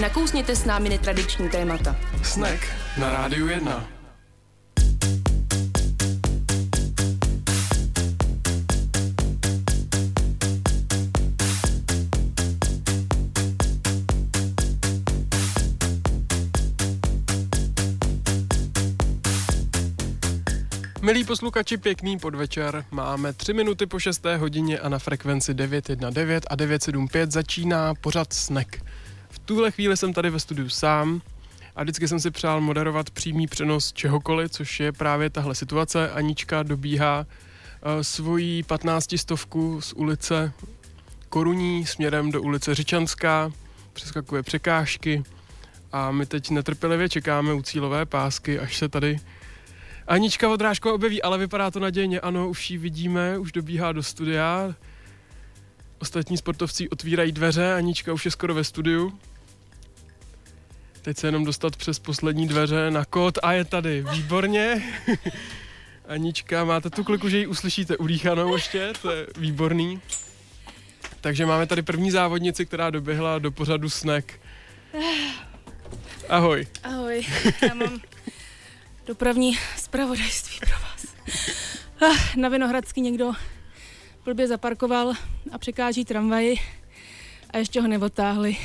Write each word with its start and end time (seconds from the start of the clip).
Nakousněte 0.00 0.56
s 0.56 0.64
námi 0.64 0.88
netradiční 0.88 1.48
témata. 1.48 1.96
Snack 2.22 2.60
na 2.98 3.10
Rádiu 3.10 3.48
1. 3.48 3.88
Milí 21.02 21.24
posluchači, 21.24 21.76
pěkný 21.76 22.18
podvečer. 22.18 22.84
Máme 22.90 23.32
3 23.32 23.52
minuty 23.52 23.86
po 23.86 23.98
6. 23.98 24.26
hodině 24.36 24.78
a 24.78 24.88
na 24.88 24.98
frekvenci 24.98 25.54
919 25.54 26.44
a 26.50 26.54
975 26.56 27.32
začíná 27.32 27.94
pořad 27.94 28.32
Snack. 28.32 28.76
Tuhle 29.46 29.70
chvíli 29.70 29.96
jsem 29.96 30.12
tady 30.12 30.30
ve 30.30 30.40
studiu 30.40 30.68
sám 30.68 31.22
a 31.76 31.82
vždycky 31.82 32.08
jsem 32.08 32.20
si 32.20 32.30
přál 32.30 32.60
moderovat 32.60 33.10
přímý 33.10 33.46
přenos 33.46 33.92
čehokoliv, 33.92 34.50
což 34.50 34.80
je 34.80 34.92
právě 34.92 35.30
tahle 35.30 35.54
situace. 35.54 36.10
Anička 36.10 36.62
dobíhá 36.62 37.26
svojí 38.02 38.62
15 38.62 39.18
stovku 39.18 39.80
z 39.80 39.92
ulice 39.92 40.52
Koruní 41.28 41.86
směrem 41.86 42.30
do 42.30 42.42
ulice 42.42 42.74
Řičanská, 42.74 43.52
přeskakuje 43.92 44.42
překážky 44.42 45.22
a 45.92 46.10
my 46.10 46.26
teď 46.26 46.50
netrpělivě 46.50 47.08
čekáme 47.08 47.54
u 47.54 47.62
cílové 47.62 48.06
pásky, 48.06 48.58
až 48.58 48.76
se 48.76 48.88
tady 48.88 49.20
Anička 50.06 50.48
Vodrážková 50.48 50.94
objeví, 50.94 51.22
ale 51.22 51.38
vypadá 51.38 51.70
to 51.70 51.80
nadějně. 51.80 52.20
Ano, 52.20 52.48
už 52.48 52.70
ji 52.70 52.78
vidíme, 52.78 53.38
už 53.38 53.52
dobíhá 53.52 53.92
do 53.92 54.02
studia. 54.02 54.74
Ostatní 55.98 56.36
sportovci 56.36 56.88
otvírají 56.88 57.32
dveře, 57.32 57.74
Anička 57.74 58.12
už 58.12 58.24
je 58.24 58.30
skoro 58.30 58.54
ve 58.54 58.64
studiu. 58.64 59.18
Teď 61.06 61.18
se 61.18 61.26
jenom 61.26 61.44
dostat 61.44 61.76
přes 61.76 61.98
poslední 61.98 62.48
dveře 62.48 62.90
na 62.90 63.04
kód 63.04 63.38
a 63.42 63.52
je 63.52 63.64
tady. 63.64 64.04
Výborně. 64.10 64.82
Anička, 66.08 66.64
máte 66.64 66.90
tu 66.90 67.04
kliku, 67.04 67.28
že 67.28 67.38
ji 67.38 67.46
uslyšíte 67.46 67.96
udýchanou 67.96 68.54
ještě, 68.54 68.92
to 69.02 69.10
je 69.10 69.26
výborný. 69.38 70.00
Takže 71.20 71.46
máme 71.46 71.66
tady 71.66 71.82
první 71.82 72.10
závodnici, 72.10 72.66
která 72.66 72.90
doběhla 72.90 73.38
do 73.38 73.50
pořadu 73.50 73.90
Snack. 73.90 74.32
Ahoj. 76.28 76.66
Ahoj, 76.82 77.26
já 77.62 77.74
mám 77.74 78.00
dopravní 79.06 79.58
zpravodajství 79.76 80.58
pro 80.60 80.76
vás. 80.82 81.06
Ah, 82.00 82.36
na 82.36 82.48
Vinohradský 82.48 83.00
někdo 83.00 83.32
blbě 84.24 84.48
zaparkoval 84.48 85.12
a 85.52 85.58
překáží 85.58 86.04
tramvaji 86.04 86.56
a 87.50 87.58
ještě 87.58 87.80
ho 87.80 87.88
neotáhli. 87.88 88.56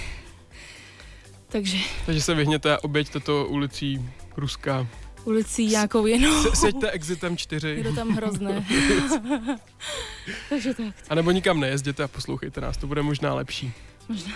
Takže 1.51 1.77
Takže 2.05 2.21
se 2.21 2.33
vyhněte 2.33 2.75
a 2.75 2.83
oběďte 2.83 3.19
to 3.19 3.45
ulicí 3.45 4.09
Ruská. 4.37 4.87
ulicí 5.25 5.67
nějakou 5.67 6.05
jinou. 6.05 6.43
Se, 6.43 6.55
seďte 6.55 6.91
exitem 6.91 7.37
4. 7.37 7.67
Je 7.67 7.83
to 7.83 7.93
tam 7.93 8.09
hrozné. 8.09 8.65
Takže 10.49 10.73
tak. 10.73 10.95
A 11.09 11.15
nebo 11.15 11.31
nikam 11.31 11.59
nejezděte 11.59 12.03
a 12.03 12.07
poslouchejte 12.07 12.61
nás, 12.61 12.77
to 12.77 12.87
bude 12.87 13.01
možná 13.01 13.33
lepší. 13.33 13.73
Možná. 14.09 14.33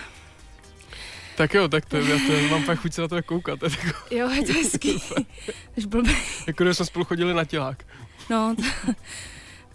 Tak 1.36 1.54
jo, 1.54 1.68
tak 1.68 1.84
to, 1.86 1.96
já 1.96 2.16
to 2.26 2.48
mám 2.50 2.64
pak 2.64 2.78
chuť 2.80 2.92
se 2.92 3.00
na 3.00 3.08
to 3.08 3.22
koukat. 3.22 3.60
To 3.60 3.66
jako, 3.66 4.14
Jo, 4.14 4.30
je 4.30 4.42
to 4.46 4.52
hezký. 4.52 4.94
Až 5.76 5.84
jako 6.46 6.64
když 6.64 6.76
jsme 6.76 6.86
spolu 6.86 7.04
chodili 7.04 7.34
na 7.34 7.44
tělák. 7.44 7.86
No, 8.30 8.56
to, 8.56 8.92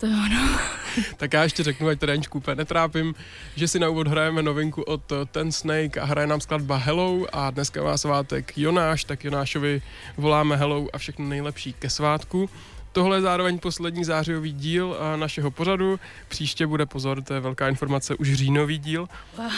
to 0.02 0.08
jo, 0.08 0.18
no. 0.34 0.60
Tak 1.18 1.34
já 1.34 1.44
ještě 1.44 1.64
řeknu, 1.64 1.88
ať 1.88 2.00
tady 2.00 2.12
Aničku 2.12 2.38
úplně 2.38 2.56
netrápím, 2.56 3.16
že 3.56 3.68
si 3.68 3.80
na 3.80 3.90
úvod 3.90 4.08
hrajeme 4.08 4.42
novinku 4.42 4.82
od 4.82 5.12
eh, 5.12 5.16
Ten 5.26 5.52
Snake 5.52 5.98
a 5.98 6.06
hraje 6.06 6.28
nám 6.28 6.42
skladba 6.42 6.78
Hello 6.78 7.28
a 7.34 7.52
dneska 7.52 7.84
má 7.84 7.98
svátek 7.98 8.58
Jonáš, 8.58 9.04
tak 9.04 9.26
Jonášovi 9.26 9.82
voláme 10.18 10.56
Hello 10.56 10.88
a 10.94 10.98
všechno 10.98 11.26
nejlepší 11.26 11.74
ke 11.74 11.90
svátku. 11.90 12.50
Tohle 12.92 13.18
je 13.18 13.22
zároveň 13.22 13.60
poslední 13.60 14.04
zářijový 14.04 14.54
díl 14.54 14.98
eh, 15.00 15.18
našeho 15.18 15.52
pořadu. 15.52 16.00
Příště 16.28 16.68
bude 16.68 16.86
pozor, 16.86 17.22
to 17.22 17.34
je 17.34 17.40
velká 17.40 17.70
informace, 17.70 18.16
už 18.16 18.34
říjnový 18.34 18.78
díl. 18.78 19.10
Wow, 19.38 19.52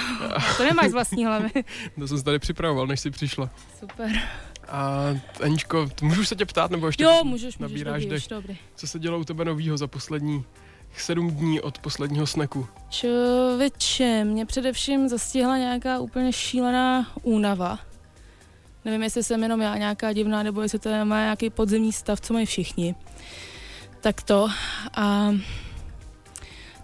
to 0.57 0.63
nemáš 0.63 0.89
z 0.89 0.93
vlastní 0.93 1.25
hlavy. 1.25 1.49
To 1.99 2.07
jsem 2.07 2.17
si 2.17 2.23
tady 2.23 2.39
připravoval, 2.39 2.87
než 2.87 2.99
jsi 2.99 3.09
přišla. 3.09 3.49
Super. 3.79 4.11
A 4.73 5.15
Aničko, 5.43 5.89
můžu 6.01 6.25
se 6.25 6.35
tě 6.35 6.45
ptát, 6.45 6.71
nebo 6.71 6.87
ještě 6.87 7.03
Jo, 7.03 7.19
můžeš, 7.23 7.23
můžeš, 7.23 7.59
nabíráš 7.59 8.01
dobrý, 8.01 8.09
dech? 8.09 8.21
už, 8.23 8.27
dobrý. 8.27 8.57
Co 8.75 8.87
se 8.87 8.99
dělo 8.99 9.19
u 9.19 9.23
tebe 9.23 9.45
novýho 9.45 9.77
za 9.77 9.87
poslední 9.87 10.43
sedm 10.97 11.31
dní 11.31 11.61
od 11.61 11.77
posledního 11.79 12.27
sneku? 12.27 12.67
Člověče, 12.89 14.23
mě 14.23 14.45
především 14.45 15.09
zastihla 15.09 15.57
nějaká 15.57 15.99
úplně 15.99 16.33
šílená 16.33 17.07
únava. 17.23 17.79
Nevím, 18.85 19.03
jestli 19.03 19.23
jsem 19.23 19.43
jenom 19.43 19.61
já 19.61 19.77
nějaká 19.77 20.13
divná, 20.13 20.43
nebo 20.43 20.61
jestli 20.61 20.79
to 20.79 20.89
má 21.05 21.19
nějaký 21.19 21.49
podzemní 21.49 21.93
stav, 21.93 22.21
co 22.21 22.33
mají 22.33 22.45
všichni. 22.45 22.95
Tak 24.01 24.21
to. 24.21 24.47
A 24.95 25.33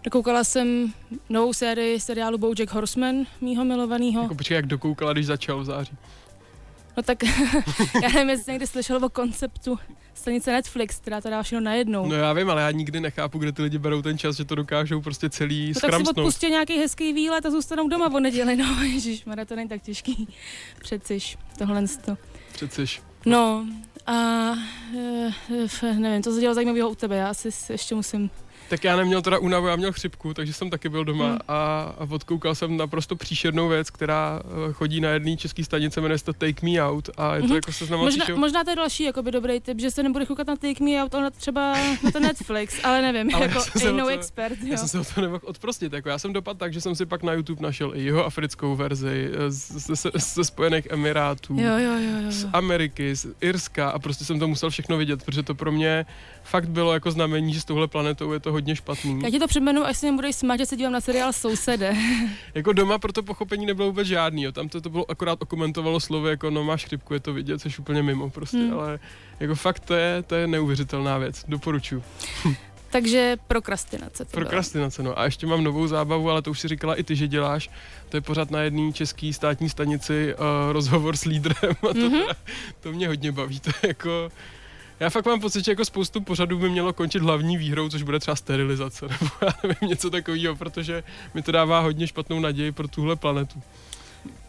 dokoukala 0.03 0.43
jsem 0.43 0.93
novou 1.29 1.53
sérii 1.53 1.99
seriálu 1.99 2.37
BoJack 2.37 2.71
Horseman, 2.73 3.15
mýho 3.41 3.65
milovaného. 3.65 4.21
Jako 4.21 4.35
počkej, 4.35 4.55
jak 4.55 4.65
dokoukala, 4.65 5.13
když 5.13 5.25
začal 5.25 5.59
v 5.59 5.65
září. 5.65 5.97
No 6.97 7.03
tak 7.03 7.23
já 8.03 8.09
nevím, 8.13 8.29
jestli 8.29 8.51
někdy 8.51 8.67
slyšel 8.67 9.05
o 9.05 9.09
konceptu 9.09 9.79
stanice 10.13 10.51
Netflix, 10.51 10.99
která 10.99 11.21
to 11.21 11.29
dá 11.29 11.43
všechno 11.43 11.61
najednou. 11.61 12.05
No 12.07 12.15
já 12.15 12.33
vím, 12.33 12.49
ale 12.49 12.61
já 12.61 12.71
nikdy 12.71 12.99
nechápu, 12.99 13.37
kde 13.37 13.51
ty 13.51 13.61
lidi 13.61 13.77
berou 13.77 14.01
ten 14.01 14.17
čas, 14.17 14.35
že 14.35 14.45
to 14.45 14.55
dokážou 14.55 15.01
prostě 15.01 15.29
celý 15.29 15.73
No 15.75 15.81
tak 15.81 15.95
si 15.95 16.03
odpustí 16.09 16.49
nějaký 16.49 16.77
hezký 16.77 17.13
výlet 17.13 17.45
a 17.45 17.49
zůstanou 17.51 17.87
doma 17.87 18.13
o 18.13 18.19
neděli. 18.19 18.55
No, 18.55 18.83
ježiš, 18.83 19.23
to 19.47 19.55
není 19.55 19.69
tak 19.69 19.81
těžký. 19.81 20.27
Přeciš, 20.79 21.37
tohle 21.57 21.83
to. 22.05 22.17
Přeciš. 22.51 23.01
No, 23.25 23.65
a 24.07 24.53
e, 25.83 25.93
nevím, 25.99 26.23
co 26.23 26.31
se 26.33 26.41
dělo 26.41 26.53
zajímavého 26.53 26.89
u 26.89 26.95
tebe, 26.95 27.15
já 27.15 27.29
asi 27.29 27.49
ještě 27.69 27.95
musím, 27.95 28.29
Tak 28.69 28.83
já 28.83 28.95
neměl 28.95 29.21
teda 29.21 29.39
únavu, 29.39 29.67
já 29.67 29.75
měl 29.75 29.93
chřipku, 29.93 30.33
takže 30.33 30.53
jsem 30.53 30.69
taky 30.69 30.89
byl 30.89 31.05
doma 31.05 31.25
Hmm. 31.29 31.37
a, 31.47 31.81
a 31.99 32.07
odkoukal 32.09 32.55
jsem 32.55 32.77
naprosto 32.77 33.15
příšernou 33.15 33.67
věc, 33.67 33.89
která 33.89 34.41
eh, 34.69 34.73
chodí 34.73 35.01
na 35.01 35.09
jedné 35.09 35.37
české 35.37 35.63
stanice, 35.63 36.01
jmenuje 36.01 36.17
se 36.17 36.25
to 36.25 36.33
Take 36.33 36.65
Me 36.65 36.81
Out 36.83 37.09
a 37.17 37.35
je 37.35 37.41
to 37.41 37.45
Mhm. 37.47 37.55
jako 37.55 37.71
seznamovací 37.71 38.17
možná, 38.17 38.25
show. 38.25 38.39
možná 38.39 38.63
to 38.63 38.69
je 38.69 38.75
další 38.75 39.03
jakoby 39.03 39.31
dobrý 39.31 39.59
tip, 39.59 39.79
že 39.79 39.91
se 39.91 40.03
nebude 40.03 40.25
koukat 40.25 40.47
na 40.47 40.55
Take 40.55 40.83
Me 40.83 41.03
Out, 41.03 41.15
ale 41.15 41.31
třeba 41.31 41.73
na 42.03 42.11
ten 42.11 42.23
Netflix, 42.23 42.79
ale 42.83 43.01
nevím, 43.01 43.29
Ale 43.35 43.45
jako 43.45 43.57
já 43.57 43.79
jsem 43.81 43.97
no 43.97 44.03
to- 44.05 44.09
expert, 44.09 44.57
jo. 44.61 44.67
Já 44.71 44.77
jsem 44.77 44.87
se 44.87 44.99
o 44.99 45.13
to 45.15 45.21
nemohl 45.21 45.41
odprostit. 45.45 45.93
Jako 45.93 46.09
já 46.09 46.19
jsem 46.19 46.33
dopadl 46.33 46.59
tak, 46.59 46.73
že 46.73 46.81
jsem 46.81 46.95
si 46.95 47.05
pak 47.05 47.23
na 47.23 47.33
YouTube 47.33 47.61
našel 47.63 47.91
i 47.95 48.03
jeho 48.03 48.25
africkou 48.25 48.75
verzi 48.75 49.29
eh, 49.33 49.51
ze, 49.51 49.95
ze, 49.95 50.11
ze 50.15 50.43
Spojených 50.43 50.87
Emirátů, 50.89 51.53
Jo, 51.59 51.77
jo, 51.77 51.91
jo, 51.93 52.21
jo, 52.25 52.31
z. 52.31 52.47
Ameriky, 52.53 53.15
z 53.15 53.27
Irska 53.41 53.89
a 53.89 53.99
prostě 53.99 54.25
jsem 54.25 54.39
to 54.39 54.47
musel 54.47 54.69
všechno 54.69 54.97
vidět, 54.97 55.23
protože 55.25 55.43
to 55.43 55.55
pro 55.55 55.71
mě 55.71 56.05
fakt 56.43 56.69
bylo 56.69 56.93
jako 56.93 57.11
znamení, 57.11 57.53
že 57.53 57.61
s 57.61 57.65
touhle 57.65 57.87
planetou 57.87 58.31
je 58.33 58.39
to 58.39 58.51
hodně 58.59 58.75
špatný. 58.75 59.19
Já 59.23 59.29
ti 59.29 59.39
to 59.39 59.47
připomenu, 59.47 59.85
až 59.85 59.97
se 59.97 60.11
mi 60.11 60.15
budeš 60.15 60.35
smát, 60.35 60.57
že 60.57 60.65
se 60.65 60.75
dívám 60.75 60.93
na 60.93 61.01
seriál 61.01 61.33
Sousede. 61.33 61.95
Jako 62.55 62.73
doma 62.73 62.99
pro 62.99 63.13
to 63.13 63.23
pochopení 63.23 63.65
nebylo 63.65 63.87
vůbec 63.87 64.07
žádný, 64.07 64.43
jo. 64.43 64.51
tam 64.51 64.69
to, 64.69 64.81
to 64.81 64.89
bylo 64.89 65.11
akorát 65.11 65.41
okomentovalo 65.41 65.99
slovy 65.99 66.29
jako 66.29 66.49
no 66.49 66.63
máš 66.63 66.85
chřipku, 66.85 67.13
je 67.13 67.19
to 67.19 67.33
vidět, 67.33 67.61
což 67.61 67.79
úplně 67.79 68.03
mimo 68.03 68.29
prostě, 68.29 68.57
Hmm. 68.57 68.73
ale 68.73 68.99
jako 69.39 69.55
fakt 69.55 69.79
to 69.79 69.93
je, 69.93 70.23
to 70.23 70.35
je 70.35 70.47
neuvěřitelná 70.47 71.17
věc, 71.17 71.45
doporučuji. 71.47 72.03
Takže 72.91 73.37
prokrastinace. 73.47 74.25
To. 74.25 74.31
Prokrastinace, 74.31 75.03
no. 75.03 75.19
A 75.19 75.25
ještě 75.25 75.47
mám 75.47 75.63
novou 75.63 75.87
zábavu, 75.87 76.29
ale 76.29 76.41
to 76.41 76.51
už 76.51 76.59
si 76.59 76.67
říkala 76.67 76.95
i 76.95 77.03
ty, 77.03 77.15
že 77.15 77.27
děláš. 77.27 77.69
To 78.09 78.17
je 78.17 78.21
pořád 78.21 78.51
na 78.51 78.61
jedné 78.61 78.91
české 78.93 79.33
státní 79.33 79.69
stanici 79.69 80.33
uh, 80.35 80.71
rozhovor 80.71 81.17
s 81.17 81.25
lídrem 81.25 81.55
a 81.89 81.93
to, 81.93 81.99
Mhm. 81.99 82.11
teda, 82.21 82.33
to 82.79 82.91
mě 82.91 83.07
hodně 83.07 83.31
baví. 83.31 83.59
To 83.59 83.69
je 83.83 83.87
jako... 83.87 84.31
Já 84.99 85.09
fakt 85.09 85.25
mám 85.25 85.39
pocit, 85.39 85.65
že 85.65 85.71
jako 85.71 85.85
spoustu 85.85 86.21
pořadů 86.21 86.57
by 86.57 86.69
mělo 86.69 86.93
končit 86.93 87.21
hlavní 87.21 87.57
výhrou, 87.57 87.89
což 87.89 88.03
bude 88.03 88.19
třeba 88.19 88.35
sterilizace, 88.35 89.07
nebo 89.21 89.31
já 89.41 89.53
nevím, 89.63 89.89
něco 89.89 90.09
takového, 90.09 90.55
protože 90.55 91.03
mi 91.33 91.41
to 91.41 91.51
dává 91.51 91.79
hodně 91.79 92.07
špatnou 92.07 92.39
naději 92.39 92.71
pro 92.71 92.87
tuhle 92.87 93.15
planetu. 93.15 93.61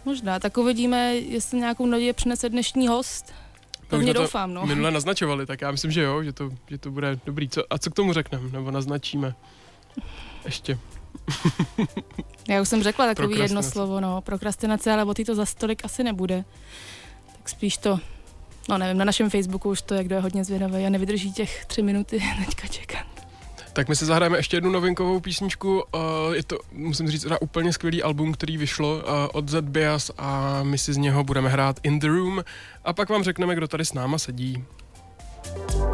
Možná, 0.05 0.39
tak 0.39 0.59
uvidíme, 0.59 1.15
jestli 1.15 1.59
nějakou 1.59 1.87
naději 1.87 2.13
přinese 2.13 2.49
dnešní 2.49 2.89
host. 2.89 3.27
To 3.27 3.97
Pevně 3.97 4.15
to 4.15 4.21
doufám, 4.21 4.55
no. 4.55 4.67
Minule 4.67 4.91
naznačovali, 4.91 5.47
tak 5.47 5.61
já 5.61 5.71
myslím, 5.71 5.91
že 5.91 6.03
jo, 6.03 6.23
že 6.23 6.33
to, 6.33 6.51
že 6.69 6.79
to 6.79 6.91
bude 6.91 7.19
dobrý. 7.27 7.49
Co, 7.49 7.63
a 7.71 7.79
co 7.79 7.91
k 7.91 7.95
tomu 7.95 8.13
řekneme, 8.13 8.51
nebo 8.51 8.71
naznačíme? 8.71 9.35
Ještě. 10.45 10.79
Já 12.49 12.63
už 12.63 12.69
jsem 12.69 12.83
řekla 12.83 13.07
takový 13.07 13.39
jedno 13.39 13.63
slovo, 13.63 14.01
no, 14.01 14.21
prokrastinace, 14.21 14.93
ale 14.93 15.05
o 15.05 15.15
to 15.15 15.35
za 15.35 15.47
stolik 15.47 15.85
asi 15.85 16.05
nebude. 16.05 16.45
Tak 17.33 17.49
spíš 17.49 17.77
to, 17.77 18.01
no 18.71 18.79
nevím, 18.79 18.99
na 18.99 19.05
našem 19.05 19.31
Facebooku 19.31 19.71
už 19.71 19.83
to, 19.83 19.95
jak 19.95 20.07
kdo 20.07 20.15
je 20.15 20.21
hodně 20.21 20.45
zvědavý 20.45 20.87
a 20.87 20.91
nevydrží 20.91 21.33
těch 21.33 21.65
tři 21.65 21.83
minuty 21.83 22.23
teďka 22.45 22.67
čekat. 22.67 23.07
Tak 23.73 23.89
my 23.89 23.97
si 23.97 24.05
zahrajeme 24.05 24.39
ještě 24.39 24.57
jednu 24.57 24.71
novinkovou 24.71 25.21
písničku. 25.21 25.83
Uh, 25.95 26.35
je 26.35 26.43
to, 26.43 26.59
musím 26.73 27.11
říct, 27.11 27.23
teda 27.23 27.41
úplně 27.41 27.73
skvělý 27.73 28.03
album, 28.03 28.33
který 28.33 28.57
vyšlo 28.57 28.97
uh, 28.97 29.03
od 29.33 29.49
Z 29.49 29.61
Bias 29.61 30.11
a 30.19 30.61
my 30.63 30.79
si 30.79 30.93
z 30.93 30.97
něho 30.97 31.25
budeme 31.25 31.49
hrát 31.49 31.81
In 31.83 31.99
the 31.99 32.07
Room 32.07 32.45
a 32.85 32.93
pak 32.93 33.09
vám 33.09 33.23
řekneme, 33.23 33.55
kdo 33.55 33.69
tady 33.69 33.85
s 33.85 33.93
náma 33.93 34.19
sedí. 34.19 34.65
No, 35.57 35.90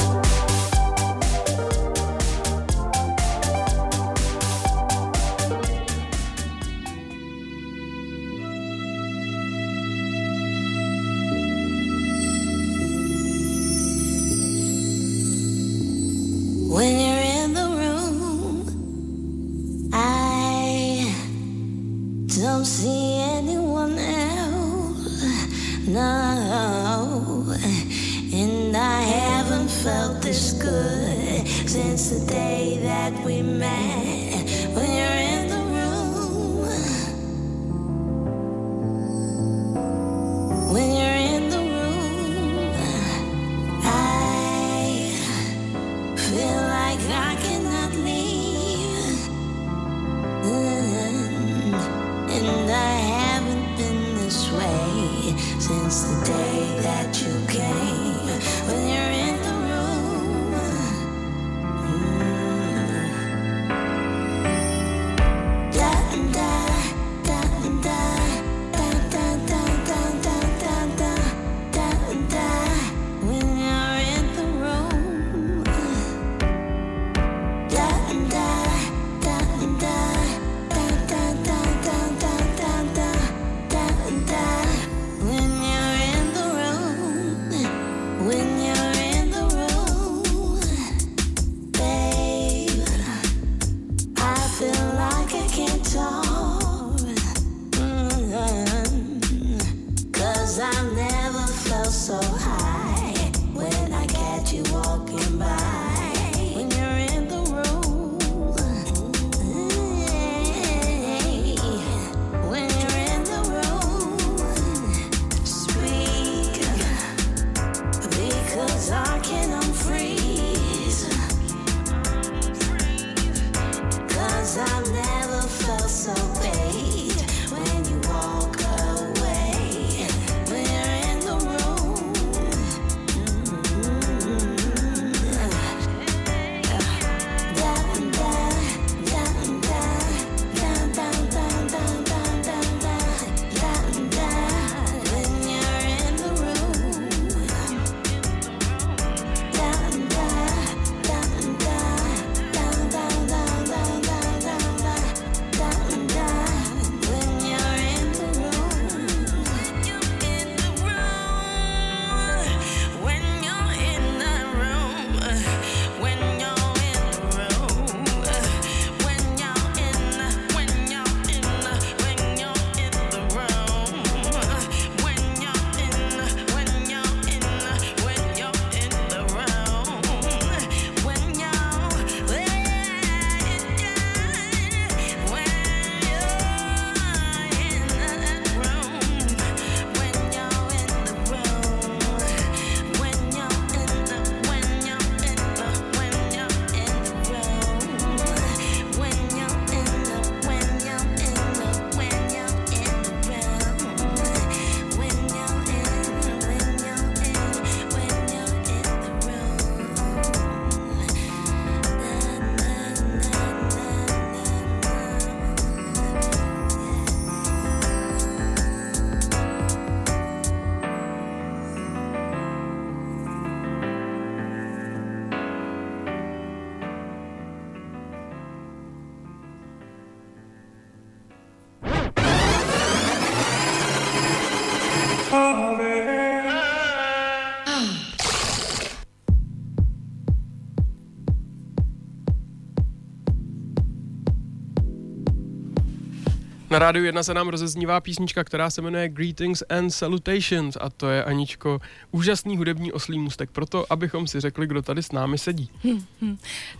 Na 246.76 246.80
rádiu 246.80 247.04
1 247.04 247.22
se 247.22 247.34
nám 247.34 247.48
rozeznívá 247.48 248.00
písnička, 248.00 248.44
která 248.44 248.70
se 248.70 248.82
jmenuje 248.82 249.08
Greetings 249.08 249.62
and 249.68 249.90
Salutations 249.90 250.76
a 250.80 250.90
to 250.90 251.08
je, 251.10 251.24
Aničko, 251.24 251.80
úžasný 252.10 252.56
hudební 252.56 252.92
oslý 252.92 253.18
můstek 253.18 253.50
proto, 253.50 253.92
abychom 253.92 254.26
si 254.26 254.40
řekli, 254.40 254.66
kdo 254.66 254.82
tady 254.82 255.02
s 255.02 255.12
námi 255.12 255.38
sedí. 255.38 255.70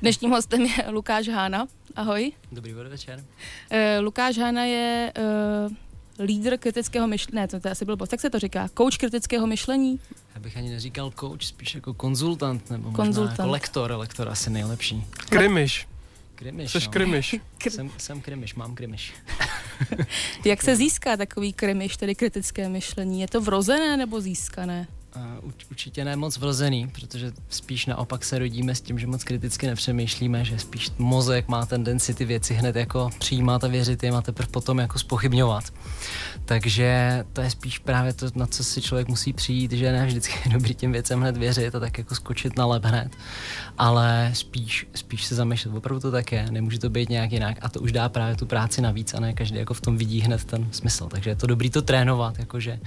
Dnešním 0.03 0.31
hostem 0.31 0.61
je 0.63 0.91
Lukáš 0.91 1.29
Hána. 1.29 1.67
Ahoj. 1.95 2.33
Dobrý 2.53 2.73
večer. 2.73 3.19
Uh, 3.19 4.05
Lukáš 4.05 4.39
Hána 4.39 4.65
je 4.65 5.13
uh, 5.69 6.25
lídr 6.27 6.57
kritického 6.57 7.07
myšlení, 7.07 7.37
ne, 7.37 7.49
to, 7.49 7.61
to 7.61 7.71
asi 7.71 7.85
byl 7.85 7.97
tak 7.97 8.21
se 8.21 8.31
to 8.31 8.39
říká, 8.39 8.69
coach 8.79 8.97
kritického 8.97 9.47
myšlení. 9.47 10.01
Já 10.35 10.41
bych 10.41 10.57
ani 10.57 10.71
neříkal 10.71 11.13
coach, 11.21 11.43
spíš 11.43 11.75
jako 11.75 11.95
konzultant, 11.95 12.71
nebo 12.71 12.91
možná 12.91 13.05
Konzultant. 13.05 13.39
jako 13.39 13.51
lektor, 13.51 13.93
lektor 13.93 14.29
asi 14.29 14.51
nejlepší. 14.51 15.05
Krimiš. 15.29 15.87
Krimiš, 16.37 16.71
Seš 16.71 16.87
no. 16.87 16.93
krimiš. 16.93 17.37
Jsem, 17.69 17.91
jsem 17.99 18.21
krimiš, 18.21 18.55
mám 18.55 18.75
krimiš. 18.75 19.15
Jak 20.45 20.63
se 20.63 20.77
získá 20.77 21.17
takový 21.17 21.53
krimiš, 21.53 21.97
tedy 21.97 22.15
kritické 22.15 22.69
myšlení? 22.69 23.21
Je 23.21 23.29
to 23.29 23.41
vrozené 23.41 23.97
nebo 23.97 24.21
získané? 24.21 24.87
Uh, 25.17 25.53
určitě 25.71 26.05
ne 26.05 26.17
moc 26.17 26.39
vrozený, 26.39 26.89
protože 26.89 27.33
spíš 27.49 27.87
naopak 27.87 28.25
se 28.25 28.39
rodíme 28.39 28.75
s 28.75 28.81
tím, 28.81 28.99
že 28.99 29.07
moc 29.07 29.25
kriticky 29.25 29.67
nepřemýšlíme, 29.67 30.45
že 30.45 30.59
spíš 30.59 30.91
mozek 30.99 31.49
má 31.49 31.67
tendenci 31.67 32.15
ty 32.15 32.25
věci 32.25 32.55
hned 32.55 32.77
jako 32.77 33.11
přijímat 33.19 33.65
a 33.65 33.69
věřit 33.69 34.03
jim 34.03 34.15
a 34.15 34.23
teprve 34.23 34.49
potom 34.49 34.79
jako 34.79 34.99
spochybňovat. 34.99 35.73
Takže 36.45 37.25
to 37.33 37.41
je 37.41 37.51
spíš 37.51 37.79
právě 37.79 38.13
to, 38.13 38.27
na 38.35 38.47
co 38.47 38.65
si 38.65 38.83
člověk 38.83 39.09
musí 39.09 39.33
přijít, 39.33 39.73
že 39.73 39.93
ne 39.93 40.07
vždycky 40.07 40.35
je 40.45 40.53
dobrý 40.53 40.75
těm 40.75 40.93
věcem 40.93 41.21
hned 41.21 41.37
věřit 41.37 41.75
a 41.75 41.81
tak 41.81 41.99
jako 41.99 42.15
skočit 42.15 42.57
na 42.57 42.67
lep 42.67 42.85
hned, 42.85 43.17
ale 43.79 44.31
spíš, 44.35 44.87
spíš 44.95 45.25
se 45.25 45.35
zamýšlet, 45.35 45.75
opravdu 45.77 46.01
to 46.01 46.11
tak 46.11 46.33
je, 46.33 46.51
nemůže 46.51 46.79
to 46.79 46.91
být 46.91 47.09
nějak 47.09 47.33
jinak 47.33 47.59
a 47.63 47.69
to 47.69 47.81
už 47.81 47.93
dá 47.93 48.09
právě 48.09 48.37
tu 48.37 48.47
práci 48.47 48.81
navíc 48.81 49.15
a 49.15 49.21
ne 49.21 49.33
každý 49.33 49.59
jako 49.59 49.75
v 49.75 49.81
tom 49.81 49.97
vidí 49.97 50.21
hned 50.21 50.45
ten 50.45 50.69
smysl, 50.71 51.07
takže 51.07 51.31
je 51.31 51.37
to 51.37 51.47
dobrý 51.47 51.71
to 51.71 51.83
trénovat, 51.83 52.39
jakože 52.39 52.81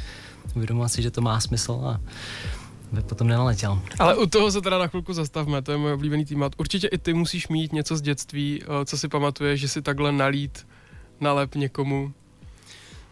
uvědomovat 0.56 0.90
si, 0.90 1.02
že 1.02 1.12
to 1.12 1.22
má 1.22 1.40
smysl 1.40 1.72
a 1.72 2.00
by 2.92 3.02
potom 3.02 3.28
nenaletěl. 3.28 3.82
Ale 4.00 4.16
u 4.16 4.26
toho 4.26 4.52
se 4.52 4.62
teda 4.62 4.78
na 4.78 4.88
chvilku 4.88 5.14
zastavme, 5.14 5.62
to 5.62 5.72
je 5.72 5.78
můj 5.78 5.94
oblíbený 5.94 6.26
témat. 6.26 6.54
Určitě 6.58 6.88
i 6.88 6.98
ty 6.98 7.14
musíš 7.14 7.48
mít 7.48 7.74
něco 7.74 7.98
z 7.98 8.02
dětství, 8.02 8.64
eh, 8.64 8.86
co 8.86 8.98
si 8.98 9.08
pamatuješ, 9.08 9.62
že 9.62 9.68
si 9.68 9.82
takhle 9.82 10.12
nalít, 10.12 10.68
nalep 11.20 11.56
někomu. 11.56 12.14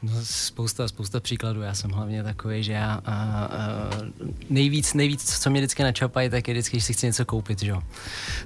No, 0.01 0.11
spousta, 0.23 0.87
spousta 0.87 1.19
příkladů. 1.19 1.61
Já 1.61 1.73
jsem 1.73 1.91
hlavně 1.91 2.23
takový, 2.23 2.63
že 2.63 2.73
já 2.73 3.01
a, 3.05 3.13
a, 3.13 3.89
nejvíc, 4.49 4.93
nejvíc, 4.93 5.39
co 5.39 5.49
mě 5.49 5.61
vždycky 5.61 5.83
načapají, 5.83 6.29
tak 6.29 6.47
je 6.47 6.53
vždycky, 6.53 6.77
když 6.77 6.85
si 6.85 6.93
chci 6.93 7.05
něco 7.05 7.25
koupit, 7.25 7.63
že. 7.63 7.73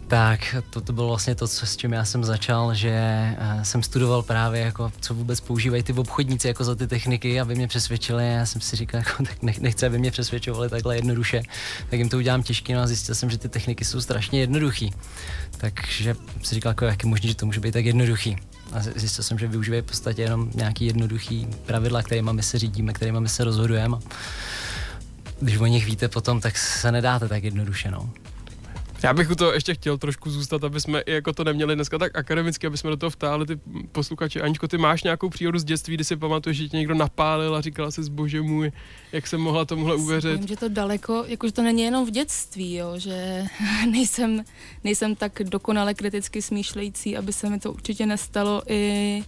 Tak 0.07 0.55
to, 0.69 0.81
to 0.81 0.93
bylo 0.93 1.07
vlastně 1.07 1.35
to, 1.35 1.47
co, 1.47 1.65
s 1.65 1.77
čím 1.77 1.93
já 1.93 2.05
jsem 2.05 2.23
začal, 2.23 2.73
že 2.73 3.35
jsem 3.63 3.83
studoval 3.83 4.23
právě, 4.23 4.61
jako, 4.61 4.91
co 4.99 5.13
vůbec 5.13 5.39
používají 5.39 5.83
ty 5.83 5.93
obchodníci 5.93 6.47
jako 6.47 6.63
za 6.63 6.75
ty 6.75 6.87
techniky, 6.87 7.39
aby 7.39 7.55
mě 7.55 7.67
přesvědčili. 7.67 8.33
Já 8.33 8.45
jsem 8.45 8.61
si 8.61 8.75
říkal, 8.75 8.97
jako, 8.97 9.23
tak 9.23 9.41
nech, 9.41 9.59
nechci, 9.59 9.85
aby 9.85 9.99
mě 9.99 10.11
přesvědčovali 10.11 10.69
takhle 10.69 10.95
jednoduše, 10.95 11.41
tak 11.89 11.99
jim 11.99 12.09
to 12.09 12.17
udělám 12.17 12.43
těžký, 12.43 12.73
no 12.73 12.81
a 12.81 12.87
zjistil 12.87 13.15
jsem, 13.15 13.29
že 13.29 13.37
ty 13.37 13.49
techniky 13.49 13.85
jsou 13.85 14.01
strašně 14.01 14.39
jednoduchý. 14.39 14.93
Takže 15.57 16.15
si 16.43 16.55
říkal, 16.55 16.69
jako, 16.69 16.85
jak 16.85 17.03
je 17.03 17.09
možné, 17.09 17.29
že 17.29 17.35
to 17.35 17.45
může 17.45 17.59
být 17.59 17.71
tak 17.71 17.85
jednoduchý 17.85 18.37
a 18.73 18.79
zjistil 18.95 19.23
jsem, 19.23 19.39
že 19.39 19.47
využívají 19.47 19.81
v 19.81 19.85
podstatě 19.85 20.21
jenom 20.21 20.51
nějaký 20.55 20.85
jednoduchý 20.85 21.47
pravidla, 21.65 22.03
kterými 22.03 22.29
my 22.33 22.43
se 22.43 22.59
řídíme, 22.59 22.93
kterými 22.93 23.19
my 23.19 23.29
se 23.29 23.43
rozhodujeme. 23.43 23.97
Když 25.39 25.57
o 25.57 25.65
nich 25.65 25.85
víte 25.85 26.07
potom, 26.07 26.41
tak 26.41 26.57
se 26.57 26.91
nedáte 26.91 27.27
tak 27.27 27.43
jednoduše, 27.43 27.91
no. 27.91 28.09
Já 29.03 29.13
bych 29.13 29.29
u 29.31 29.35
toho 29.35 29.53
ještě 29.53 29.73
chtěl 29.73 29.97
trošku 29.97 30.29
zůstat, 30.29 30.63
aby 30.63 30.81
jsme 30.81 31.01
i 31.01 31.11
jako 31.11 31.33
to 31.33 31.43
neměli 31.43 31.75
dneska 31.75 31.97
tak 31.97 32.17
akademicky, 32.17 32.67
aby 32.67 32.77
jsme 32.77 32.89
do 32.89 32.97
toho 32.97 33.09
vtáhli 33.09 33.45
ty 33.45 33.59
posluchači. 33.91 34.41
Aničko, 34.41 34.67
ty 34.67 34.77
máš 34.77 35.03
nějakou 35.03 35.29
příhodu 35.29 35.59
z 35.59 35.63
dětství, 35.63 35.93
kdy 35.93 36.03
si 36.03 36.15
pamatuješ, 36.15 36.57
že 36.57 36.69
tě 36.69 36.77
někdo 36.77 36.93
napálil 36.93 37.55
a 37.55 37.61
říkala 37.61 37.91
si, 37.91 38.01
bože 38.09 38.41
můj, 38.41 38.71
jak 39.11 39.27
jsem 39.27 39.41
mohla 39.41 39.65
tomuhle 39.65 39.95
uvěřit. 39.95 40.39
Vím, 40.39 40.47
že 40.47 40.55
to 40.55 40.69
daleko, 40.69 41.23
jakože 41.27 41.53
to 41.53 41.61
není 41.61 41.81
jenom 41.81 42.05
v 42.05 42.11
dětství, 42.11 42.75
jo, 42.75 42.93
že 42.97 43.43
nejsem, 43.91 44.43
nejsem 44.83 45.15
tak 45.15 45.41
dokonale 45.43 45.93
kriticky 45.93 46.41
smýšlející, 46.41 47.17
aby 47.17 47.33
se 47.33 47.49
mi 47.49 47.59
to 47.59 47.71
určitě 47.71 48.05
nestalo 48.05 48.63
i 48.67 49.23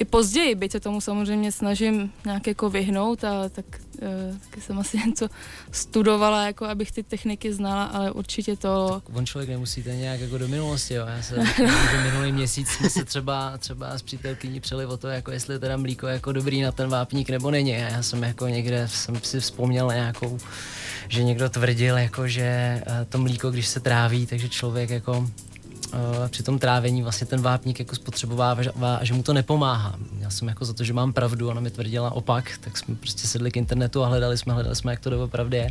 i 0.00 0.04
později, 0.04 0.54
byť 0.54 0.72
se 0.72 0.80
tomu 0.80 1.00
samozřejmě 1.00 1.52
snažím 1.52 2.12
nějak 2.24 2.46
jako 2.46 2.70
vyhnout 2.70 3.24
a 3.24 3.48
tak 3.48 3.64
uh, 4.02 4.38
taky 4.38 4.60
jsem 4.60 4.78
asi 4.78 4.98
něco 5.06 5.28
studovala, 5.72 6.46
jako 6.46 6.64
abych 6.64 6.92
ty 6.92 7.02
techniky 7.02 7.52
znala, 7.52 7.84
ale 7.84 8.10
určitě 8.10 8.56
to... 8.56 9.00
Tak 9.06 9.16
on 9.16 9.26
člověk 9.26 9.50
nemusíte 9.50 9.96
nějak 9.96 10.20
jako 10.20 10.38
do 10.38 10.48
minulosti, 10.48 10.94
jo. 10.94 11.06
Já 11.06 11.22
se 11.22 11.34
že 11.90 12.10
minulý 12.10 12.32
měsíc 12.32 12.68
jsme 12.68 12.90
se 12.90 13.04
třeba, 13.04 13.58
třeba 13.58 13.98
s 13.98 14.02
přítelkyní 14.02 14.60
přeli 14.60 14.86
o 14.86 14.96
to, 14.96 15.08
jako 15.08 15.30
jestli 15.30 15.58
teda 15.58 15.76
mlíko 15.76 16.06
je 16.06 16.12
jako 16.12 16.32
dobrý 16.32 16.62
na 16.62 16.72
ten 16.72 16.88
vápník 16.88 17.30
nebo 17.30 17.50
není. 17.50 17.76
A 17.76 17.78
já 17.78 18.02
jsem 18.02 18.22
jako 18.22 18.48
někde, 18.48 18.88
jsem 18.88 19.20
si 19.22 19.40
vzpomněl 19.40 19.88
nějakou, 19.88 20.38
že 21.08 21.22
někdo 21.22 21.48
tvrdil, 21.48 21.98
jako 21.98 22.28
že 22.28 22.42
eh, 22.42 23.06
to 23.08 23.18
mlíko, 23.18 23.50
když 23.50 23.68
se 23.68 23.80
tráví, 23.80 24.26
takže 24.26 24.48
člověk 24.48 24.90
jako 24.90 25.30
při 26.28 26.42
tom 26.42 26.58
trávení 26.58 27.02
vlastně 27.02 27.26
ten 27.26 27.42
vápník 27.42 27.78
jako 27.78 27.94
spotřebovává 27.94 28.96
a 28.96 29.04
že 29.04 29.14
mu 29.14 29.22
to 29.22 29.32
nepomáhá. 29.32 29.94
Já 30.18 30.30
jsem 30.30 30.48
jako 30.48 30.64
za 30.64 30.72
to, 30.72 30.84
že 30.84 30.92
mám 30.92 31.12
pravdu, 31.12 31.48
ona 31.48 31.60
mi 31.60 31.70
tvrdila 31.70 32.10
opak, 32.12 32.58
tak 32.60 32.78
jsme 32.78 32.94
prostě 32.94 33.26
sedli 33.26 33.50
k 33.50 33.56
internetu 33.56 34.02
a 34.02 34.08
hledali 34.08 34.38
jsme, 34.38 34.52
hledali 34.52 34.76
jsme, 34.76 34.92
jak 34.92 35.00
to 35.00 35.10
doopravdy 35.10 35.56
je. 35.56 35.70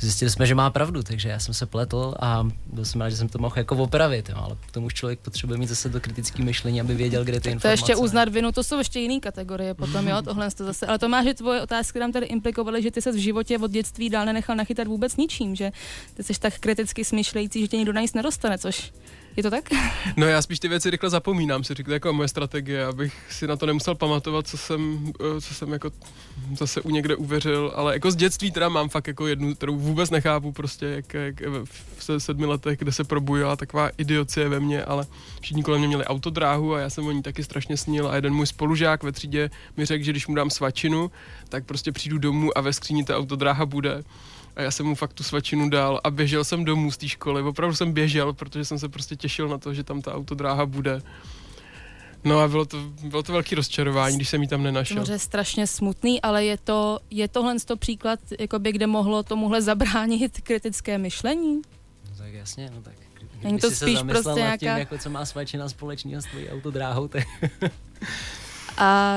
Zjistili 0.00 0.30
jsme, 0.30 0.46
že 0.46 0.54
má 0.54 0.70
pravdu, 0.70 1.02
takže 1.02 1.28
já 1.28 1.38
jsem 1.38 1.54
se 1.54 1.66
pletl 1.66 2.14
a 2.20 2.48
byl 2.72 2.84
jsem 2.84 3.00
rád, 3.00 3.10
že 3.10 3.16
jsem 3.16 3.28
to 3.28 3.38
mohl 3.38 3.54
jako 3.56 3.76
opravit, 3.76 4.28
jo, 4.28 4.36
ale 4.38 4.56
k 4.66 4.72
tomu 4.72 4.86
už 4.86 4.94
člověk 4.94 5.18
potřebuje 5.18 5.58
mít 5.58 5.68
zase 5.68 5.90
to 5.90 6.00
kritické 6.00 6.42
myšlení, 6.42 6.80
aby 6.80 6.94
věděl, 6.94 7.24
kde 7.24 7.40
ty 7.40 7.50
informace. 7.50 7.82
To 7.82 7.90
ještě 7.90 7.96
uznat 7.96 8.28
vinu, 8.28 8.52
to 8.52 8.64
jsou 8.64 8.78
ještě 8.78 9.00
jiné 9.00 9.20
kategorie 9.20 9.74
potom, 9.74 10.08
jo, 10.08 10.22
tohle 10.24 10.50
to 10.50 10.64
zase. 10.64 10.86
Ale 10.86 10.98
to 10.98 11.08
má, 11.08 11.24
že 11.24 11.34
tvoje 11.34 11.62
otázky 11.62 11.98
tam 11.98 12.12
tady 12.12 12.26
implikovaly, 12.26 12.82
že 12.82 12.90
ty 12.90 13.02
se 13.02 13.12
v 13.12 13.16
životě 13.16 13.58
od 13.58 13.70
dětství 13.70 14.10
dál 14.10 14.26
nenechal 14.26 14.56
nachytat 14.56 14.86
vůbec 14.86 15.16
ničím, 15.16 15.56
že 15.56 15.72
ty 16.14 16.22
jsi 16.22 16.40
tak 16.40 16.58
kriticky 16.58 17.04
smýšlející, 17.04 17.60
že 17.60 17.68
tě 17.68 17.76
nikdo 17.76 17.92
na 17.92 18.00
nic 18.00 18.14
nedostane, 18.14 18.58
což 18.58 18.92
je 19.36 19.42
to 19.42 19.50
tak? 19.50 19.70
No 20.16 20.26
já 20.26 20.42
spíš 20.42 20.60
ty 20.60 20.68
věci 20.68 20.90
rychle 20.90 21.10
zapomínám, 21.10 21.64
si 21.64 21.74
říkám, 21.74 21.92
jako 21.92 22.12
moje 22.12 22.28
strategie, 22.28 22.86
abych 22.86 23.14
si 23.30 23.46
na 23.46 23.56
to 23.56 23.66
nemusel 23.66 23.94
pamatovat, 23.94 24.46
co 24.46 24.56
jsem, 24.56 25.12
eh, 25.20 25.40
co 25.40 25.54
jsem 25.54 25.72
jako 25.72 25.90
zase 26.56 26.80
u 26.80 26.90
někde 26.90 27.16
uvěřil, 27.16 27.72
ale 27.74 27.92
jako 27.92 28.10
z 28.10 28.16
dětství 28.16 28.50
teda 28.50 28.68
mám 28.68 28.88
fakt 28.88 29.06
jako 29.06 29.26
jednu, 29.26 29.54
kterou 29.54 29.76
vůbec 29.76 30.10
nechápu 30.10 30.52
prostě, 30.52 30.86
jak, 30.86 31.14
jak 31.14 31.42
v 31.98 32.10
sedmi 32.18 32.46
letech, 32.46 32.78
kde 32.78 32.92
se 32.92 33.04
probujila 33.04 33.56
taková 33.56 33.90
idiocie 33.98 34.48
ve 34.48 34.60
mně, 34.60 34.84
ale 34.84 35.06
všichni 35.40 35.62
kolem 35.62 35.80
mě 35.80 35.88
měli 35.88 36.04
autodráhu 36.04 36.74
a 36.74 36.80
já 36.80 36.90
jsem 36.90 37.06
o 37.06 37.12
ní 37.12 37.22
taky 37.22 37.44
strašně 37.44 37.76
snil 37.76 38.08
a 38.08 38.14
jeden 38.14 38.34
můj 38.34 38.46
spolužák 38.46 39.02
ve 39.02 39.12
třídě 39.12 39.50
mi 39.76 39.84
řekl, 39.84 40.04
že 40.04 40.12
když 40.12 40.26
mu 40.26 40.34
dám 40.34 40.50
svačinu, 40.50 41.10
tak 41.48 41.64
prostě 41.64 41.92
přijdu 41.92 42.18
domů 42.18 42.58
a 42.58 42.60
ve 42.60 42.72
skříni 42.72 43.04
ta 43.04 43.16
autodráha 43.16 43.66
bude 43.66 44.04
a 44.56 44.62
já 44.62 44.70
jsem 44.70 44.86
mu 44.86 44.94
fakt 44.94 45.12
tu 45.12 45.22
svačinu 45.22 45.70
dal 45.70 46.00
a 46.04 46.10
běžel 46.10 46.44
jsem 46.44 46.64
domů 46.64 46.90
z 46.90 46.96
té 46.96 47.08
školy. 47.08 47.42
Opravdu 47.42 47.76
jsem 47.76 47.92
běžel, 47.92 48.32
protože 48.32 48.64
jsem 48.64 48.78
se 48.78 48.88
prostě 48.88 49.16
těšil 49.16 49.48
na 49.48 49.58
to, 49.58 49.74
že 49.74 49.84
tam 49.84 50.02
ta 50.02 50.14
autodráha 50.14 50.66
bude. 50.66 51.02
No 52.24 52.38
a 52.38 52.48
bylo 52.48 52.64
to, 52.64 52.78
bylo 53.02 53.22
to 53.22 53.32
velký 53.32 53.54
rozčarování, 53.54 54.16
když 54.16 54.28
jsem 54.28 54.42
ji 54.42 54.48
tam 54.48 54.62
nenašel. 54.62 55.04
To 55.04 55.12
je 55.12 55.18
strašně 55.18 55.66
smutný, 55.66 56.22
ale 56.22 56.44
je 56.44 56.56
to, 56.58 56.98
je 57.10 57.28
tohle 57.28 57.60
to 57.60 57.76
příklad, 57.76 58.20
jakoby, 58.40 58.72
kde 58.72 58.86
mohlo 58.86 59.22
tomuhle 59.22 59.62
zabránit 59.62 60.40
kritické 60.40 60.98
myšlení? 60.98 61.62
No 62.10 62.16
tak 62.16 62.32
jasně, 62.32 62.70
no 62.74 62.82
tak. 62.82 62.94
Není 63.42 63.58
to 63.58 63.70
spíš 63.70 63.98
prostě 64.08 64.30
nějaká... 64.30 64.56
tím, 64.56 64.68
jako 64.68 64.98
co 64.98 65.10
má 65.10 65.24
svačina 65.24 65.68
společného 65.68 66.22
s 66.22 66.24
tvojí 66.24 66.48
autodráhou, 66.48 67.08
tak... 67.08 67.24
A 68.76 69.16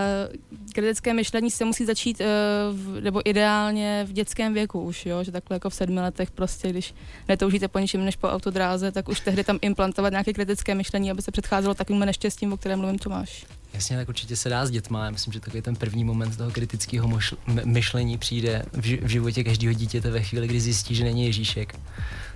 kritické 0.74 1.13
myšlení 1.13 1.51
se 1.51 1.66
musí 1.66 1.86
začít, 1.86 2.22
uh, 2.22 3.00
nebo 3.00 3.30
ideálně 3.30 4.06
v 4.10 4.13
dětském 4.13 4.54
věku 4.54 4.82
už, 4.82 5.06
jo? 5.06 5.24
že 5.24 5.32
takhle 5.32 5.56
jako 5.56 5.70
v 5.70 5.75
sedmi 5.75 6.00
letech 6.00 6.32
prostě, 6.32 6.70
když 6.70 6.94
netoužíte 7.28 7.68
po 7.68 7.80
ničem 7.80 8.06
než 8.06 8.16
po 8.16 8.30
autodráze, 8.30 8.92
tak 8.92 9.10
už 9.10 9.20
tehdy 9.20 9.44
tam 9.44 9.60
implantovat 9.62 10.12
nějaké 10.12 10.34
kritické 10.34 10.75
myšlení, 10.75 11.12
aby 11.12 11.22
se 11.22 11.32
předcházelo 11.32 11.74
takovým 11.74 12.06
neštěstím, 12.06 12.54
o 12.54 12.58
kterém 12.58 12.80
mluvím 12.80 13.00
Tomáš. 13.00 13.46
Jasně, 13.74 13.98
tak 13.98 14.10
určitě 14.10 14.36
se 14.36 14.50
dá 14.50 14.66
s 14.66 14.72
dětma. 14.72 15.06
Já 15.06 15.12
myslím, 15.12 15.34
že 15.34 15.39
takový 15.39 15.62
ten 15.62 15.75
první 15.75 16.04
moment 16.04 16.38
toho 16.38 16.51
kritického 16.51 17.20
myšlení 17.66 18.18
přijde 18.18 18.66
v, 18.74 19.08
životě 19.08 19.44
každého 19.44 19.74
dítěte 19.74 20.10
ve 20.10 20.22
chvíli, 20.22 20.48
kdy 20.48 20.60
zjistí, 20.60 20.96
že 20.96 21.04
není 21.04 21.25
Ježíšek. 21.25 21.80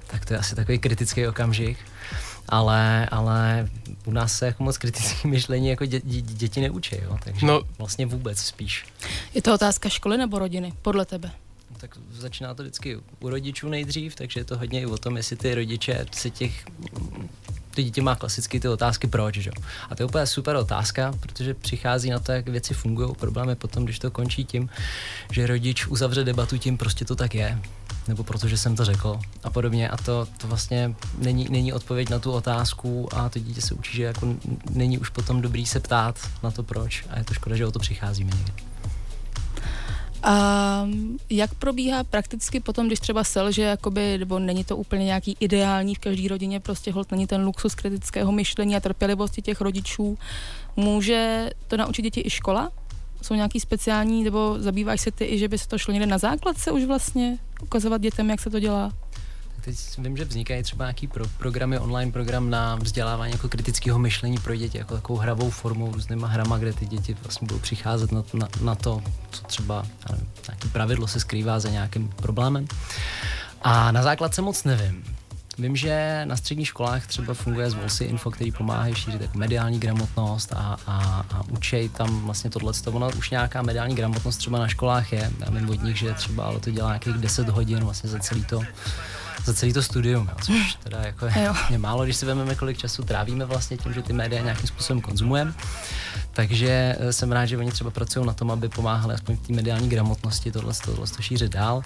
Tak 0.07 0.25
to 0.25 0.33
je 0.33 0.39
asi 0.39 0.55
takový 0.55 0.79
kritický 0.79 1.27
okamžik 1.27 1.77
ale, 2.49 3.05
ale 3.05 3.69
u 4.05 4.11
nás 4.11 4.37
se 4.37 4.45
jako 4.45 4.63
moc 4.63 4.77
kritické 4.77 5.27
myšlení 5.27 5.67
jako 5.67 5.85
dě, 5.85 6.01
dě, 6.03 6.21
děti 6.21 6.61
neučí, 6.61 6.95
jo? 7.03 7.17
takže 7.23 7.45
no. 7.45 7.61
vlastně 7.77 8.05
vůbec 8.05 8.39
spíš. 8.39 8.85
Je 9.33 9.41
to 9.41 9.53
otázka 9.53 9.89
školy 9.89 10.17
nebo 10.17 10.39
rodiny, 10.39 10.73
podle 10.81 11.05
tebe? 11.05 11.31
No, 11.71 11.77
tak 11.77 11.97
začíná 12.11 12.53
to 12.53 12.63
vždycky 12.63 12.99
u 13.19 13.29
rodičů 13.29 13.69
nejdřív, 13.69 14.15
takže 14.15 14.39
je 14.39 14.43
to 14.43 14.57
hodně 14.57 14.81
i 14.81 14.85
o 14.85 14.97
tom, 14.97 15.17
jestli 15.17 15.35
ty 15.35 15.55
rodiče 15.55 16.05
si 16.11 16.31
těch 16.31 16.65
ty 17.73 17.83
dítě 17.83 18.01
má 18.01 18.15
klasicky 18.15 18.59
ty 18.59 18.67
otázky 18.67 19.07
proč, 19.07 19.35
že? 19.35 19.51
A 19.89 19.95
to 19.95 20.03
je 20.03 20.07
úplně 20.07 20.27
super 20.27 20.55
otázka, 20.55 21.13
protože 21.19 21.53
přichází 21.53 22.09
na 22.09 22.19
to, 22.19 22.31
jak 22.31 22.49
věci 22.49 22.73
fungují. 22.73 23.15
Problém 23.19 23.49
je 23.49 23.55
potom, 23.55 23.83
když 23.83 23.99
to 23.99 24.11
končí 24.11 24.45
tím, 24.45 24.69
že 25.31 25.47
rodič 25.47 25.87
uzavře 25.87 26.23
debatu 26.23 26.57
tím, 26.57 26.77
prostě 26.77 27.05
to 27.05 27.15
tak 27.15 27.35
je 27.35 27.59
nebo 28.07 28.23
protože 28.23 28.57
jsem 28.57 28.75
to 28.75 28.85
řekl 28.85 29.19
a 29.43 29.49
podobně. 29.49 29.89
A 29.89 29.97
to, 29.97 30.27
to 30.37 30.47
vlastně 30.47 30.95
není, 31.17 31.47
není 31.49 31.73
odpověď 31.73 32.09
na 32.09 32.19
tu 32.19 32.31
otázku 32.31 33.09
a 33.15 33.29
to 33.29 33.39
dítě 33.39 33.61
se 33.61 33.73
učí, 33.73 33.97
že 33.97 34.03
jako 34.03 34.35
není 34.69 34.97
už 34.97 35.09
potom 35.09 35.41
dobrý 35.41 35.65
se 35.65 35.79
ptát 35.79 36.19
na 36.43 36.51
to 36.51 36.63
proč 36.63 37.05
a 37.09 37.17
je 37.17 37.23
to 37.23 37.33
škoda, 37.33 37.55
že 37.55 37.65
o 37.65 37.71
to 37.71 37.79
přicházíme 37.79 38.31
někdy. 38.37 38.63
A 40.23 40.87
jak 41.29 41.53
probíhá 41.53 42.03
prakticky 42.03 42.59
potom, 42.59 42.87
když 42.87 42.99
třeba 42.99 43.23
selže, 43.23 43.61
jakoby, 43.61 44.17
nebo 44.17 44.39
není 44.39 44.63
to 44.63 44.77
úplně 44.77 45.05
nějaký 45.05 45.37
ideální 45.39 45.95
v 45.95 45.99
každé 45.99 46.29
rodině, 46.29 46.59
prostě 46.59 46.91
hold 46.91 47.11
není 47.11 47.27
ten 47.27 47.45
luxus 47.45 47.75
kritického 47.75 48.31
myšlení 48.31 48.75
a 48.75 48.79
trpělivosti 48.79 49.41
těch 49.41 49.61
rodičů, 49.61 50.17
může 50.75 51.49
to 51.67 51.77
naučit 51.77 52.01
děti 52.01 52.21
i 52.25 52.29
škola? 52.29 52.71
Jsou 53.21 53.33
nějaký 53.33 53.59
speciální, 53.59 54.23
nebo 54.23 54.55
zabýváš 54.59 55.01
se 55.01 55.11
ty 55.11 55.25
i, 55.25 55.37
že 55.37 55.47
by 55.47 55.57
se 55.57 55.67
to 55.67 55.77
šlo 55.77 55.93
někde 55.93 56.07
na 56.07 56.17
základce 56.17 56.71
už 56.71 56.83
vlastně? 56.83 57.37
Ukazovat 57.63 58.01
dětem, 58.01 58.29
jak 58.29 58.39
se 58.39 58.49
to 58.49 58.59
dělá? 58.59 58.91
Teď 59.65 59.75
vím, 59.97 60.17
že 60.17 60.25
vznikají 60.25 60.63
třeba 60.63 60.85
nějaký 60.85 61.07
pro, 61.07 61.25
programy, 61.37 61.79
online 61.79 62.11
program 62.11 62.49
na 62.49 62.75
vzdělávání 62.75 63.31
jako 63.31 63.49
kritického 63.49 63.99
myšlení 63.99 64.37
pro 64.37 64.55
děti, 64.55 64.77
jako 64.77 64.95
takovou 64.95 65.19
hravou 65.19 65.49
formou, 65.49 65.91
různýma 65.91 66.27
hrama, 66.27 66.57
kde 66.57 66.73
ty 66.73 66.85
děti 66.85 67.17
vlastně 67.23 67.47
budou 67.47 67.59
přicházet 67.59 68.11
na, 68.11 68.23
na, 68.33 68.47
na 68.61 68.75
to, 68.75 69.01
co 69.31 69.43
třeba, 69.43 69.85
nevím, 70.11 70.27
nějaký 70.47 70.69
pravidlo 70.69 71.07
se 71.07 71.19
skrývá 71.19 71.59
za 71.59 71.69
nějakým 71.69 72.07
problémem. 72.07 72.67
A 73.61 73.91
na 73.91 74.03
základce 74.03 74.41
moc 74.41 74.63
nevím. 74.63 75.03
Vím, 75.57 75.75
že 75.75 76.21
na 76.25 76.37
středních 76.37 76.67
školách 76.67 77.07
třeba 77.07 77.33
funguje 77.33 77.69
z 77.69 77.73
Volsi 77.73 78.03
Info, 78.03 78.31
který 78.31 78.51
pomáhá 78.51 78.93
šířit 78.93 79.21
jako 79.21 79.37
mediální 79.37 79.79
gramotnost 79.79 80.53
a, 80.53 80.77
a, 80.87 81.25
a 81.33 81.43
učej 81.51 81.89
tam 81.89 82.25
vlastně 82.25 82.49
tohle. 82.49 82.73
Ono 82.85 83.09
už 83.17 83.29
nějaká 83.29 83.61
mediální 83.61 83.95
gramotnost 83.95 84.37
třeba 84.37 84.59
na 84.59 84.67
školách 84.67 85.13
je. 85.13 85.31
Já 85.39 85.49
vím 85.49 85.69
od 85.69 85.83
nich, 85.83 85.97
že 85.97 86.13
třeba 86.13 86.45
ale 86.45 86.59
to 86.59 86.71
dělá 86.71 86.87
nějakých 86.87 87.13
10 87.13 87.49
hodin 87.49 87.79
vlastně 87.79 88.09
za 88.09 88.19
celý 88.19 88.43
to 88.45 88.61
za 89.45 89.53
celý 89.53 89.73
to 89.73 89.81
studium, 89.81 90.29
jo, 90.29 90.35
což 90.45 90.75
teda 90.83 90.99
jako 90.99 91.25
je, 91.25 91.51
je 91.69 91.77
málo, 91.77 92.03
když 92.03 92.15
si 92.15 92.25
vezmeme, 92.25 92.55
kolik 92.55 92.77
času 92.77 93.03
trávíme 93.03 93.45
vlastně 93.45 93.77
tím, 93.77 93.93
že 93.93 94.01
ty 94.01 94.13
média 94.13 94.41
nějakým 94.41 94.67
způsobem 94.67 95.01
konzumujeme. 95.01 95.53
Takže 96.33 96.95
eh, 96.99 97.13
jsem 97.13 97.31
rád, 97.31 97.45
že 97.45 97.57
oni 97.57 97.71
třeba 97.71 97.91
pracují 97.91 98.25
na 98.25 98.33
tom, 98.33 98.51
aby 98.51 98.69
pomáhali 98.69 99.13
aspoň 99.13 99.35
v 99.37 99.47
té 99.47 99.53
mediální 99.53 99.89
gramotnosti 99.89 100.51
tohle, 100.51 100.73
tohle 100.85 101.07
to 101.07 101.21
šířit 101.21 101.51
dál. 101.51 101.81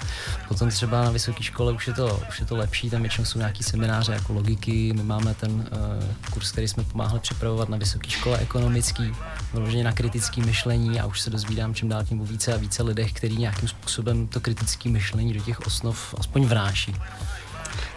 Potom 0.48 0.70
třeba 0.70 1.04
na 1.04 1.12
vysoké 1.12 1.44
škole 1.44 1.74
už 1.74 1.88
je, 1.88 1.94
to, 1.94 2.22
už 2.30 2.40
je 2.40 2.46
to 2.46 2.56
lepší, 2.56 2.90
tam 2.90 3.02
většinou 3.02 3.26
jsou 3.26 3.40
nějaký 3.40 3.64
semináře 3.64 4.14
jako 4.14 4.34
logiky, 4.34 4.94
my 4.94 5.04
máme 5.04 5.34
ten 5.34 5.52
uh, 5.52 6.04
kurz, 6.32 6.52
který 6.52 6.68
jsme 6.68 6.84
pomáhali 6.84 7.20
připravovat 7.20 7.70
na 7.70 7.78
vysoké 7.78 8.10
škole 8.10 8.38
ekonomický, 8.38 9.14
vyloženě 9.54 9.84
na 9.84 9.92
kritické 9.92 10.42
myšlení 10.46 11.00
a 11.00 11.06
už 11.06 11.22
se 11.22 11.30
dozvídám 11.30 11.74
čím 11.74 11.90
dál 11.90 12.04
tím 12.04 12.26
více 12.26 12.54
a 12.54 12.58
více 12.58 12.84
lidech, 12.84 13.14
který 13.14 13.38
nějakým 13.38 13.70
způsobem 13.70 14.28
to 14.28 14.40
kritické 14.40 14.90
myšlení 14.90 15.34
do 15.34 15.40
těch 15.40 15.60
osnov 15.60 16.16
aspoň 16.18 16.46
vnáší. 16.46 16.96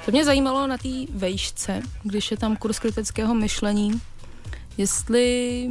To 0.04 0.10
mě 0.10 0.24
zajímalo 0.24 0.66
na 0.66 0.78
té 0.78 0.88
vejšce, 1.14 1.82
když 2.02 2.30
je 2.30 2.36
tam 2.36 2.56
kurz 2.56 2.78
kritického 2.78 3.34
myšlení, 3.34 4.00
jestli 4.76 5.68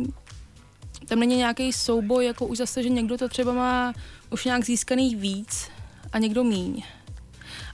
tam 1.06 1.20
není 1.20 1.36
nějaký 1.36 1.74
souboj, 1.74 2.26
jako 2.26 2.46
už 2.46 2.58
zase, 2.58 2.84
že 2.84 2.90
někdo 2.90 3.18
to 3.18 3.30
třeba 3.30 3.54
má 3.54 3.94
už 4.30 4.46
nějak 4.46 4.66
získaný 4.66 5.16
víc 5.16 5.68
a 6.12 6.20
někdo 6.20 6.44
míň. 6.44 6.84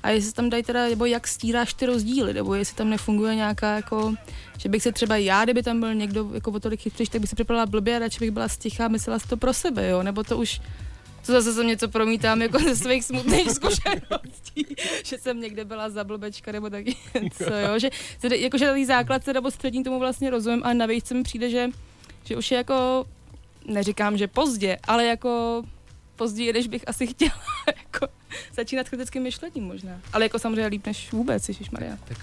A 0.03 0.09
jestli 0.09 0.31
tam 0.31 0.49
dají 0.49 0.63
teda, 0.63 0.87
nebo 0.89 1.05
jak 1.05 1.27
stíráš 1.27 1.73
ty 1.73 1.85
rozdíly, 1.85 2.33
nebo 2.33 2.53
jestli 2.55 2.75
tam 2.75 2.89
nefunguje 2.89 3.35
nějaká 3.35 3.75
jako, 3.75 4.15
že 4.57 4.69
bych 4.69 4.83
se 4.83 4.91
třeba 4.91 5.17
já, 5.17 5.43
kdyby 5.43 5.63
tam 5.63 5.79
byl 5.79 5.93
někdo 5.93 6.29
jako 6.33 6.51
o 6.51 6.59
tolik 6.59 6.81
chytřejší, 6.81 7.11
tak 7.11 7.21
bych 7.21 7.29
se 7.29 7.35
připravila 7.35 7.65
blbě 7.65 7.95
a 7.95 7.99
radši 7.99 8.19
bych 8.19 8.31
byla 8.31 8.47
stichá 8.47 8.85
a 8.85 8.87
myslela 8.87 9.19
si 9.19 9.27
to 9.27 9.37
pro 9.37 9.53
sebe, 9.53 9.89
jo, 9.89 10.03
nebo 10.03 10.23
to 10.23 10.37
už 10.37 10.61
to 11.25 11.31
zase 11.31 11.53
jsem 11.53 11.67
něco 11.67 11.87
promítám 11.87 12.41
jako 12.41 12.59
ze 12.59 12.75
svých 12.75 13.05
smutných 13.05 13.51
zkušeností, 13.55 14.75
že 15.03 15.17
jsem 15.17 15.41
někde 15.41 15.65
byla 15.65 15.89
za 15.89 16.03
blbečka 16.03 16.51
nebo 16.51 16.69
taky 16.69 16.95
něco, 17.21 17.43
jo, 17.43 17.79
že, 17.79 17.89
jakože 18.35 18.65
tady 18.65 18.85
základce 18.85 19.33
nebo 19.33 19.51
střední 19.51 19.83
tomu 19.83 19.99
vlastně 19.99 20.29
rozumím 20.29 20.61
a 20.63 20.73
na 20.73 20.85
mi 20.85 21.23
přijde, 21.23 21.49
že, 21.49 21.69
že 22.23 22.37
už 22.37 22.51
je 22.51 22.57
jako 22.57 23.05
neříkám, 23.67 24.17
že 24.17 24.27
pozdě, 24.27 24.77
ale 24.83 25.05
jako 25.05 25.63
později, 26.15 26.53
než 26.53 26.67
bych 26.67 26.87
asi 26.87 27.07
chtěla 27.07 27.41
jako 27.67 28.07
začínat 28.55 28.89
kritickým 28.89 29.23
myšlením 29.23 29.63
možná. 29.63 30.01
Ale 30.13 30.25
jako 30.25 30.39
samozřejmě 30.39 30.67
líp 30.67 30.85
než 30.85 31.11
vůbec, 31.11 31.47
Ježíš 31.47 31.69
Maria. 31.69 31.97
Tak 32.07 32.17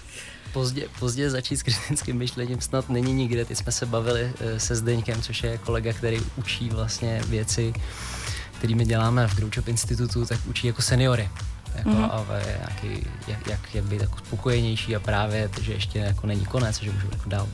pozdě, 0.53 0.87
pozdě 0.99 1.29
začít 1.29 1.57
s 1.57 1.63
kritickým 1.63 2.17
myšlením 2.17 2.61
snad 2.61 2.89
není 2.89 3.13
nikde. 3.13 3.45
Ty 3.45 3.55
jsme 3.55 3.71
se 3.71 3.85
bavili 3.85 4.31
eh, 4.39 4.59
se 4.59 4.75
Zdeňkem, 4.75 5.21
což 5.21 5.43
je 5.43 5.57
kolega, 5.57 5.93
který 5.93 6.19
učí 6.35 6.69
vlastně 6.69 7.21
věci, 7.27 7.73
kterými 8.57 8.85
děláme 8.85 9.27
v 9.27 9.35
Grouchop 9.35 9.67
institutu, 9.67 10.25
tak 10.25 10.39
učí 10.47 10.67
jako 10.67 10.81
seniory 10.81 11.29
jako 11.75 11.89
mm-hmm. 11.89 12.11
a 12.11 12.25
nějaký, 12.57 13.07
jak, 13.27 13.47
jak, 13.47 13.75
jak, 13.75 13.85
být 13.85 14.01
jako 14.01 14.17
spokojenější 14.17 14.95
a 14.95 14.99
právě, 14.99 15.49
že 15.61 15.73
ještě 15.73 15.99
jako 15.99 16.27
není 16.27 16.45
konec, 16.45 16.81
že 16.81 16.91
můžu 16.91 17.07
jako 17.11 17.29
dál, 17.29 17.47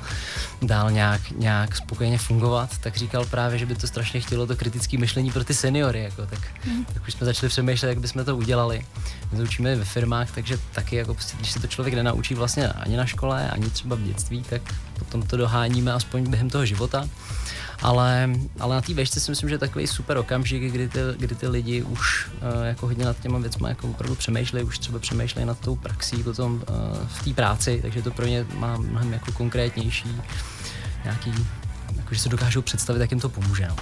dál 0.62 0.92
nějak, 0.92 1.32
nějak 1.32 1.76
spokojeně 1.76 2.18
fungovat, 2.18 2.78
tak 2.78 2.98
říkal 2.98 3.26
právě, 3.26 3.60
že 3.60 3.66
by 3.66 3.76
to 3.76 3.88
strašně 3.88 4.20
chtělo 4.20 4.48
to 4.48 4.56
kritické 4.56 4.98
myšlení 4.98 5.32
pro 5.32 5.44
ty 5.44 5.54
seniory, 5.54 6.04
jako, 6.04 6.26
tak, 6.26 6.40
mm-hmm. 6.40 6.86
tak 6.94 7.08
už 7.08 7.14
jsme 7.14 7.26
začali 7.26 7.50
přemýšlet, 7.50 7.90
jak 7.90 8.00
bychom 8.00 8.26
to 8.26 8.38
udělali. 8.38 8.86
My 9.32 9.38
to 9.38 9.44
učíme 9.44 9.76
ve 9.76 9.86
firmách, 9.86 10.32
takže 10.32 10.60
taky, 10.72 10.96
jako, 10.96 11.14
prostě, 11.14 11.38
když 11.38 11.52
se 11.52 11.60
to 11.60 11.68
člověk 11.68 11.96
nenaučí 11.96 12.36
vlastně 12.36 12.68
ani 12.68 12.98
na 12.98 13.06
škole, 13.06 13.50
ani 13.50 13.70
třeba 13.70 13.96
v 13.96 14.02
dětství, 14.02 14.44
tak 14.50 14.62
potom 15.00 15.22
to 15.22 15.38
doháníme 15.38 15.94
aspoň 15.94 16.30
během 16.30 16.50
toho 16.50 16.66
života. 16.66 17.10
Ale, 17.82 18.30
ale 18.60 18.76
na 18.76 18.82
té 18.82 18.94
vešce 18.94 19.20
si 19.20 19.32
myslím, 19.32 19.50
že 19.50 19.56
je 19.56 19.60
takový 19.60 19.88
super 19.88 20.18
okamžik, 20.18 20.64
kdy 20.64 20.90
ty, 20.90 21.00
kdy 21.18 21.36
ty 21.36 21.48
lidi 21.48 21.84
už 21.84 22.28
uh, 22.28 22.66
jako 22.66 22.88
hodně 22.88 23.06
nad 23.06 23.20
těma 23.20 23.40
věcmi 23.40 23.70
jako 23.70 23.88
opravdu 23.88 24.16
přemýšlejí, 24.16 24.66
už 24.66 24.80
třeba 24.80 25.00
přemýšlejí 25.00 25.48
nad 25.48 25.60
tou 25.60 25.76
praxí 25.76 26.24
potom 26.24 26.54
uh, 26.54 26.62
v 27.08 27.24
té 27.24 27.34
práci, 27.34 27.80
takže 27.82 28.02
to 28.02 28.12
pro 28.12 28.26
ně 28.26 28.46
má 28.54 28.78
mnohem 28.78 29.14
jako 29.14 29.32
konkrétnější 29.32 30.22
nějaký, 31.04 31.34
jako, 31.96 32.14
že 32.14 32.20
se 32.20 32.30
dokážou 32.30 32.62
představit, 32.62 33.00
jak 33.00 33.12
jim 33.12 33.20
to 33.20 33.30
pomůže. 33.30 33.68
No. 33.68 33.76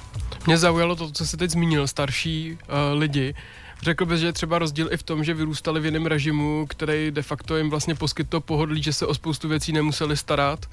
Mě 0.46 0.58
zaujalo 0.58 0.96
to, 0.96 1.12
co 1.12 1.26
jsi 1.26 1.38
teď 1.38 1.52
zmínil, 1.52 1.88
starší 1.88 2.52
uh, 2.52 3.00
lidi. 3.00 3.36
Řekl 3.82 4.06
bych, 4.06 4.20
že 4.20 4.26
je 4.26 4.34
třeba 4.34 4.60
rozdíl 4.60 4.90
i 4.92 4.98
v 4.98 5.04
tom, 5.04 5.24
že 5.24 5.34
vyrůstali 5.34 5.80
v 5.80 5.86
jiném 5.86 6.06
režimu, 6.06 6.66
který 6.70 7.12
de 7.12 7.22
facto 7.22 7.58
jim 7.58 7.70
vlastně 7.70 7.96
poskytl 7.96 8.40
pohodlí, 8.40 8.84
že 8.84 8.94
se 8.94 9.06
o 9.06 9.14
spoustu 9.14 9.48
věcí 9.48 9.72
nemuseli 9.72 10.18
starat 10.18 10.66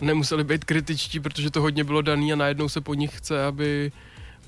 nemuseli 0.00 0.44
být 0.44 0.64
kritičtí, 0.64 1.20
protože 1.20 1.50
to 1.50 1.60
hodně 1.60 1.84
bylo 1.84 2.02
daný 2.02 2.32
a 2.32 2.36
najednou 2.36 2.68
se 2.68 2.80
po 2.80 2.94
nich 2.94 3.18
chce, 3.18 3.44
aby 3.44 3.92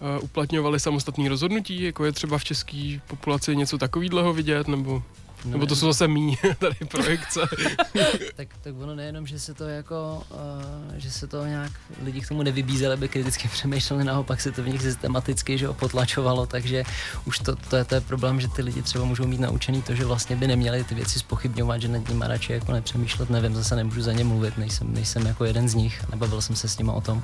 uh, 0.00 0.24
uplatňovali 0.24 0.80
samostatné 0.80 1.28
rozhodnutí, 1.28 1.82
jako 1.82 2.04
je 2.04 2.12
třeba 2.12 2.38
v 2.38 2.44
české 2.44 3.00
populaci 3.06 3.56
něco 3.56 3.78
takového 3.78 4.32
vidět, 4.32 4.68
nebo 4.68 5.02
No, 5.44 5.50
Nebo 5.50 5.66
to 5.66 5.76
jsou 5.76 5.86
zase 5.86 6.08
mý 6.08 6.38
tady 6.58 6.76
projekce. 6.90 7.40
tak, 8.36 8.48
tak 8.62 8.74
ono 8.80 8.94
nejenom, 8.94 9.26
že 9.26 9.38
se 9.40 9.54
to 9.54 9.64
jako, 9.64 10.22
uh, 10.30 10.94
že 10.96 11.10
se 11.10 11.26
to 11.26 11.46
nějak 11.46 11.72
lidi 12.02 12.20
k 12.20 12.28
tomu 12.28 12.42
nevybízeli, 12.42 12.94
aby 12.94 13.08
kriticky 13.08 13.48
přemýšleli, 13.52 14.04
naopak 14.04 14.40
se 14.40 14.52
to 14.52 14.62
v 14.62 14.68
nich 14.68 14.82
systematicky 14.82 15.58
že 15.58 15.68
potlačovalo, 15.68 16.46
takže 16.46 16.84
už 17.24 17.38
to, 17.38 17.56
to, 17.56 17.76
je, 17.76 17.84
to 17.84 17.94
je 17.94 18.00
problém, 18.00 18.40
že 18.40 18.48
ty 18.48 18.62
lidi 18.62 18.82
třeba 18.82 19.04
můžou 19.04 19.26
mít 19.26 19.40
naučený 19.40 19.82
to, 19.82 19.94
že 19.94 20.04
vlastně 20.04 20.36
by 20.36 20.46
neměli 20.46 20.84
ty 20.84 20.94
věci 20.94 21.18
spochybňovat, 21.18 21.80
že 21.80 21.88
nad 21.88 22.08
nimi 22.08 22.24
radši 22.28 22.52
jako 22.52 22.72
nepřemýšlet, 22.72 23.30
nevím, 23.30 23.54
zase 23.54 23.76
nemůžu 23.76 24.02
za 24.02 24.12
ně 24.12 24.24
mluvit, 24.24 24.58
nejsem, 24.58 24.94
nejsem 24.94 25.26
jako 25.26 25.44
jeden 25.44 25.68
z 25.68 25.74
nich, 25.74 26.04
nebavil 26.10 26.40
jsem 26.40 26.56
se 26.56 26.68
s 26.68 26.78
nimi 26.78 26.90
o 26.90 27.00
tom. 27.00 27.22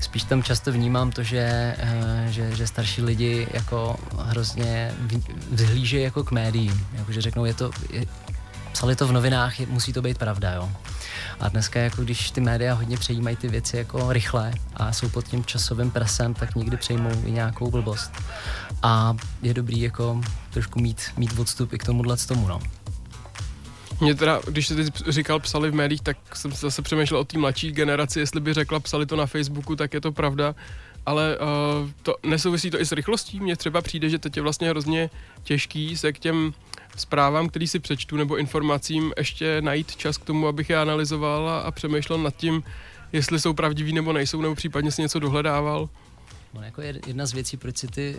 Spíš 0.00 0.24
tam 0.24 0.42
často 0.42 0.72
vnímám 0.72 1.10
to, 1.10 1.22
že, 1.22 1.76
uh, 1.82 2.30
že, 2.30 2.56
že 2.56 2.66
starší 2.66 3.02
lidi 3.02 3.46
jako 3.50 3.96
hrozně 4.18 4.94
vzhlížejí 5.50 6.04
jako 6.04 6.24
k 6.24 6.30
médiím, 6.30 6.86
jako 6.92 7.12
že 7.12 7.20
řeknou, 7.20 7.39
řeknou, 7.40 7.44
je 7.44 7.54
to, 7.54 7.70
je, 7.90 8.06
psali 8.72 8.96
to 8.96 9.06
v 9.06 9.12
novinách, 9.12 9.60
je, 9.60 9.66
musí 9.66 9.92
to 9.92 10.02
být 10.02 10.18
pravda, 10.18 10.52
jo. 10.52 10.70
A 11.40 11.48
dneska, 11.48 11.80
jako 11.80 12.02
když 12.02 12.30
ty 12.30 12.40
média 12.40 12.74
hodně 12.74 12.96
přejímají 12.96 13.36
ty 13.36 13.48
věci 13.48 13.76
jako 13.76 14.12
rychle 14.12 14.52
a 14.74 14.92
jsou 14.92 15.08
pod 15.08 15.24
tím 15.28 15.44
časovým 15.44 15.90
presem, 15.90 16.34
tak 16.34 16.54
někdy 16.54 16.76
přejmou 16.76 17.10
i 17.24 17.30
nějakou 17.30 17.70
blbost. 17.70 18.12
A 18.82 19.16
je 19.42 19.54
dobrý 19.54 19.80
jako 19.80 20.20
trošku 20.50 20.80
mít, 20.80 21.02
mít 21.16 21.38
odstup 21.38 21.72
i 21.72 21.78
k 21.78 21.84
tomuhle 21.84 22.16
tomu, 22.16 22.48
no. 22.48 22.60
Mě 24.00 24.14
teda, 24.14 24.40
když 24.48 24.66
jsi 24.66 24.76
teď 24.76 25.08
říkal 25.08 25.40
psali 25.40 25.70
v 25.70 25.74
médiích, 25.74 26.00
tak 26.00 26.16
jsem 26.36 26.52
se 26.52 26.66
zase 26.66 26.82
přemýšlel 26.82 27.20
o 27.20 27.24
té 27.24 27.38
mladší 27.38 27.72
generaci, 27.72 28.20
jestli 28.20 28.40
by 28.40 28.54
řekla 28.54 28.80
psali 28.80 29.06
to 29.06 29.16
na 29.16 29.26
Facebooku, 29.26 29.76
tak 29.76 29.94
je 29.94 30.00
to 30.00 30.12
pravda 30.12 30.54
ale 31.06 31.38
uh, 31.38 31.90
to 32.02 32.14
nesouvisí 32.26 32.70
to 32.70 32.80
i 32.80 32.84
s 32.84 32.92
rychlostí. 32.92 33.40
Mně 33.40 33.56
třeba 33.56 33.80
přijde, 33.82 34.08
že 34.08 34.18
teď 34.18 34.36
je 34.36 34.42
vlastně 34.42 34.68
hrozně 34.68 35.10
těžký 35.42 35.96
se 35.96 36.12
k 36.12 36.18
těm 36.18 36.52
zprávám, 36.96 37.48
který 37.48 37.68
si 37.68 37.78
přečtu, 37.78 38.16
nebo 38.16 38.36
informacím 38.36 39.12
ještě 39.16 39.62
najít 39.62 39.96
čas 39.96 40.18
k 40.18 40.24
tomu, 40.24 40.46
abych 40.46 40.70
je 40.70 40.78
analyzoval 40.78 41.48
a, 41.48 41.60
a 41.60 41.70
přemýšlel 41.70 42.18
nad 42.18 42.36
tím, 42.36 42.62
jestli 43.12 43.40
jsou 43.40 43.52
pravdiví 43.52 43.92
nebo 43.92 44.12
nejsou, 44.12 44.40
nebo 44.40 44.54
případně 44.54 44.92
si 44.92 45.02
něco 45.02 45.18
dohledával. 45.18 45.88
No, 46.54 46.62
jako 46.62 46.82
jedna 46.82 47.26
z 47.26 47.32
věcí, 47.32 47.56
proč 47.56 47.76
si 47.76 47.88
ty 47.88 48.18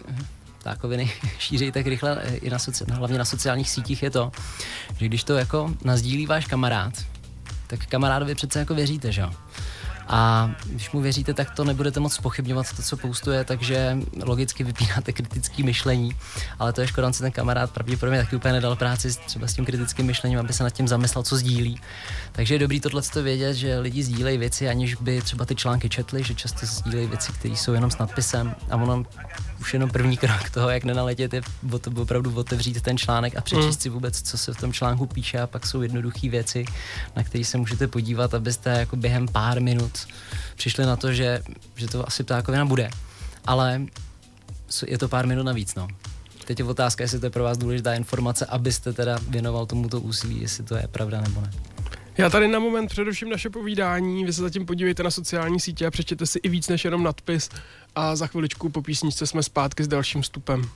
tákoviny 0.63 1.11
šíří 1.39 1.71
tak 1.71 1.87
rychle 1.87 2.17
eh, 2.21 2.35
i 2.35 2.49
na 2.49 2.57
soci- 2.57 2.93
hlavně 2.93 3.17
na 3.17 3.25
sociálních 3.25 3.69
sítích 3.69 4.03
je 4.03 4.09
to, 4.09 4.31
že 4.97 5.05
když 5.05 5.23
to 5.23 5.33
jako 5.33 5.73
nazdílí 5.83 6.25
váš 6.25 6.45
kamarád, 6.45 6.93
tak 7.67 7.85
kamarádovi 7.85 8.35
přece 8.35 8.59
jako 8.59 8.75
věříte, 8.75 9.11
že 9.11 9.21
jo? 9.21 9.31
A 10.13 10.51
když 10.65 10.91
mu 10.91 11.01
věříte, 11.01 11.33
tak 11.33 11.51
to 11.51 11.63
nebudete 11.63 11.99
moc 11.99 12.17
pochybňovat 12.17 12.65
to, 12.75 12.83
co 12.83 12.97
postuje, 12.97 13.43
takže 13.43 13.97
logicky 14.23 14.63
vypínáte 14.63 15.13
kritické 15.13 15.63
myšlení, 15.63 16.15
ale 16.59 16.73
to 16.73 16.81
je 16.81 16.87
škoda, 16.87 17.07
on 17.07 17.13
si 17.13 17.23
ten 17.23 17.31
kamarád 17.31 17.71
pravděpodobně 17.71 18.19
taky 18.19 18.35
úplně 18.35 18.51
nedal 18.53 18.75
práci 18.75 19.09
třeba 19.25 19.47
s 19.47 19.53
tím 19.53 19.65
kritickým 19.65 20.05
myšlením, 20.05 20.39
aby 20.39 20.53
se 20.53 20.63
nad 20.63 20.69
tím 20.69 20.87
zamyslel, 20.87 21.23
co 21.23 21.37
sdílí. 21.37 21.81
Takže 22.31 22.55
je 22.55 22.59
dobrý 22.59 22.79
tohle 22.79 23.01
vědět, 23.21 23.53
že 23.53 23.79
lidi 23.79 24.03
sdílejí 24.03 24.37
věci, 24.37 24.69
aniž 24.69 24.95
by 24.95 25.21
třeba 25.21 25.45
ty 25.45 25.55
články 25.55 25.89
četli, 25.89 26.23
že 26.23 26.35
často 26.35 26.65
sdílejí 26.65 27.07
věci, 27.07 27.31
které 27.31 27.55
jsou 27.55 27.73
jenom 27.73 27.91
s 27.91 27.97
nadpisem 27.97 28.55
a 28.69 28.75
ono 28.75 29.05
už 29.61 29.73
jenom 29.73 29.89
první 29.89 30.17
krok 30.17 30.49
toho, 30.49 30.69
jak 30.69 30.83
nenaletět, 30.83 31.33
je 31.33 31.41
opravdu 31.95 32.35
otevřít 32.35 32.81
ten 32.81 32.97
článek 32.97 33.37
a 33.37 33.41
přečíst 33.41 33.75
mm. 33.75 33.81
si 33.81 33.89
vůbec, 33.89 34.21
co 34.21 34.37
se 34.37 34.53
v 34.53 34.57
tom 34.57 34.73
článku 34.73 35.05
píše 35.05 35.39
a 35.39 35.47
pak 35.47 35.65
jsou 35.65 35.81
jednoduché 35.81 36.29
věci, 36.29 36.65
na 37.15 37.23
které 37.23 37.43
se 37.43 37.57
můžete 37.57 37.87
podívat, 37.87 38.33
abyste 38.33 38.69
jako 38.69 38.95
během 38.95 39.27
pár 39.27 39.61
minut 39.61 40.07
přišli 40.55 40.85
na 40.85 40.95
to, 40.95 41.13
že, 41.13 41.41
že 41.75 41.87
to 41.87 42.07
asi 42.07 42.23
ptákovina 42.23 42.65
bude. 42.65 42.89
Ale 43.45 43.81
je 44.87 44.97
to 44.97 45.07
pár 45.07 45.27
minut 45.27 45.43
navíc, 45.43 45.75
no. 45.75 45.87
Teď 46.45 46.59
je 46.59 46.65
otázka, 46.65 47.03
jestli 47.03 47.19
to 47.19 47.25
je 47.25 47.29
pro 47.29 47.43
vás 47.43 47.57
důležitá 47.57 47.93
informace, 47.93 48.45
abyste 48.45 48.93
teda 48.93 49.19
věnoval 49.29 49.65
tomuto 49.65 49.99
úsilí, 49.99 50.41
jestli 50.41 50.63
to 50.63 50.75
je 50.75 50.87
pravda 50.87 51.21
nebo 51.21 51.41
ne. 51.41 51.51
Já 52.17 52.29
tady 52.29 52.47
na 52.47 52.59
moment 52.59 52.87
především 52.87 53.29
naše 53.29 53.49
povídání, 53.49 54.25
vy 54.25 54.33
se 54.33 54.41
zatím 54.41 54.65
podívejte 54.65 55.03
na 55.03 55.11
sociální 55.11 55.59
sítě 55.59 55.85
a 55.85 55.91
přečtěte 55.91 56.25
si 56.25 56.39
i 56.43 56.49
víc 56.49 56.69
než 56.69 56.85
jenom 56.85 57.03
nadpis 57.03 57.49
a 57.95 58.15
za 58.15 58.27
chviličku 58.27 58.69
po 58.69 58.81
písničce 58.81 59.27
jsme 59.27 59.43
zpátky 59.43 59.83
s 59.83 59.87
dalším 59.87 60.21
vstupem. 60.21 60.69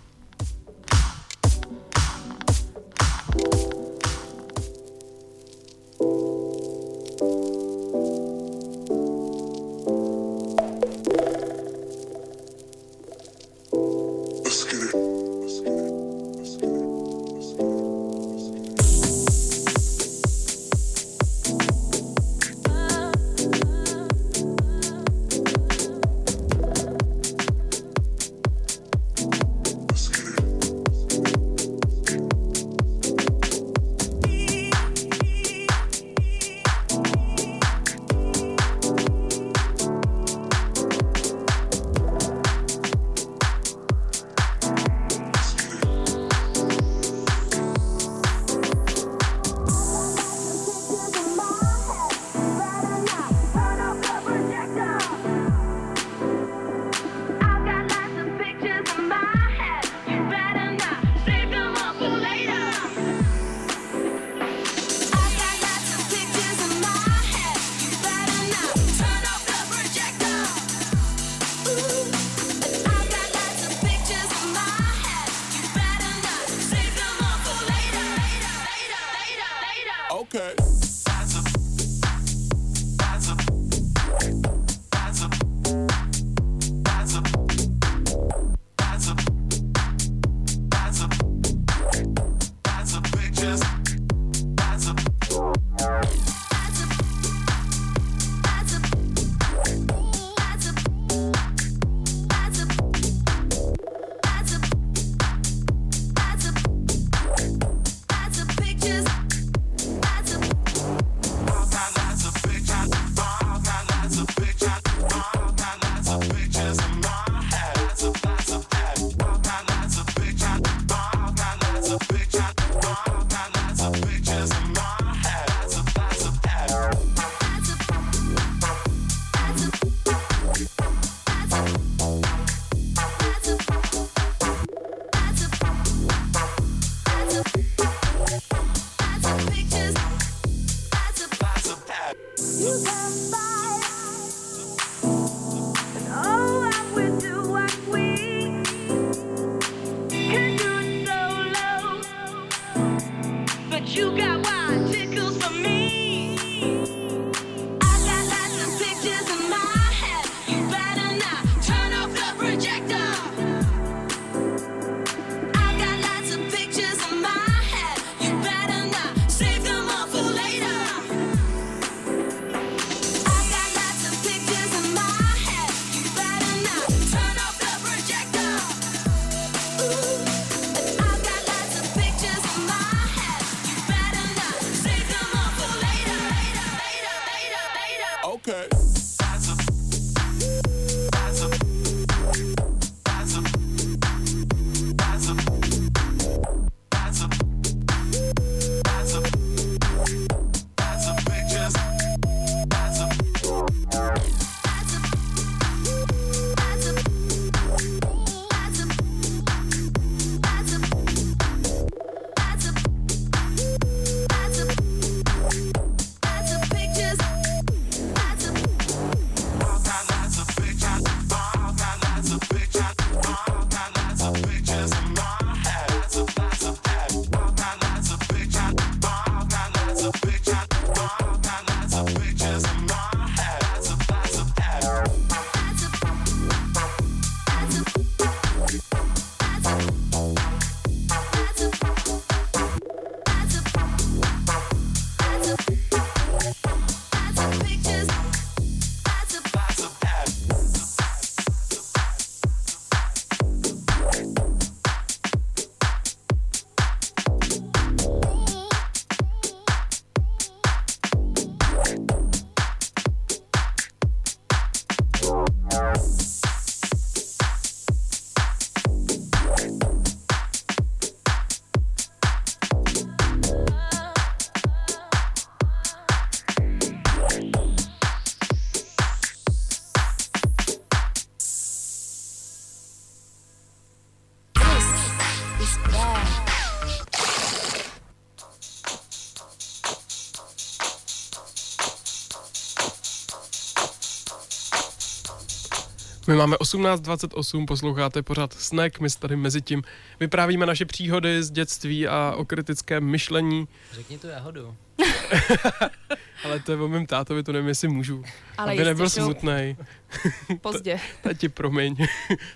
My 296.28 296.36
máme 296.36 296.56
18.28, 296.56 297.66
posloucháte 297.66 298.22
pořád 298.22 298.54
Snack, 298.54 299.00
my 299.00 299.10
se 299.10 299.20
tady 299.20 299.36
mezi 299.36 299.62
tím 299.62 299.84
vyprávíme 300.20 300.66
naše 300.66 300.86
příhody 300.86 301.44
z 301.44 301.52
dětství 301.52 302.08
a 302.08 302.34
o 302.38 302.46
kritickém 302.46 303.04
myšlení, 303.04 303.68
Řekni 303.92 304.18
tu 304.18 304.28
jahodu. 304.28 304.76
ale 306.44 306.60
to 306.60 306.72
je 306.72 306.78
o 306.78 306.88
mém 306.88 307.06
tátovi, 307.06 307.44
to 307.44 307.52
nevím, 307.52 307.68
jestli 307.68 307.88
můžu. 307.88 308.24
Ale 308.58 308.72
Aby 308.72 308.72
jistě, 308.72 308.86
nebyl 308.86 309.06
jo. 309.06 309.10
smutný. 309.10 309.78
Pozdě. 310.62 311.00
Tati, 311.22 311.50
promiň. 311.50 312.08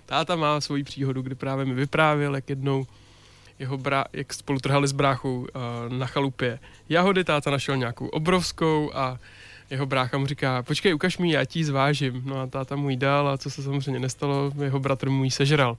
Táta 0.05 0.35
má 0.35 0.61
svoji 0.61 0.83
příhodu, 0.83 1.21
kdy 1.21 1.35
právě 1.35 1.65
mi 1.65 1.73
vyprávěl, 1.73 2.35
jak 2.35 2.49
jednou 2.49 2.87
jeho 3.59 3.77
brá, 3.77 4.05
jak 4.13 4.33
spolu 4.33 4.59
trhali 4.59 4.87
s 4.87 4.91
bráchou 4.91 5.39
uh, 5.39 5.47
na 5.97 6.05
chalupě 6.05 6.59
jahody, 6.89 7.23
táta 7.23 7.51
našel 7.51 7.77
nějakou 7.77 8.07
obrovskou 8.07 8.91
a 8.93 9.19
jeho 9.69 9.85
brácha 9.85 10.17
mu 10.17 10.25
říká, 10.25 10.63
počkej, 10.63 10.95
ukaž 10.95 11.17
mi, 11.17 11.31
já 11.31 11.45
ti 11.45 11.65
zvážím. 11.65 12.21
No 12.25 12.39
a 12.39 12.47
táta 12.47 12.75
mu 12.75 12.89
ji 12.89 12.97
dal 12.97 13.29
a 13.29 13.37
co 13.37 13.49
se 13.49 13.63
samozřejmě 13.63 13.99
nestalo, 13.99 14.51
jeho 14.63 14.79
bratr 14.79 15.09
mu 15.09 15.23
ji 15.23 15.31
sežral. 15.31 15.77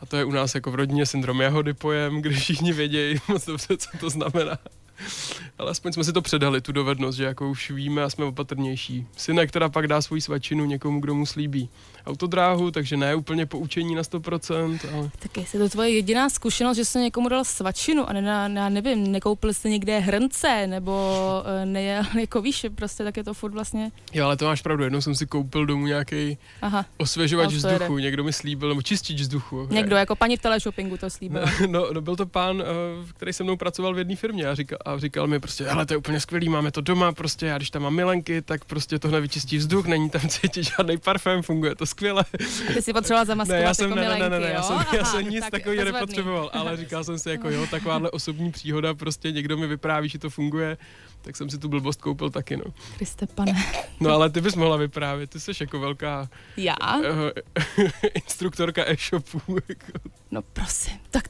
A 0.00 0.06
to 0.06 0.16
je 0.16 0.24
u 0.24 0.30
nás 0.30 0.54
jako 0.54 0.70
v 0.70 0.74
rodině 0.74 1.06
syndrom 1.06 1.40
jahody 1.40 1.72
pojem, 1.74 2.22
když 2.22 2.38
všichni 2.38 2.72
vědějí 2.72 3.16
moc 3.28 3.46
dobře, 3.46 3.76
co 3.76 3.88
to 4.00 4.10
znamená. 4.10 4.58
Ale 5.58 5.70
aspoň 5.70 5.92
jsme 5.92 6.04
si 6.04 6.12
to 6.12 6.22
předali, 6.22 6.60
tu 6.60 6.72
dovednost, 6.72 7.16
že 7.18 7.24
jako 7.24 7.50
už 7.50 7.70
víme 7.70 8.02
a 8.02 8.10
jsme 8.10 8.24
opatrnější. 8.24 9.06
Synek 9.16 9.50
teda 9.50 9.68
pak 9.68 9.86
dá 9.86 10.02
svoji 10.02 10.20
svačinu 10.20 10.64
někomu, 10.64 11.00
kdo 11.00 11.14
mu 11.14 11.26
slíbí 11.26 11.68
autodráhu, 12.06 12.70
takže 12.70 12.96
ne 12.96 13.14
úplně 13.14 13.46
poučení 13.46 13.94
na 13.94 14.02
100%, 14.02 14.78
ale 14.94 15.10
Tak 15.18 15.36
jestli 15.36 15.58
to 15.58 15.68
tvoje 15.68 15.90
jediná 15.90 16.30
zkušenost, 16.30 16.76
že 16.76 16.84
jsi 16.84 16.98
někomu 16.98 17.28
dal 17.28 17.44
svačinu 17.44 18.08
a 18.08 18.12
ne, 18.12 18.50
já 18.54 18.68
nevím, 18.68 19.12
nekoupil 19.12 19.52
jsi 19.54 19.70
někde 19.70 19.98
hrnce, 19.98 20.66
nebo 20.66 21.02
eh, 21.62 21.66
ne, 21.66 21.82
jako 22.20 22.42
víš, 22.42 22.66
prostě 22.74 23.04
tak 23.04 23.16
je 23.16 23.24
to 23.24 23.34
furt 23.34 23.52
vlastně, 23.52 23.90
jo, 24.12 24.24
ale 24.24 24.36
to 24.36 24.44
máš 24.44 24.62
pravdu, 24.62 24.84
jednou 24.84 25.00
jsem 25.00 25.14
si 25.14 25.26
koupil 25.26 25.66
domů 25.66 25.86
nějaký 25.86 26.38
osvěžovač 26.96 27.50
No, 27.52 27.56
vzduchu, 27.56 27.98
jede. 27.98 28.02
někdo 28.08 28.24
mi 28.24 28.32
slíbil, 28.32 28.68
nebo 28.68 28.82
čistič 28.82 29.20
vzduchu. 29.20 29.68
někdo 29.70 29.96
jako 29.96 30.16
paní 30.16 30.36
v 30.36 30.40
teleshoppingu 30.40 30.96
to 30.96 31.10
slíbila. 31.10 31.44
No, 31.60 31.66
no, 31.80 31.92
no, 31.92 32.00
byl 32.00 32.16
to 32.16 32.26
pán, 32.26 32.62
eh, 32.62 32.64
který 33.16 33.32
se 33.32 33.44
mnou 33.44 33.56
pracoval 33.56 33.94
v 33.94 33.98
jedné 33.98 34.16
firmě 34.16 34.46
a 34.46 34.54
říkal, 34.54 34.78
a 34.94 34.98
říkal 34.98 35.26
mi, 35.26 35.40
prostě 35.40 35.68
ale 35.68 35.86
to 35.86 35.92
je 35.94 35.98
úplně 35.98 36.20
skvělý, 36.20 36.48
máme 36.48 36.70
to 36.70 36.80
doma, 36.80 37.12
prostě 37.12 37.46
já 37.46 37.56
když 37.56 37.70
tam 37.70 37.82
mám 37.82 37.94
milenky, 37.94 38.42
tak 38.42 38.64
prostě 38.64 38.98
tohle 38.98 39.20
vyčistí 39.20 39.56
vzduch, 39.56 39.86
není 39.86 40.10
tam 40.10 40.20
cítit 40.28 40.62
žádný 40.62 40.98
parfém, 40.98 41.42
funguje 41.42 41.74
to 41.74 41.86
skvěle. 41.86 42.24
Ty 42.74 42.82
si 42.82 42.92
potřeboval 42.92 43.24
zamaskovat 43.26 43.60
Ne, 43.60 43.66
já 43.66 43.74
jsem, 43.74 43.90
jako 43.90 43.96
ne, 44.00 44.02
ne, 44.02 44.08
ne, 44.08 44.14
milenky, 44.14 44.44
ne, 44.44 44.50
já 44.50 44.56
jo? 44.56 44.62
jsem, 44.62 44.76
já 44.76 45.00
Aha, 45.00 45.10
jsem 45.10 45.30
nic 45.30 45.40
tak 45.40 45.50
takového 45.50 45.84
nepotřeboval, 45.92 46.50
ale 46.52 46.76
říkal 46.76 47.04
jsem 47.04 47.18
si 47.18 47.30
jako 47.30 47.50
jo, 47.50 47.66
takováhle 47.70 48.10
osobní 48.10 48.52
příhoda, 48.52 48.94
prostě 48.94 49.32
někdo 49.32 49.56
mi 49.56 49.66
vypráví, 49.66 50.08
že 50.08 50.18
to 50.18 50.30
funguje, 50.30 50.76
tak 51.22 51.36
jsem 51.36 51.50
si 51.50 51.58
tu 51.58 51.68
blbost 51.68 52.00
koupil 52.02 52.30
taky, 52.30 52.56
no. 52.56 52.64
Kriste 52.96 53.26
pane. 53.26 53.64
No 54.00 54.10
ale 54.10 54.30
ty 54.30 54.40
bys 54.40 54.54
mohla 54.54 54.76
vyprávět, 54.76 55.30
ty 55.30 55.40
jsi 55.40 55.50
jako 55.60 55.80
velká 55.80 56.28
Já? 56.56 56.76
uh, 56.98 57.04
instruktorka 58.14 58.84
e-shopů. 58.90 59.40
Jako. 59.68 60.10
No 60.30 60.42
prosím, 60.42 60.98
tak 61.10 61.28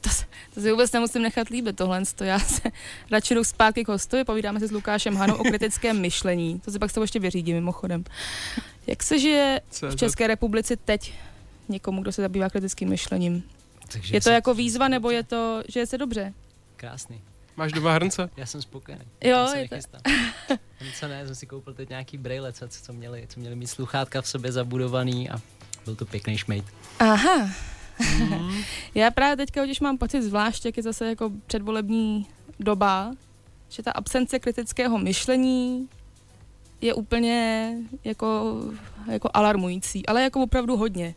si 0.61 0.71
vůbec 0.71 0.91
nemusím 0.91 1.21
nechat 1.21 1.49
líbit 1.49 1.75
tohle. 1.75 2.01
To 2.15 2.23
já 2.23 2.39
se 2.39 2.61
radši 3.11 3.35
jdu 3.35 3.43
zpátky 3.43 3.83
k 3.83 3.87
hostovi, 3.87 4.23
povídáme 4.23 4.59
si 4.59 4.67
s 4.67 4.71
Lukášem 4.71 5.15
Hanou 5.15 5.35
o 5.35 5.43
kritickém 5.43 6.01
myšlení. 6.01 6.59
To 6.59 6.71
si 6.71 6.79
pak 6.79 6.91
s 6.91 6.93
tebou 6.93 7.03
ještě 7.03 7.19
vyřídím 7.19 7.55
mimochodem. 7.55 8.03
Jak 8.87 9.03
se 9.03 9.19
žije 9.19 9.61
v. 9.89 9.95
České 9.95 10.27
republice 10.27 10.75
teď 10.77 11.13
někomu, 11.69 12.01
kdo 12.01 12.11
se 12.11 12.21
zabývá 12.21 12.49
kritickým 12.49 12.89
myšlením? 12.89 13.43
Takže 13.91 14.15
Je 14.15 14.21
to 14.21 14.23
se- 14.23 14.33
jako 14.33 14.53
výzva, 14.53 14.87
nebo 14.87 15.11
je 15.11 15.23
to, 15.23 15.63
že 15.67 15.79
je 15.79 15.85
se 15.85 15.97
dobře? 15.97 16.33
Krásný. 16.75 17.21
Máš 17.55 17.71
doma 17.71 17.93
hrnce? 17.93 18.29
Já 18.37 18.45
jsem 18.45 18.61
spokojený. 18.61 19.05
Jo, 19.23 19.47
se 19.51 19.59
je 19.59 19.69
to-. 19.69 19.75
Něco 20.85 21.07
ne, 21.07 21.25
jsem 21.25 21.35
si 21.35 21.45
koupil 21.45 21.73
teď 21.73 21.89
nějaký 21.89 22.17
brejle, 22.17 22.53
co, 22.53 22.67
co, 22.67 22.93
měli, 22.93 23.25
co 23.29 23.39
měli 23.39 23.55
mít 23.55 23.67
sluchátka 23.67 24.21
v 24.21 24.27
sobě 24.27 24.51
zabudovaný 24.51 25.29
a 25.29 25.41
byl 25.85 25.95
to 25.95 26.05
pěkný 26.05 26.37
šmejt. 26.37 26.65
Aha. 26.99 27.49
Mhm. 28.19 28.61
Já 28.95 29.11
právě 29.11 29.37
teďka, 29.37 29.65
když 29.65 29.79
mám 29.79 29.97
pocit 29.97 30.21
zvlášť, 30.21 30.65
jak 30.65 30.77
je 30.77 30.83
zase 30.83 31.05
jako 31.05 31.31
předvolební 31.47 32.27
doba, 32.59 33.11
že 33.69 33.83
ta 33.83 33.91
absence 33.91 34.39
kritického 34.39 34.97
myšlení 34.97 35.89
je 36.81 36.93
úplně 36.93 37.73
jako, 38.03 38.57
jako 39.07 39.29
alarmující, 39.33 40.05
ale 40.05 40.23
jako 40.23 40.41
opravdu 40.43 40.77
hodně. 40.77 41.15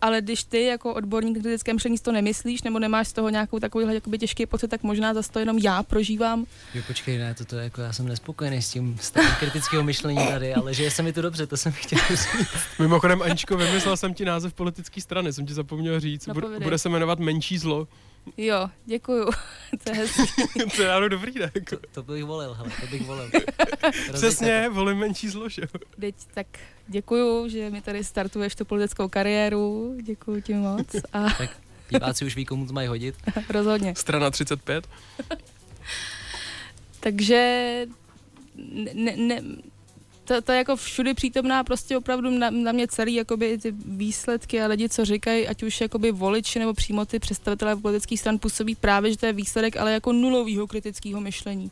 Ale 0.00 0.20
když 0.20 0.44
ty 0.44 0.64
jako 0.64 0.94
odborník 0.94 1.36
na 1.36 1.42
kritické 1.42 1.72
myšlení 1.72 1.98
si 1.98 2.04
to 2.04 2.12
nemyslíš, 2.12 2.62
nebo 2.62 2.78
nemáš 2.78 3.08
z 3.08 3.12
toho 3.12 3.28
nějakou 3.28 3.58
takovýhle 3.58 3.94
jakoby 3.94 4.18
těžký 4.18 4.46
pocit, 4.46 4.68
tak 4.68 4.82
možná 4.82 5.14
zase 5.14 5.32
to 5.32 5.38
jenom 5.38 5.58
já 5.58 5.82
prožívám. 5.82 6.46
Jo, 6.74 6.82
počkej, 6.86 7.18
ne, 7.18 7.34
toto 7.34 7.56
je 7.56 7.64
jako, 7.64 7.80
já 7.80 7.92
jsem 7.92 8.08
nespokojený 8.08 8.62
s 8.62 8.70
tím 8.70 8.96
stavem 9.00 9.30
kritického 9.40 9.82
myšlení 9.82 10.26
tady, 10.28 10.54
ale 10.54 10.74
že 10.74 10.90
se 10.90 11.02
mi 11.02 11.12
to 11.12 11.22
dobře, 11.22 11.46
to 11.46 11.56
jsem 11.56 11.72
chtěl 11.72 11.98
říct. 12.10 12.58
Mimochodem, 12.78 13.22
Aničko, 13.22 13.56
vymyslel 13.56 13.96
jsem 13.96 14.14
ti 14.14 14.24
název 14.24 14.54
politické 14.54 15.00
strany, 15.00 15.32
jsem 15.32 15.46
ti 15.46 15.54
zapomněl 15.54 16.00
říct. 16.00 16.26
No, 16.26 16.34
Bude, 16.34 16.60
bude 16.60 16.78
se 16.78 16.88
jmenovat 16.88 17.18
Menší 17.18 17.58
zlo. 17.58 17.88
Jo, 18.36 18.70
děkuju. 18.86 19.24
to 19.84 19.90
je 19.90 19.96
hezký. 19.96 20.22
to 20.76 20.82
je 20.82 20.92
ano 20.92 21.08
dobrý, 21.08 21.32
ne? 21.34 21.50
Jako. 21.54 21.76
To, 21.76 21.86
to 21.92 22.12
bych 22.12 22.24
volil, 22.24 22.54
hele, 22.54 22.70
to 22.80 22.86
bych 22.86 23.06
volil. 23.06 23.30
Přesně, 24.12 24.68
volím 24.68 24.98
menší 24.98 25.28
zlo, 25.28 25.48
že 25.48 25.62
jo? 25.62 25.80
Teď 26.00 26.14
tak 26.34 26.46
děkuju, 26.88 27.48
že 27.48 27.70
mi 27.70 27.80
tady 27.82 28.04
startuješ 28.04 28.54
tu 28.54 28.64
politickou 28.64 29.08
kariéru. 29.08 29.96
Děkuju 30.02 30.40
ti 30.40 30.54
moc. 30.54 30.86
A 31.12 31.26
Diváci 31.90 32.24
už 32.24 32.36
ví, 32.36 32.44
komu 32.44 32.66
to 32.66 32.72
mají 32.72 32.88
hodit. 32.88 33.14
rozhodně. 33.50 33.94
Strana 33.96 34.30
35. 34.30 34.88
Takže 37.00 37.86
ne, 38.94 39.16
ne, 39.16 39.42
to 40.44 40.52
je 40.52 40.58
jako 40.58 40.76
všude 40.76 41.14
přítomná 41.14 41.64
prostě 41.64 41.96
opravdu 41.96 42.30
na, 42.30 42.50
na 42.50 42.72
mě 42.72 42.88
celý 42.88 43.14
jakoby 43.14 43.58
ty 43.58 43.72
výsledky 43.86 44.62
a 44.62 44.66
lidi, 44.66 44.88
co 44.88 45.04
říkají, 45.04 45.48
ať 45.48 45.62
už 45.62 45.80
jakoby 45.80 46.12
voliči 46.12 46.58
nebo 46.58 46.74
přímo 46.74 47.06
ty 47.06 47.18
představitelé 47.18 47.76
politických 47.76 48.20
stran 48.20 48.38
působí 48.38 48.74
právě, 48.74 49.10
že 49.10 49.18
to 49.18 49.26
je 49.26 49.32
výsledek, 49.32 49.76
ale 49.76 49.92
jako 49.92 50.12
nulového 50.12 50.66
kritického 50.66 51.20
myšlení. 51.20 51.70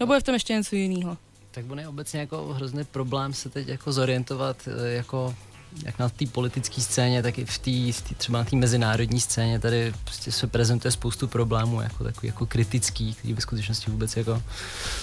Nebo 0.00 0.14
je 0.14 0.20
v 0.20 0.22
tom 0.22 0.34
ještě 0.34 0.52
něco 0.52 0.76
jiného? 0.76 1.16
Tak 1.50 1.64
je 1.78 1.88
obecně 1.88 2.20
jako 2.20 2.44
hrozný 2.44 2.84
problém 2.84 3.32
se 3.32 3.48
teď 3.48 3.68
jako 3.68 3.92
zorientovat 3.92 4.56
eh, 4.68 4.92
jako 4.92 5.34
jak 5.82 5.98
na 5.98 6.08
té 6.08 6.26
politické 6.26 6.80
scéně, 6.80 7.22
tak 7.22 7.38
i 7.38 7.44
v 7.44 7.58
tý, 7.58 7.92
třeba 8.16 8.38
na 8.38 8.44
té 8.44 8.56
mezinárodní 8.56 9.20
scéně 9.20 9.58
tady 9.58 9.92
prostě 10.04 10.32
se 10.32 10.46
prezentuje 10.46 10.92
spoustu 10.92 11.28
problémů 11.28 11.80
jako 11.80 12.04
takový 12.04 12.26
jako 12.26 12.46
kritický, 12.46 13.14
který 13.14 13.34
ve 13.34 13.40
skutečnosti 13.40 13.90
vůbec 13.90 14.16
jako 14.16 14.42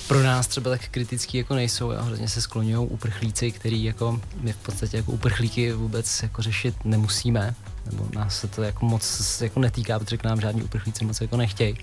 pro 0.07 0.23
nás 0.23 0.47
třeba 0.47 0.71
tak 0.71 0.89
kritický 0.89 1.37
jako 1.37 1.55
nejsou. 1.55 1.91
A 1.91 2.01
hrozně 2.01 2.29
se 2.29 2.41
skloňují 2.41 2.87
uprchlíci, 2.87 3.51
který 3.51 3.83
jako 3.83 4.21
my 4.41 4.53
v 4.53 4.57
podstatě 4.57 4.97
jako 4.97 5.11
uprchlíky 5.11 5.73
vůbec 5.73 6.23
jako 6.23 6.41
řešit 6.41 6.75
nemusíme, 6.85 7.55
nebo 7.85 8.07
nás 8.15 8.39
se 8.39 8.47
to 8.47 8.63
jako 8.63 8.85
moc 8.85 9.41
jako 9.41 9.59
netýká, 9.59 9.99
protože 9.99 10.17
k 10.17 10.23
nám 10.23 10.41
žádní 10.41 10.63
uprchlíci 10.63 11.05
moc 11.05 11.21
jako 11.21 11.37
nechtějí. 11.37 11.77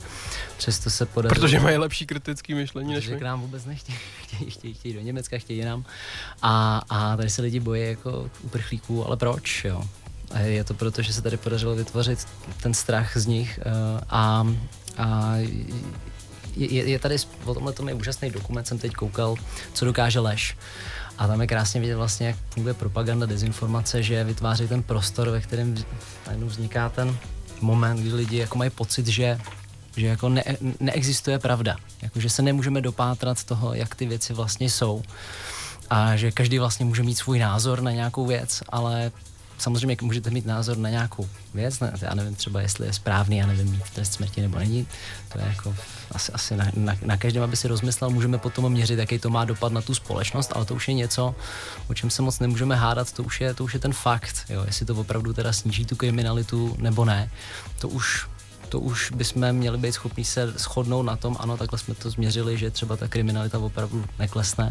Přesto 0.56 0.90
se 0.90 1.06
podařilo... 1.06 1.40
Protože 1.40 1.60
mají 1.60 1.76
lepší 1.76 2.06
kritický 2.06 2.54
myšlení 2.54 2.94
než 2.94 3.08
my. 3.08 3.16
k 3.16 3.22
nám 3.22 3.40
vůbec 3.40 3.64
nechtějí, 3.64 3.98
chtějí, 4.22 4.50
chtějí, 4.50 4.74
chtějí 4.74 4.94
do 4.94 5.00
Německa, 5.00 5.38
chtějí 5.38 5.64
nám. 5.64 5.84
A, 6.42 6.82
a 6.88 7.16
tady 7.16 7.30
se 7.30 7.42
lidi 7.42 7.60
bojí 7.60 7.82
jako 7.82 8.30
uprchlíků, 8.42 9.06
ale 9.06 9.16
proč, 9.16 9.64
jo? 9.64 9.84
A 10.30 10.38
je 10.38 10.64
to 10.64 10.74
proto, 10.74 11.02
že 11.02 11.12
se 11.12 11.22
tady 11.22 11.36
podařilo 11.36 11.76
vytvořit 11.76 12.28
ten 12.62 12.74
strach 12.74 13.16
z 13.16 13.26
nich 13.26 13.60
uh, 13.66 14.00
a, 14.08 14.46
a 14.98 15.36
je, 16.56 16.74
je, 16.74 16.88
je 16.88 16.98
tady, 16.98 17.16
o 17.44 17.54
tomhle 17.54 17.72
tom 17.72 17.88
je 17.88 17.94
úžasný 17.94 18.30
dokument, 18.30 18.64
jsem 18.64 18.78
teď 18.78 18.92
koukal, 18.92 19.34
co 19.72 19.84
dokáže 19.84 20.20
lež. 20.20 20.56
A 21.18 21.26
tam 21.26 21.40
je 21.40 21.46
krásně 21.46 21.80
vidět 21.80 21.96
vlastně, 21.96 22.26
jak 22.26 22.36
funguje 22.50 22.74
propaganda, 22.74 23.26
dezinformace, 23.26 24.02
že 24.02 24.24
vytváří 24.24 24.68
ten 24.68 24.82
prostor, 24.82 25.30
ve 25.30 25.40
kterém 25.40 25.74
najednou 26.26 26.46
vzniká 26.46 26.88
ten 26.88 27.16
moment, 27.60 28.00
kdy 28.00 28.12
lidi 28.12 28.36
jako 28.36 28.58
mají 28.58 28.70
pocit, 28.70 29.06
že 29.06 29.38
že 29.96 30.06
jako 30.06 30.28
ne, 30.28 30.44
neexistuje 30.80 31.38
pravda, 31.38 31.76
jako 32.02 32.20
že 32.20 32.30
se 32.30 32.42
nemůžeme 32.42 32.80
dopátrat 32.80 33.44
toho, 33.44 33.74
jak 33.74 33.94
ty 33.94 34.06
věci 34.06 34.34
vlastně 34.34 34.70
jsou. 34.70 35.02
A 35.90 36.16
že 36.16 36.32
každý 36.32 36.58
vlastně 36.58 36.86
může 36.86 37.02
mít 37.02 37.14
svůj 37.14 37.38
názor 37.38 37.80
na 37.80 37.90
nějakou 37.90 38.26
věc, 38.26 38.62
ale 38.68 39.12
samozřejmě 39.58 39.96
můžete 40.02 40.30
mít 40.30 40.46
názor 40.46 40.76
na 40.76 40.90
nějakou 40.90 41.28
věc, 41.54 41.80
ne, 41.80 41.92
já 42.00 42.14
nevím 42.14 42.34
třeba, 42.34 42.60
jestli 42.60 42.86
je 42.86 42.92
správný, 42.92 43.36
já 43.36 43.46
nevím, 43.46 43.70
mít 43.70 43.90
trest 43.90 44.12
smrti 44.12 44.40
nebo 44.42 44.58
není, 44.58 44.86
to 45.32 45.38
je 45.38 45.44
jako 45.44 45.74
asi, 46.12 46.32
asi 46.32 46.56
na, 46.56 46.66
na, 46.74 46.96
na 47.02 47.16
každém, 47.16 47.42
aby 47.42 47.56
si 47.56 47.68
rozmyslel, 47.68 48.10
můžeme 48.10 48.38
potom 48.38 48.72
měřit, 48.72 48.98
jaký 48.98 49.18
to 49.18 49.30
má 49.30 49.44
dopad 49.44 49.72
na 49.72 49.80
tu 49.80 49.94
společnost, 49.94 50.52
ale 50.54 50.64
to 50.64 50.74
už 50.74 50.88
je 50.88 50.94
něco, 50.94 51.34
o 51.88 51.94
čem 51.94 52.10
se 52.10 52.22
moc 52.22 52.38
nemůžeme 52.38 52.76
hádat, 52.76 53.12
to 53.12 53.22
už 53.22 53.40
je, 53.40 53.54
to 53.54 53.64
už 53.64 53.74
je 53.74 53.80
ten 53.80 53.92
fakt, 53.92 54.36
jo, 54.48 54.62
jestli 54.66 54.86
to 54.86 54.94
opravdu 54.94 55.32
teda 55.32 55.52
sníží 55.52 55.84
tu 55.84 55.96
kriminalitu 55.96 56.76
nebo 56.78 57.04
ne, 57.04 57.30
to 57.78 57.88
už 57.88 58.26
to 58.68 58.80
už 58.80 59.10
bychom 59.10 59.52
měli 59.52 59.78
být 59.78 59.92
schopni 59.92 60.24
se 60.24 60.52
shodnout 60.52 61.02
na 61.02 61.16
tom, 61.16 61.36
ano, 61.40 61.56
takhle 61.56 61.78
jsme 61.78 61.94
to 61.94 62.10
změřili, 62.10 62.58
že 62.58 62.70
třeba 62.70 62.96
ta 62.96 63.08
kriminalita 63.08 63.58
opravdu 63.58 64.04
neklesne. 64.18 64.70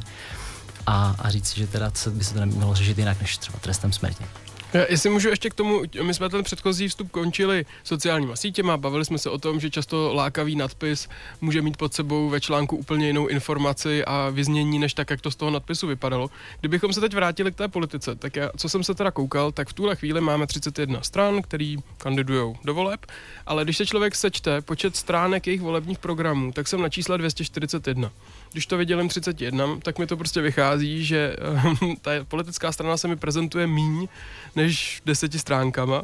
A, 0.86 1.15
a 1.19 1.30
říct 1.30 1.47
si, 1.47 1.60
že 1.60 1.67
teda 1.67 1.91
by 2.10 2.23
se 2.23 2.34
to 2.34 2.39
nemělo 2.39 2.76
řešit 2.76 2.97
jinak 2.97 3.21
než 3.21 3.38
třeba 3.38 3.60
trestem 3.60 3.93
smrti. 3.93 4.26
Já, 4.74 4.86
Jestli 4.90 5.10
můžu 5.10 5.30
ještě 5.30 5.50
k 5.50 5.54
tomu, 5.54 5.82
my 6.02 6.14
jsme 6.14 6.30
ten 6.30 6.44
předchozí 6.44 6.88
vstup 6.88 7.12
končili 7.12 7.66
sociálníma 7.84 8.36
sítěma, 8.36 8.78
bavili 8.78 9.06
jsme 9.06 9.18
se 9.18 9.30
o 9.30 9.38
tom, 9.38 9.60
že 9.60 9.70
často 9.70 10.14
lákavý 10.14 10.56
nadpis 10.56 11.10
může 11.42 11.62
mít 11.62 11.78
pod 11.78 11.94
sebou 11.94 12.30
ve 12.30 12.42
článku 12.42 12.76
úplně 12.76 13.08
jinou 13.08 13.28
informaci 13.28 14.06
a 14.06 14.30
vyznění, 14.30 14.80
než 14.80 14.94
tak, 14.94 15.10
jak 15.10 15.22
to 15.22 15.32
z 15.32 15.36
toho 15.36 15.52
nadpisu 15.52 15.88
vypadalo. 15.88 16.30
Kdybychom 16.60 16.94
se 16.94 17.02
teď 17.02 17.14
vrátili 17.14 17.52
k 17.52 17.56
té 17.56 17.68
politice, 17.68 18.16
tak 18.16 18.36
já, 18.36 18.50
co 18.58 18.70
jsem 18.70 18.84
se 18.84 18.94
teda 18.94 19.12
koukal, 19.12 19.52
tak 19.52 19.70
v 19.70 19.74
tuhle 19.74 19.96
chvíli 19.96 20.22
máme 20.22 20.48
31 20.48 21.02
stran, 21.02 21.42
který 21.42 21.78
kandidují 21.98 22.56
do 22.64 22.74
voleb, 22.74 23.06
ale 23.46 23.64
když 23.64 23.78
se 23.78 23.86
člověk 23.86 24.16
sečte 24.16 24.62
počet 24.62 24.96
stránek 24.96 25.48
jejich 25.48 25.62
volebních 25.62 26.00
programů, 26.00 26.52
tak 26.52 26.68
jsem 26.68 26.82
na 26.82 26.90
čísle 26.90 27.18
241. 27.18 28.12
Když 28.52 28.66
to 28.66 28.78
vydělím 28.78 29.10
31, 29.10 29.80
tak 29.84 30.00
mi 30.00 30.08
to 30.08 30.18
prostě 30.18 30.42
vychází, 30.42 31.06
že 31.06 31.36
eh, 31.40 31.96
ta 32.02 32.12
politická 32.28 32.72
strana 32.72 32.98
se 32.98 33.08
mi 33.08 33.16
prezentuje 33.16 33.68
míň 33.68 34.08
než 34.56 35.02
deseti 35.06 35.40
stránkama. 35.40 36.04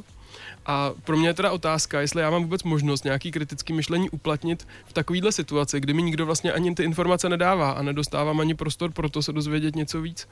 A 0.65 0.91
pro 1.03 1.17
mě 1.17 1.27
je 1.27 1.33
teda 1.33 1.51
otázka, 1.51 2.01
jestli 2.01 2.21
já 2.21 2.29
mám 2.29 2.43
vůbec 2.43 2.63
možnost 2.63 3.03
nějaký 3.03 3.31
kritický 3.31 3.73
myšlení 3.73 4.09
uplatnit 4.09 4.67
v 4.85 4.93
takovéhle 4.93 5.31
situaci, 5.31 5.79
kdy 5.79 5.93
mi 5.93 6.03
nikdo 6.03 6.25
vlastně 6.25 6.51
ani 6.51 6.75
ty 6.75 6.83
informace 6.83 7.29
nedává 7.29 7.71
a 7.71 7.81
nedostávám 7.81 8.39
ani 8.39 8.55
prostor 8.55 8.91
pro 8.91 9.09
to 9.09 9.21
se 9.21 9.33
dozvědět 9.33 9.75
něco 9.75 10.01
víc. 10.01 10.27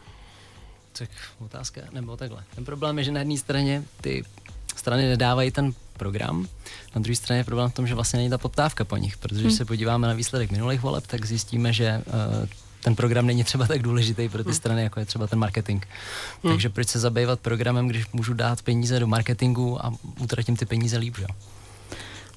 Tak 0.94 1.10
otázka, 1.40 1.82
nebo 1.92 2.18
takhle. 2.18 2.44
Ten 2.56 2.66
problém 2.66 2.98
je, 2.98 3.04
že 3.04 3.12
na 3.12 3.20
jedné 3.20 3.38
straně 3.38 3.84
ty 4.02 4.24
strany 4.80 5.10
nedávají 5.10 5.52
ten 5.52 5.74
program, 5.98 6.48
na 6.96 7.02
druhé 7.02 7.16
straně 7.16 7.40
je 7.40 7.44
problém 7.44 7.70
v 7.70 7.74
tom, 7.74 7.88
že 7.88 7.96
vlastně 7.96 8.18
není 8.18 8.30
ta 8.30 8.38
poptávka 8.38 8.86
po 8.86 8.98
nich, 8.98 9.18
protože 9.18 9.42
když 9.42 9.54
se 9.54 9.66
podíváme 9.66 10.08
na 10.08 10.14
výsledek 10.14 10.52
minulých 10.52 10.82
voleb, 10.82 11.08
tak 11.08 11.26
zjistíme, 11.26 11.74
že 11.74 12.04
uh, 12.08 12.48
ten 12.84 12.96
program 12.96 13.26
není 13.26 13.44
třeba 13.44 13.68
tak 13.68 13.82
důležitý 13.82 14.30
pro 14.30 14.44
ty 14.44 14.54
strany, 14.54 14.84
jako 14.84 15.00
je 15.00 15.06
třeba 15.06 15.28
ten 15.28 15.40
marketing. 15.40 15.84
Takže 16.42 16.70
proč 16.70 16.88
se 16.88 17.00
zabývat 17.00 17.40
programem, 17.40 17.88
když 17.88 18.12
můžu 18.14 18.34
dát 18.34 18.62
peníze 18.62 19.00
do 19.00 19.08
marketingu 19.08 19.86
a 19.86 19.94
utratím 20.20 20.56
ty 20.56 20.66
peníze 20.66 20.98
líp, 20.98 21.18
že? 21.18 21.26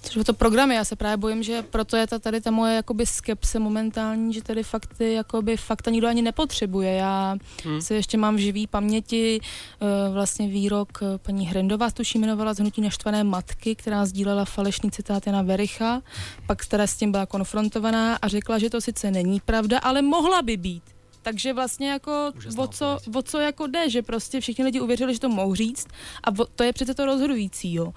Což 0.05 0.25
to 0.25 0.35
programy, 0.35 0.75
já 0.75 0.85
se 0.85 0.97
právě 0.97 1.17
bojím, 1.17 1.43
že 1.43 1.63
proto 1.63 1.97
je 1.97 2.07
ta 2.07 2.19
tady 2.19 2.41
ta 2.41 2.51
moje 2.51 2.75
jakoby 2.75 3.07
skepse 3.07 3.59
momentální, 3.59 4.35
že 4.35 4.43
tady 4.43 4.63
fakty, 4.63 5.13
jakoby 5.13 5.57
fakta 5.57 5.91
nikdo 5.91 6.09
ani 6.09 6.23
nepotřebuje. 6.23 6.93
Já 6.95 7.37
Hmm. 7.65 7.81
si 7.81 7.95
ještě 7.95 8.19
mám 8.19 8.37
v 8.37 8.39
živý 8.39 8.67
paměti 8.67 9.41
eh, 9.41 9.87
vlastně 10.13 10.49
výrok 10.49 10.99
eh, 11.03 11.19
paní 11.19 11.47
Hrendová, 11.47 11.91
tuším 11.91 12.21
jmenovala 12.21 12.55
z 12.55 12.59
Hnutí 12.59 12.81
naštvané 12.81 13.25
matky, 13.25 13.75
která 13.75 14.07
sdílela 14.07 14.45
falešný 14.45 14.91
citát 14.91 15.27
Jana 15.27 15.43
Vericha, 15.43 16.03
pak 16.47 16.67
teda 16.67 16.87
s 16.87 16.97
tím 16.97 17.13
byla 17.13 17.27
konfrontovaná 17.27 18.17
a 18.23 18.29
řekla, 18.29 18.59
že 18.59 18.71
to 18.71 18.81
sice 18.81 19.11
není 19.11 19.41
pravda, 19.41 19.79
ale 19.79 20.03
mohla 20.03 20.43
by 20.43 20.57
být. 20.57 20.83
Takže 21.23 21.53
vlastně 21.53 21.91
jako 21.91 22.33
o 22.57 22.67
co, 22.67 22.99
o 23.15 23.23
co 23.23 23.39
jako 23.39 23.67
jde, 23.67 23.91
že 23.91 24.03
prostě 24.03 24.41
všichni 24.41 24.65
lidi 24.65 24.81
uvěřili, 24.81 25.15
že 25.15 25.21
to 25.21 25.29
mohou 25.29 25.55
říct 25.55 25.87
a 26.25 26.29
to 26.55 26.65
je 26.65 26.73
přece 26.73 26.95
to 26.95 27.07
rozhodující, 27.07 27.75
jo. 27.75 27.93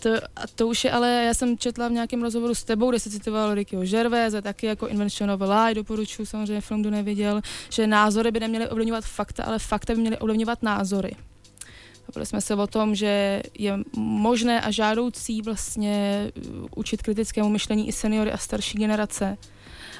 To, 0.00 0.10
a 0.36 0.46
to 0.54 0.68
už 0.68 0.84
je, 0.84 0.90
ale 0.90 1.08
já 1.26 1.34
jsem 1.34 1.58
četla 1.58 1.88
v 1.88 1.92
nějakém 1.92 2.22
rozhovoru 2.22 2.54
s 2.54 2.64
tebou, 2.64 2.90
kde 2.90 3.00
se 3.00 3.10
citoval 3.10 3.54
Rickyho 3.54 3.82
Gervaise, 3.84 4.42
taky 4.42 4.66
jako 4.66 4.88
Invention 4.88 5.30
of 5.30 5.40
Lie, 5.40 5.74
doporučuji 5.74 6.26
samozřejmě 6.26 6.60
film, 6.60 6.80
kdo 6.80 6.90
neviděl, 6.90 7.40
že 7.70 7.86
názory 7.86 8.30
by 8.30 8.40
neměly 8.40 8.68
ovlivňovat 8.68 9.04
fakta, 9.04 9.44
ale 9.44 9.58
fakta 9.58 9.94
by 9.94 10.00
měly 10.00 10.18
ovlivňovat 10.18 10.62
názory. 10.62 11.16
Bavili 12.08 12.26
jsme 12.26 12.40
se 12.40 12.54
o 12.54 12.66
tom, 12.66 12.94
že 12.94 13.42
je 13.58 13.78
možné 13.96 14.60
a 14.60 14.70
žádoucí 14.70 15.42
vlastně 15.42 16.26
uh, 16.36 16.66
učit 16.76 17.02
kritickému 17.02 17.48
myšlení 17.48 17.88
i 17.88 17.92
seniory 17.92 18.32
a 18.32 18.38
starší 18.38 18.78
generace. 18.78 19.36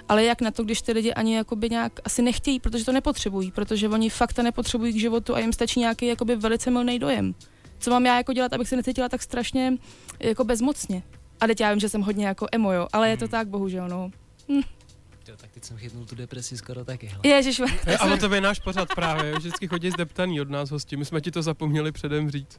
Ale 0.08 0.24
jak 0.24 0.40
na 0.40 0.50
to, 0.50 0.64
když 0.64 0.82
ty 0.82 0.92
lidi 0.92 1.14
ani 1.14 1.36
jakoby 1.36 1.70
nějak 1.70 1.92
asi 2.04 2.22
nechtějí, 2.22 2.60
protože 2.60 2.84
to 2.84 2.92
nepotřebují, 2.92 3.50
protože 3.50 3.88
oni 3.88 4.10
fakta 4.10 4.42
nepotřebují 4.42 4.92
k 4.92 5.00
životu 5.00 5.34
a 5.34 5.38
jim 5.38 5.52
stačí 5.52 5.80
nějaký 5.80 6.06
jakoby 6.06 6.36
velice 6.36 6.70
milný 6.70 6.98
dojem. 6.98 7.34
Co 7.80 7.90
mám 7.90 8.06
já 8.06 8.16
jako 8.16 8.32
dělat, 8.32 8.52
abych 8.52 8.68
se 8.68 8.76
necítila 8.76 9.08
tak 9.08 9.22
strašně 9.22 9.72
jako 10.20 10.44
bezmocně. 10.44 11.02
A 11.40 11.46
teď 11.46 11.60
já 11.60 11.70
vím, 11.70 11.80
že 11.80 11.88
jsem 11.88 12.00
hodně 12.00 12.26
jako 12.26 12.46
emo, 12.52 12.72
jo, 12.72 12.88
ale 12.92 13.10
je 13.10 13.16
to 13.16 13.28
tak, 13.28 13.48
bohužel, 13.48 13.88
no. 13.88 14.10
Jo, 15.28 15.36
tak 15.36 15.50
teď 15.50 15.64
jsem 15.64 15.76
chytnul 15.76 16.04
tu 16.04 16.14
depresi 16.14 16.56
skoro 16.56 16.84
taky. 16.84 17.06
Hele. 17.06 17.20
Ježiš, 17.36 17.60
Hej, 17.86 17.96
A 18.00 18.14
o 18.14 18.16
tebe 18.16 18.36
je 18.36 18.40
náš 18.40 18.58
pořad 18.58 18.88
právě, 18.94 19.34
vždycky 19.38 19.68
chodí 19.68 19.90
zdeptaný 19.90 20.40
od 20.40 20.50
nás 20.50 20.70
hosti. 20.70 20.96
My 20.96 21.04
jsme 21.04 21.20
ti 21.20 21.30
to 21.30 21.42
zapomněli 21.42 21.92
předem 21.92 22.30
říct. 22.30 22.58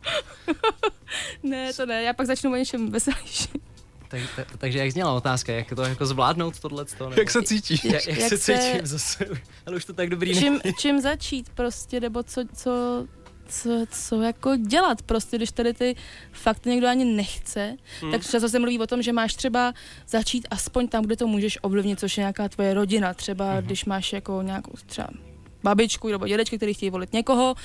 ne, 1.43 1.73
to 1.73 1.85
ne, 1.85 2.03
já 2.03 2.13
pak 2.13 2.27
začnu 2.27 2.51
o 2.51 2.55
něčem 2.55 2.91
veselější. 2.91 3.49
Tak, 4.07 4.21
tak, 4.35 4.57
takže 4.57 4.79
jak 4.79 4.91
zněla 4.91 5.13
otázka, 5.13 5.53
jak 5.53 5.73
to 5.75 5.81
jako 5.81 6.05
zvládnout 6.05 6.59
tohle? 6.59 6.85
Jak 7.17 7.31
se 7.31 7.43
cítíš? 7.43 7.83
jak, 7.83 8.07
jak, 8.07 8.17
jak 8.17 8.29
se 8.29 8.37
se- 8.37 8.57
cítím 8.57 8.87
zase? 8.87 9.25
Ale 9.65 9.75
už 9.75 9.85
to 9.85 9.93
tak 9.93 10.09
dobrý 10.09 10.39
čím, 10.39 10.59
čím 10.79 11.01
začít 11.01 11.49
prostě, 11.49 11.99
nebo 11.99 12.23
co, 12.23 12.41
co, 12.55 13.05
co, 13.51 13.85
co 13.91 14.21
jako 14.21 14.55
dělat 14.55 15.01
prostě, 15.01 15.37
když 15.37 15.51
tady 15.51 15.73
ty 15.73 15.95
fakty 16.31 16.69
někdo 16.69 16.87
ani 16.87 17.05
nechce, 17.05 17.65
Hmm. 17.67 17.77
hmm. 18.01 18.11
tak 18.11 18.29
často 18.31 18.49
se 18.49 18.59
mluví 18.59 18.79
o 18.79 18.87
tom, 18.87 19.01
že 19.01 19.13
máš 19.13 19.33
třeba 19.33 19.73
začít 20.07 20.47
aspoň 20.51 20.87
tam, 20.87 21.03
kde 21.05 21.15
to 21.15 21.27
můžeš 21.27 21.59
ovlivnit, 21.61 21.99
což 21.99 22.17
je 22.17 22.21
nějaká 22.21 22.49
tvoje 22.49 22.73
rodina, 22.73 23.13
třeba 23.13 23.53
hmm. 23.53 23.61
když 23.65 23.85
máš 23.85 24.13
jako 24.13 24.41
nějakou 24.41 24.71
třeba 24.85 25.07
babičku 25.63 26.07
nebo 26.07 26.27
dědečky, 26.27 26.57
který 26.57 26.73
chtějí 26.73 26.89
volit 26.89 27.13
někoho, 27.13 27.55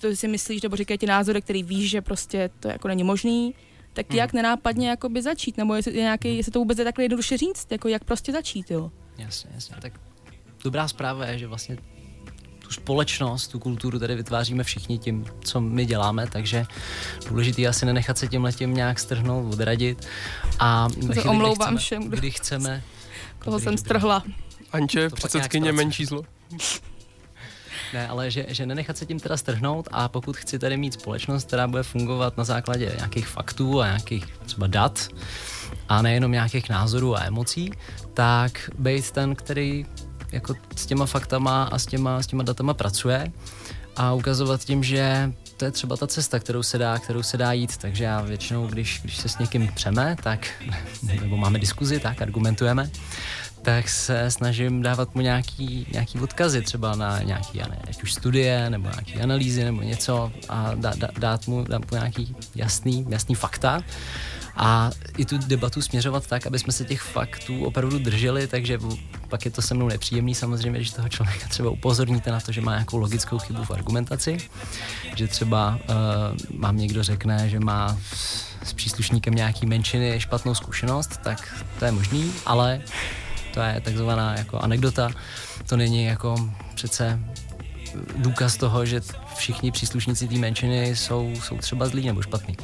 to 0.00 0.16
si 0.16 0.28
myslíš, 0.28 0.62
nebo 0.62 0.76
říkají 0.76 0.98
ti 0.98 1.06
názory, 1.06 1.42
který 1.42 1.62
víš, 1.62 1.90
že 1.90 2.00
prostě 2.02 2.50
to 2.60 2.68
jako 2.68 2.88
není 2.88 3.04
možný, 3.04 3.54
tak 3.92 4.08
Mhm. 4.08 4.18
jak 4.18 4.32
nenápadně 4.32 4.88
jakoby 4.88 5.22
začít, 5.22 5.56
nebo 5.56 5.74
jestli, 5.74 5.92
je 5.96 6.02
nějaký, 6.02 6.36
jestli 6.36 6.52
to 6.52 6.58
vůbec 6.58 6.78
je 6.78 6.84
takhle 6.84 7.04
jednoduše 7.04 7.36
říct, 7.36 7.66
jako 7.72 7.88
jak 7.88 8.04
prostě 8.04 8.32
začít, 8.32 8.70
jo. 8.70 8.90
Jasně, 9.18 9.50
jasně. 9.54 9.76
Tak 9.80 9.92
dobrá 10.64 10.88
zpráva 10.88 11.26
je, 11.26 11.38
že 11.38 11.46
vlastně 11.46 11.76
tu 12.66 12.72
společnost, 12.72 13.48
tu 13.48 13.58
kulturu 13.58 13.98
tady 13.98 14.14
vytváříme 14.14 14.64
všichni 14.64 14.98
tím, 14.98 15.24
co 15.40 15.60
my 15.60 15.86
děláme, 15.86 16.26
takže 16.26 16.66
důležitý 17.28 17.62
je 17.62 17.68
asi 17.68 17.86
nenechat 17.86 18.18
se 18.18 18.28
tím 18.28 18.44
letím 18.44 18.74
nějak 18.74 18.98
strhnout, 18.98 19.54
odradit. 19.54 20.08
A 20.58 20.88
chvíli, 20.88 21.08
kdy 21.08 21.22
omlouvám 21.22 21.66
chceme, 21.66 21.78
všem, 21.78 22.10
kdy 22.10 22.30
chceme... 22.30 22.82
Koho 23.38 23.60
jsem 23.60 23.78
strhla. 23.78 24.22
Anče, 24.72 25.10
předsedkyně 25.10 25.72
menší 25.72 26.04
zlo. 26.04 26.22
Ne, 27.94 28.08
ale 28.08 28.30
že, 28.30 28.46
že 28.48 28.66
nenechat 28.66 28.96
se 28.96 29.06
tím 29.06 29.20
teda 29.20 29.36
strhnout 29.36 29.88
a 29.92 30.08
pokud 30.08 30.36
chci 30.36 30.58
tady 30.58 30.76
mít 30.76 30.94
společnost, 30.94 31.46
která 31.46 31.68
bude 31.68 31.82
fungovat 31.82 32.36
na 32.36 32.44
základě 32.44 32.92
nějakých 32.96 33.26
faktů 33.26 33.80
a 33.80 33.86
nějakých 33.86 34.26
třeba 34.46 34.66
dat 34.66 35.08
a 35.88 36.02
nejenom 36.02 36.32
nějakých 36.32 36.68
názorů 36.68 37.16
a 37.16 37.24
emocí, 37.24 37.72
tak 38.14 38.70
být 38.78 39.10
ten, 39.10 39.36
který 39.36 39.86
jako 40.36 40.54
s 40.76 40.86
těma 40.86 41.06
faktama 41.06 41.64
a 41.64 41.78
s 41.78 41.86
těma, 41.86 42.22
s 42.22 42.26
těma 42.26 42.42
datama 42.42 42.74
pracuje 42.74 43.32
a 43.96 44.12
ukazovat 44.12 44.64
tím, 44.64 44.84
že 44.84 45.32
to 45.56 45.64
je 45.64 45.70
třeba 45.70 45.96
ta 45.96 46.06
cesta, 46.06 46.38
kterou 46.38 46.62
se 46.62 46.78
dá, 46.78 46.98
kterou 46.98 47.22
se 47.22 47.36
dá 47.36 47.52
jít. 47.52 47.76
Takže 47.76 48.04
já 48.04 48.20
většinou, 48.20 48.66
když, 48.66 49.00
když 49.02 49.16
se 49.16 49.28
s 49.28 49.38
někým 49.38 49.70
přeme, 49.74 50.16
tak, 50.22 50.48
nebo 51.20 51.36
máme 51.36 51.58
diskuzi, 51.58 52.00
tak 52.00 52.22
argumentujeme, 52.22 52.90
tak 53.62 53.88
se 53.88 54.30
snažím 54.30 54.82
dávat 54.82 55.14
mu 55.14 55.20
nějaký, 55.20 55.86
nějaký 55.92 56.20
odkazy, 56.20 56.62
třeba 56.62 56.94
na 56.94 57.22
nějaký, 57.22 57.58
ne, 57.58 57.78
ať 57.88 58.02
už 58.02 58.12
studie, 58.12 58.70
nebo 58.70 58.88
nějaký 58.88 59.14
analýzy, 59.14 59.64
nebo 59.64 59.82
něco 59.82 60.32
a 60.48 60.74
dá, 60.74 60.92
dá, 60.96 61.08
dát 61.18 61.46
mu, 61.46 61.64
dát 61.64 61.90
mu 61.90 61.96
nějaký 61.96 62.36
jasný, 62.54 63.06
jasný 63.08 63.34
fakta 63.34 63.82
a 64.56 64.90
i 65.16 65.24
tu 65.24 65.38
debatu 65.38 65.82
směřovat 65.82 66.26
tak, 66.26 66.46
aby 66.46 66.58
jsme 66.58 66.72
se 66.72 66.84
těch 66.84 67.02
faktů 67.02 67.64
opravdu 67.64 67.98
drželi, 67.98 68.46
takže 68.46 68.78
pak 69.28 69.44
je 69.44 69.50
to 69.50 69.62
se 69.62 69.74
mnou 69.74 69.88
nepříjemný 69.88 70.34
samozřejmě, 70.34 70.78
když 70.78 70.90
toho 70.90 71.08
člověka 71.08 71.48
třeba 71.48 71.70
upozorníte 71.70 72.30
na 72.30 72.40
to, 72.40 72.52
že 72.52 72.60
má 72.60 72.72
nějakou 72.72 72.96
logickou 72.96 73.38
chybu 73.38 73.64
v 73.64 73.70
argumentaci, 73.70 74.38
že 75.16 75.28
třeba 75.28 75.78
uh, 75.88 76.58
mám 76.58 76.76
někdo 76.76 77.02
řekne, 77.02 77.48
že 77.48 77.60
má 77.60 77.98
s- 78.14 78.46
s 78.64 78.72
příslušníkem 78.72 79.34
nějaký 79.34 79.66
menšiny 79.66 80.20
špatnou 80.20 80.54
zkušenost, 80.54 81.20
tak 81.24 81.64
to 81.78 81.84
je 81.84 81.92
možný, 81.92 82.32
ale 82.46 82.80
to 83.54 83.60
je 83.60 83.80
takzvaná 83.84 84.34
jako 84.38 84.58
anekdota, 84.58 85.10
to 85.66 85.76
není 85.76 86.04
jako 86.04 86.50
přece 86.74 87.20
důkaz 88.16 88.56
toho, 88.56 88.86
že 88.86 89.00
všichni 89.36 89.70
příslušníci 89.72 90.28
té 90.28 90.34
menšiny 90.34 90.96
jsou, 90.96 91.32
jsou 91.42 91.58
třeba 91.58 91.86
zlí 91.86 92.06
nebo 92.06 92.22
špatní. 92.22 92.56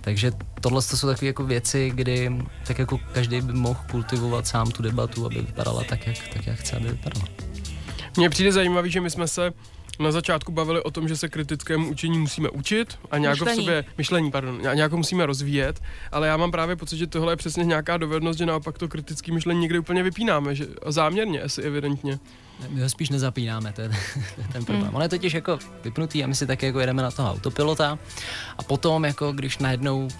Takže 0.00 0.32
tohle 0.60 0.82
to 0.82 0.96
jsou 0.96 1.06
takové 1.06 1.26
jako 1.26 1.44
věci, 1.44 1.90
kdy 1.94 2.32
tak 2.66 2.78
jako 2.78 2.98
každý 3.12 3.40
by 3.40 3.52
mohl 3.52 3.80
kultivovat 3.90 4.46
sám 4.46 4.70
tu 4.70 4.82
debatu, 4.82 5.26
aby 5.26 5.40
vypadala 5.42 5.84
tak, 5.84 6.06
jak, 6.06 6.16
tak, 6.32 6.46
jak 6.46 6.58
chce, 6.58 6.76
aby 6.76 6.88
vypadala. 6.88 7.26
Mně 8.16 8.30
přijde 8.30 8.52
zajímavý, 8.52 8.90
že 8.90 9.00
my 9.00 9.10
jsme 9.10 9.28
se 9.28 9.52
na 9.98 10.10
začátku 10.12 10.52
bavili 10.52 10.82
o 10.82 10.90
tom, 10.90 11.08
že 11.08 11.16
se 11.16 11.28
kritickému 11.28 11.88
učení 11.88 12.18
musíme 12.18 12.48
učit 12.50 12.98
a 13.10 13.18
nějak 13.18 13.36
v 13.36 13.40
Myšlení. 13.40 13.64
sobě, 13.64 13.84
myšlení, 13.98 14.30
pardon, 14.30 14.58
ně- 14.62 14.70
nějak 14.74 14.92
musíme 14.92 15.26
rozvíjet, 15.26 15.80
ale 16.12 16.28
já 16.28 16.36
mám 16.36 16.50
právě 16.50 16.76
pocit, 16.76 16.96
že 16.96 17.06
tohle 17.06 17.32
je 17.32 17.36
přesně 17.36 17.64
nějaká 17.64 17.96
dovednost, 17.96 18.38
že 18.38 18.46
naopak 18.46 18.78
to 18.78 18.88
kritické 18.88 19.32
myšlení 19.32 19.60
někdy 19.60 19.78
úplně 19.78 20.02
vypínáme, 20.02 20.54
že 20.54 20.66
záměrně 20.86 21.42
asi 21.42 21.62
evidentně. 21.62 22.18
My 22.68 22.80
ho 22.82 22.88
spíš 22.88 23.10
nezapínáme, 23.10 23.72
to 23.72 23.80
je, 23.80 23.90
ten 24.52 24.64
problém. 24.64 24.94
On 24.94 25.02
je 25.02 25.08
totiž 25.08 25.34
jako 25.34 25.58
vypnutý 25.84 26.24
a 26.24 26.26
my 26.26 26.34
si 26.34 26.46
taky 26.46 26.66
jako 26.66 26.80
jedeme 26.80 27.02
na 27.02 27.10
toho 27.10 27.30
autopilota 27.32 27.98
a 28.58 28.62
potom 28.62 29.04
jako 29.04 29.32
když 29.32 29.58
najednou, 29.58 30.04
uh, 30.04 30.10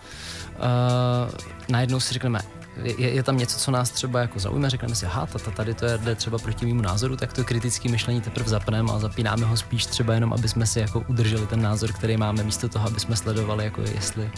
najednou 1.69 2.01
si 2.01 2.15
řekneme, 2.15 2.41
je, 2.83 3.15
je, 3.15 3.23
tam 3.23 3.37
něco, 3.37 3.59
co 3.59 3.71
nás 3.71 3.91
třeba 3.91 4.21
jako 4.21 4.39
zaujme, 4.39 4.71
řekneme 4.71 4.95
si, 4.95 5.07
aha, 5.07 5.27
tata, 5.27 5.51
tady 5.51 5.75
to 5.75 5.87
je 5.87 5.99
jde 5.99 6.15
třeba 6.15 6.39
proti 6.39 6.67
mému 6.67 6.83
názoru, 6.83 7.17
tak 7.17 7.33
to 7.33 7.45
kritické 7.45 7.89
myšlení 7.89 8.21
teprve 8.21 8.49
zapneme 8.49 8.93
a 8.93 8.99
zapínáme 8.99 9.47
ho 9.47 9.57
spíš 9.57 9.87
třeba 9.87 10.15
jenom, 10.15 10.33
aby 10.33 10.49
jsme 10.49 10.67
si 10.67 10.81
jako 10.81 11.05
udrželi 11.09 11.47
ten 11.47 11.63
názor, 11.63 11.93
který 11.93 12.17
máme, 12.17 12.43
místo 12.43 12.69
toho, 12.69 12.87
aby 12.87 13.01
jsme 13.01 13.17
sledovali, 13.17 13.65
jako 13.65 13.81
jestli. 13.81 14.31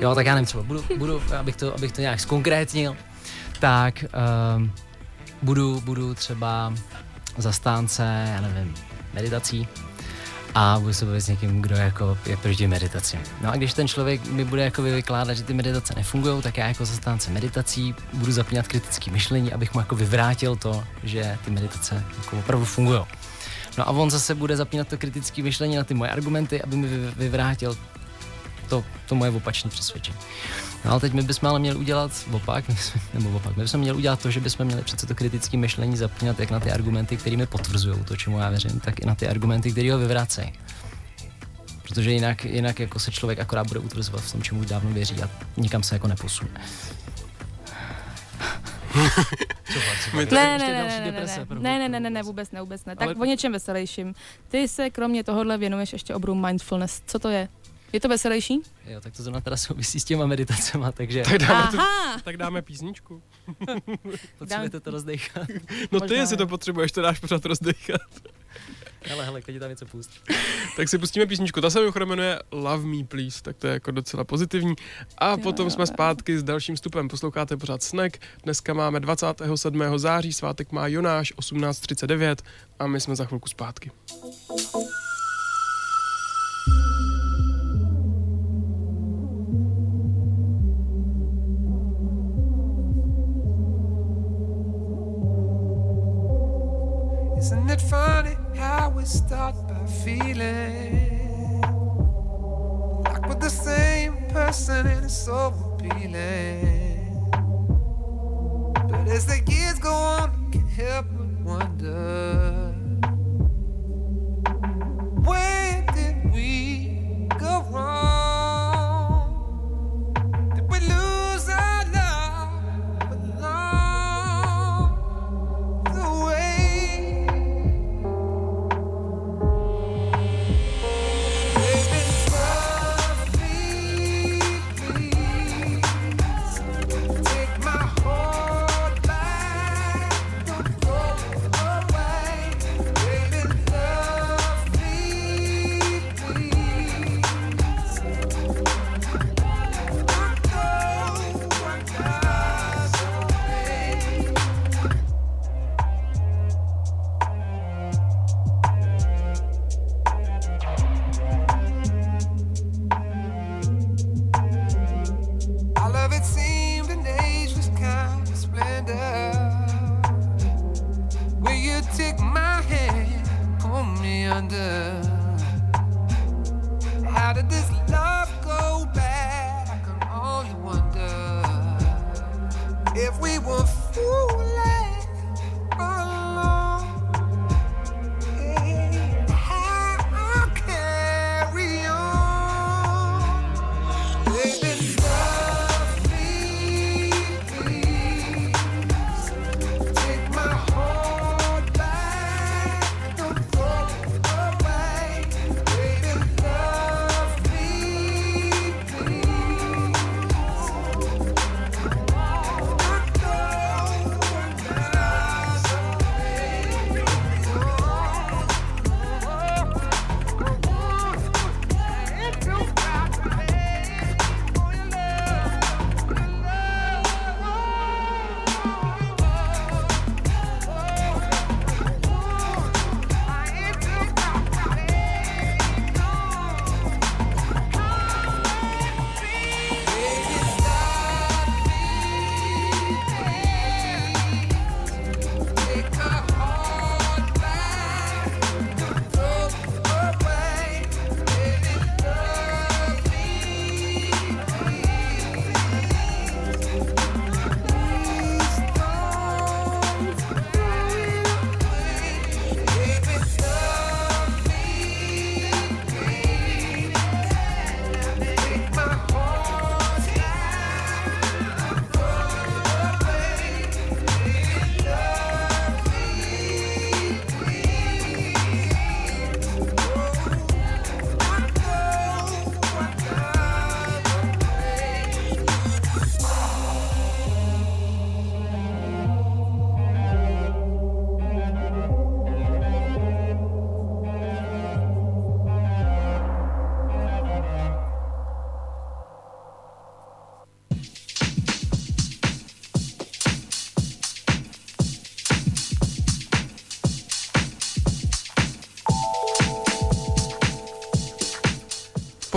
Jo, 0.00 0.14
tak 0.14 0.26
já 0.26 0.34
nevím, 0.34 0.46
třeba 0.46 0.62
budu, 0.62 0.84
budu 0.98 1.22
abych, 1.38 1.56
to, 1.56 1.74
abych 1.74 1.92
to 1.92 2.00
nějak 2.00 2.20
zkonkrétnil, 2.20 2.96
tak 3.60 4.04
um, 4.56 4.72
budu, 5.42 5.80
budu 5.80 6.14
třeba 6.14 6.74
zastánce, 7.36 8.28
já 8.34 8.40
nevím, 8.40 8.74
meditací 9.14 9.68
a 10.54 10.78
budu 10.80 10.92
se 10.92 11.04
bavit 11.04 11.20
s 11.20 11.28
někým, 11.28 11.62
kdo 11.62 11.76
jako 11.76 12.18
je 12.26 12.36
proti 12.36 12.66
meditaci. 12.66 13.18
No 13.42 13.52
a 13.52 13.56
když 13.56 13.74
ten 13.74 13.88
člověk 13.88 14.26
mi 14.26 14.44
bude 14.44 14.64
jako 14.64 14.82
vykládat, 14.82 15.34
že 15.34 15.42
ty 15.42 15.54
meditace 15.54 15.94
nefungují, 15.96 16.42
tak 16.42 16.58
já 16.58 16.68
jako 16.68 16.84
zastánce 16.84 17.30
meditací 17.30 17.94
budu 18.12 18.32
zapínat 18.32 18.68
kritické 18.68 19.10
myšlení, 19.10 19.52
abych 19.52 19.74
mu 19.74 19.80
jako 19.80 19.96
vyvrátil 19.96 20.56
to, 20.56 20.84
že 21.02 21.38
ty 21.44 21.50
meditace 21.50 22.04
jako 22.18 22.38
opravdu 22.38 22.64
fungují. 22.66 23.00
No 23.78 23.88
a 23.88 23.90
on 23.90 24.10
zase 24.10 24.34
bude 24.34 24.56
zapínat 24.56 24.88
to 24.88 24.98
kritické 24.98 25.42
myšlení 25.42 25.76
na 25.76 25.84
ty 25.84 25.94
moje 25.94 26.10
argumenty, 26.10 26.62
aby 26.62 26.76
mi 26.76 26.88
vy- 26.88 27.12
vyvrátil 27.16 27.76
to, 28.68 28.84
to 29.06 29.14
moje 29.14 29.30
opačné 29.30 29.70
přesvědčení. 29.70 30.16
No 30.84 30.90
ale 30.90 31.00
teď 31.00 31.12
my 31.12 31.22
bychom 31.22 31.48
ale 31.48 31.58
měli 31.58 31.76
udělat 31.76 32.12
opak, 32.32 32.64
nebo 33.14 33.36
opak, 33.36 33.56
my 33.56 33.62
bychom 33.62 33.80
měli 33.80 33.98
udělat 33.98 34.22
to, 34.22 34.30
že 34.30 34.40
bychom 34.40 34.66
měli 34.66 34.82
přece 34.82 35.06
to 35.06 35.14
kritické 35.14 35.56
myšlení 35.56 35.96
zapínat 35.96 36.40
jak 36.40 36.50
na 36.50 36.60
ty 36.60 36.70
argumenty, 36.72 37.16
které 37.16 37.36
mi 37.36 37.46
potvrzují 37.46 38.04
to, 38.04 38.16
čemu 38.16 38.38
já 38.38 38.50
věřím, 38.50 38.80
tak 38.80 39.00
i 39.00 39.06
na 39.06 39.14
ty 39.14 39.28
argumenty, 39.28 39.72
které 39.72 39.92
ho 39.92 39.98
vyvracejí. 39.98 40.52
Protože 41.82 42.10
jinak, 42.10 42.44
jinak 42.44 42.80
jako 42.80 42.98
se 42.98 43.10
člověk 43.10 43.38
akorát 43.40 43.66
bude 43.66 43.80
utvrzovat 43.80 44.20
v 44.20 44.32
tom, 44.32 44.42
čemu 44.42 44.60
už 44.60 44.66
dávno 44.66 44.90
věří 44.90 45.22
a 45.22 45.30
nikam 45.56 45.82
se 45.82 45.94
jako 45.94 46.08
neposune. 46.08 46.50
Ne, 50.14 50.26
ne, 50.26 50.58
ne, 50.58 50.58
ne, 50.58 50.58
ne, 50.58 51.00
ne, 51.00 51.10
ne, 51.10 51.12
ne, 51.12 51.26
ne, 51.26 51.38
ne, 51.38 51.46
promiň. 51.46 52.12
ne, 52.12 52.22
vůbec 52.22 52.50
ne, 52.50 52.60
vůbec 52.60 52.84
ne. 52.84 52.96
Tak 52.96 53.06
Ale- 53.08 53.14
o 53.14 53.24
něčem 53.24 53.52
veselějším. 53.52 54.14
Ty 54.48 54.68
se 54.68 54.90
kromě 54.90 55.24
tohohle 55.24 55.58
věnuješ 55.58 55.92
ještě 55.92 56.14
obrou 56.14 56.34
mindfulness. 56.34 57.02
Co 57.06 57.18
to 57.18 57.28
je? 57.28 57.48
Je 57.92 58.00
to 58.00 58.08
veselější? 58.08 58.60
Jo, 58.86 59.00
tak 59.00 59.16
to 59.16 59.22
zrovna 59.22 59.40
teda 59.40 59.56
souvisí 59.56 60.00
s 60.00 60.04
těma 60.04 60.26
meditacema, 60.26 60.92
takže 60.92 61.22
Tak 61.22 61.38
dáme, 61.38 61.70
tu, 61.70 61.76
tak 62.24 62.36
dáme 62.36 62.62
písničku. 62.62 63.22
potřebujete 64.38 64.80
to 64.80 64.90
rozdechat. 64.90 65.48
No 65.92 66.00
ty, 66.00 66.04
Možná 66.04 66.16
jestli 66.16 66.36
to 66.36 66.46
potřebuješ, 66.46 66.92
to 66.92 67.02
dáš 67.02 67.18
pořád 67.20 67.44
rozdechat. 67.44 68.00
hele, 69.02 69.24
hele, 69.24 69.40
když 69.44 69.58
tam 69.60 69.70
něco 69.70 69.86
pust. 69.86 70.10
Tak 70.76 70.88
si 70.88 70.98
pustíme 70.98 71.26
písničku. 71.26 71.60
Ta 71.60 71.70
se 71.70 71.78
mimochodem 71.80 72.08
jmenuje 72.08 72.38
Love 72.52 72.86
Me 72.86 73.04
Please, 73.04 73.42
tak 73.42 73.56
to 73.56 73.66
je 73.66 73.72
jako 73.72 73.90
docela 73.90 74.24
pozitivní. 74.24 74.74
A 75.18 75.30
Jo, 75.30 75.36
potom 75.38 75.66
jo, 75.66 75.70
jsme 75.70 75.82
jo. 75.82 75.86
zpátky 75.86 76.38
s 76.38 76.42
dalším 76.42 76.74
vstupem. 76.74 77.08
Posloucháte 77.08 77.56
pořád 77.56 77.82
Snack. 77.82 78.16
Dneska 78.44 78.74
máme 78.74 79.00
27. 79.00 79.82
září, 79.96 80.32
svátek 80.32 80.72
má 80.72 80.86
Jonáš 80.86 81.34
18.39 81.36 82.36
a 82.78 82.86
my 82.86 83.00
jsme 83.00 83.16
za 83.16 83.24
chvilku 83.24 83.48
zpátky. 83.48 83.90
Isn't 97.40 97.70
it 97.70 97.80
funny 97.80 98.36
how 98.54 98.90
we 98.90 99.06
start 99.06 99.54
by 99.66 99.86
feeling 100.04 101.62
like 103.02 103.26
we're 103.26 103.34
the 103.36 103.48
same 103.48 104.26
person 104.28 104.86
and 104.86 105.06
it's 105.06 105.14
so 105.14 105.46
appealing? 105.46 107.30
But 108.90 109.08
as 109.08 109.24
the 109.24 109.40
years 109.50 109.78
go 109.78 109.90
on, 109.90 110.28
I 110.28 110.50
can't 110.52 110.68
help 110.68 111.06
but 111.16 111.30
wonder 111.42 112.79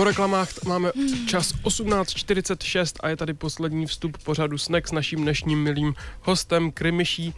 Po 0.04 0.08
reklamách 0.08 0.64
máme 0.64 0.90
čas 1.26 1.54
18.46 1.54 2.92
a 3.00 3.08
je 3.08 3.16
tady 3.16 3.34
poslední 3.34 3.86
vstup 3.86 4.18
pořadu 4.18 4.58
Snack 4.58 4.88
s 4.88 4.92
naším 4.92 5.22
dnešním 5.22 5.62
milým 5.62 5.94
hostem 6.20 6.70
Krymiší. 6.70 7.34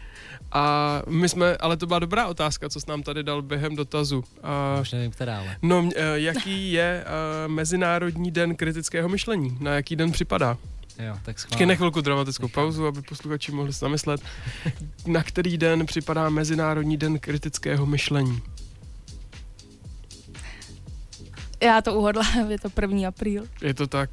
A 0.52 1.02
my 1.08 1.28
jsme, 1.28 1.56
ale 1.56 1.76
to 1.76 1.86
byla 1.86 1.98
dobrá 1.98 2.26
otázka, 2.26 2.68
co 2.68 2.80
jsi 2.80 2.86
nám 2.88 3.02
tady 3.02 3.22
dal 3.22 3.42
během 3.42 3.76
dotazu. 3.76 4.24
A, 4.42 4.78
Už 4.80 4.92
nevím, 4.92 5.10
která, 5.10 5.38
ale. 5.38 5.56
no, 5.62 5.88
eh, 5.96 6.02
jaký 6.14 6.72
je 6.72 7.04
eh, 7.06 7.48
Mezinárodní 7.48 8.30
den 8.30 8.56
kritického 8.56 9.08
myšlení? 9.08 9.58
Na 9.60 9.74
jaký 9.74 9.96
den 9.96 10.12
připadá? 10.12 10.58
Jo, 10.98 11.16
tak 11.22 11.36
Počkej, 11.48 11.66
na 11.66 11.74
chvilku 11.74 12.00
dramatickou 12.00 12.48
pauzu, 12.48 12.86
aby 12.86 13.02
posluchači 13.02 13.52
mohli 13.52 13.72
zamyslet. 13.72 14.20
Na 15.06 15.22
který 15.22 15.58
den 15.58 15.86
připadá 15.86 16.28
Mezinárodní 16.28 16.96
den 16.96 17.18
kritického 17.18 17.86
myšlení? 17.86 18.42
Já 21.60 21.80
to 21.80 21.94
uhodla, 21.94 22.22
je 22.48 22.58
to 22.58 22.68
1. 22.80 23.08
apríl. 23.08 23.44
Je 23.62 23.74
to 23.74 23.86
tak. 23.86 24.10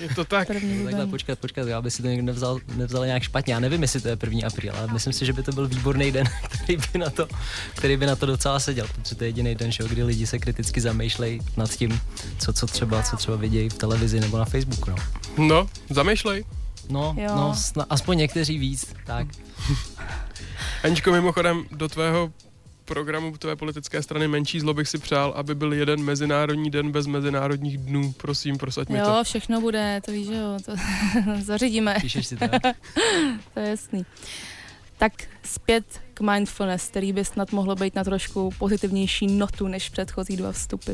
Je 0.00 0.08
to 0.14 0.24
tak. 0.24 0.46
První 0.46 0.78
No, 0.78 0.84
takhle, 0.84 1.06
počkat, 1.06 1.38
počkat, 1.38 1.68
aby 1.68 1.90
si 1.90 2.02
to 2.02 2.08
někdo 2.08 2.22
nevzal, 2.26 2.58
nevzal 2.76 3.06
nějak 3.06 3.22
špatně. 3.22 3.54
Já 3.54 3.60
nevím, 3.60 3.82
jestli 3.82 4.00
to 4.00 4.08
je 4.08 4.16
první 4.16 4.44
apríl, 4.44 4.72
ale 4.78 4.92
myslím 4.92 5.12
si, 5.12 5.26
že 5.26 5.32
by 5.32 5.42
to 5.42 5.52
byl 5.52 5.68
výborný 5.68 6.12
den, 6.12 6.26
který 6.48 6.76
by 6.92 6.98
na 6.98 7.10
to, 7.10 7.28
který 7.74 7.96
by 7.96 8.06
na 8.06 8.16
to 8.16 8.26
docela 8.26 8.60
seděl, 8.60 8.86
protože 8.94 9.14
to 9.14 9.24
je 9.24 9.28
jediný 9.28 9.54
den, 9.54 9.72
že 9.72 9.82
jo, 9.82 9.88
kdy 9.88 10.02
lidi 10.02 10.26
se 10.26 10.38
kriticky 10.38 10.80
zamýšlejí 10.80 11.40
nad 11.56 11.70
tím, 11.70 12.00
co, 12.38 12.52
co 12.52 12.66
třeba, 12.66 13.02
co 13.02 13.16
třeba 13.16 13.36
vidějí 13.36 13.68
v 13.68 13.74
televizi 13.74 14.20
nebo 14.20 14.38
na 14.38 14.44
Facebooku. 14.44 14.90
No, 14.90 14.96
No, 15.38 15.68
zamýšlej. 15.90 16.44
no, 16.88 17.14
Jo. 17.18 17.28
no 17.36 17.54
sna, 17.54 17.86
aspoň 17.90 18.18
někteří 18.18 18.58
víc, 18.58 18.94
tak. 19.06 19.26
Aničko, 20.82 21.12
mimochodem, 21.12 21.64
do 21.70 21.88
tvého 21.88 22.32
programu 22.84 23.36
tvé 23.36 23.56
politické 23.56 24.02
strany 24.02 24.28
Menší 24.28 24.60
zlo 24.60 24.74
bych 24.74 24.88
si 24.88 24.98
přál, 24.98 25.32
aby 25.36 25.54
byl 25.54 25.72
jeden 25.72 26.04
mezinárodní 26.04 26.70
den 26.70 26.92
bez 26.92 27.06
mezinárodních 27.06 27.78
dnů. 27.78 28.12
Prosím, 28.12 28.58
prosaď 28.58 28.88
mi 28.88 29.00
to. 29.00 29.08
Jo, 29.08 29.24
všechno 29.24 29.60
bude, 29.60 30.00
to 30.04 30.12
víš, 30.12 30.26
že 30.26 30.34
jo, 30.34 30.58
to 30.66 30.72
zařídíme, 31.42 31.96
Píšeš 32.00 32.26
si 32.26 32.36
to? 32.36 32.46
to 33.54 33.60
je 33.60 33.68
jasný. 33.68 34.06
Tak 34.98 35.12
zpět 35.44 35.84
k 36.14 36.20
mindfulness, 36.20 36.88
který 36.88 37.12
by 37.12 37.24
snad 37.24 37.52
mohlo 37.52 37.74
být 37.74 37.94
na 37.94 38.04
trošku 38.04 38.50
pozitivnější 38.58 39.26
notu 39.26 39.68
než 39.68 39.88
předchozí 39.88 40.36
dva 40.36 40.52
vstupy. 40.52 40.92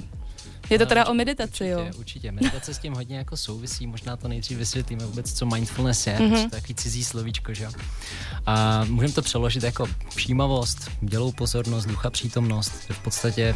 Je 0.70 0.78
to 0.78 0.84
No, 0.84 0.88
teda 0.88 1.00
určitě, 1.00 1.10
o 1.10 1.14
meditaci, 1.14 1.66
jo? 1.66 1.78
Určitě, 1.80 1.98
určitě. 1.98 2.32
Meditace 2.32 2.74
s 2.74 2.78
tím 2.78 2.94
hodně 2.94 3.16
jako 3.18 3.36
souvisí, 3.36 3.86
možná 3.86 4.16
to 4.16 4.28
nejdřív 4.28 4.58
vysvětlíme 4.58 5.06
vůbec, 5.06 5.32
co 5.32 5.46
mindfulness 5.46 6.06
je, 6.06 6.14
Mhm. 6.20 6.24
mm-hmm. 6.30 6.34
to 6.50 6.56
je 6.56 6.60
takový 6.60 6.74
cizí 6.74 7.04
slovíčko, 7.04 7.54
že 7.54 7.64
jo. 7.64 7.70
A 8.46 8.84
můžeme 8.84 9.12
to 9.12 9.22
přeložit 9.22 9.62
jako 9.62 9.86
všímavost, 10.14 10.90
dělou 11.00 11.32
pozornost, 11.32 11.84
ducha 11.86 12.10
přítomnost. 12.10 12.72
V 12.92 12.98
podstatě 12.98 13.54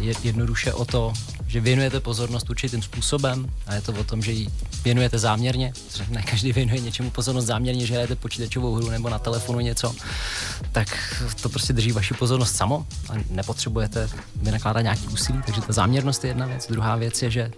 je 0.00 0.14
jednoduše 0.22 0.72
o 0.72 0.84
to, 0.84 1.12
že 1.46 1.60
věnujete 1.60 2.00
pozornost 2.00 2.50
určitým 2.50 2.82
způsobem 2.82 3.50
a 3.66 3.74
je 3.74 3.80
to 3.80 3.92
o 3.92 4.04
tom, 4.04 4.22
že 4.22 4.32
ji 4.32 4.48
věnujete 4.84 5.18
záměrně, 5.18 5.72
protože 5.88 6.04
ne 6.10 6.22
každý 6.22 6.52
věnuje 6.52 6.80
něčemu 6.80 7.10
pozornost 7.10 7.44
záměrně, 7.46 7.86
že 7.86 7.92
hrajete 7.94 8.16
počítačovou 8.16 8.74
hru 8.74 8.90
nebo 8.90 9.08
na 9.10 9.18
telefonu 9.18 9.60
něco, 9.60 9.94
tak 10.72 10.88
to 11.42 11.48
prostě 11.48 11.72
drží 11.72 11.92
vaši 11.92 12.14
pozornost 12.14 12.56
samo 12.56 12.86
a 13.08 13.12
nepotřebujete 13.30 14.08
vynakládat 14.36 14.82
nějaký 14.82 15.06
úsilí, 15.06 15.38
takže 15.46 15.60
ta 15.60 15.72
záměrnost 15.72 16.24
je 16.24 16.30
jedna 16.30 16.46
věc. 16.52 16.66
Druhá 16.70 16.96
věc 16.96 17.22
je, 17.22 17.30
že 17.30 17.50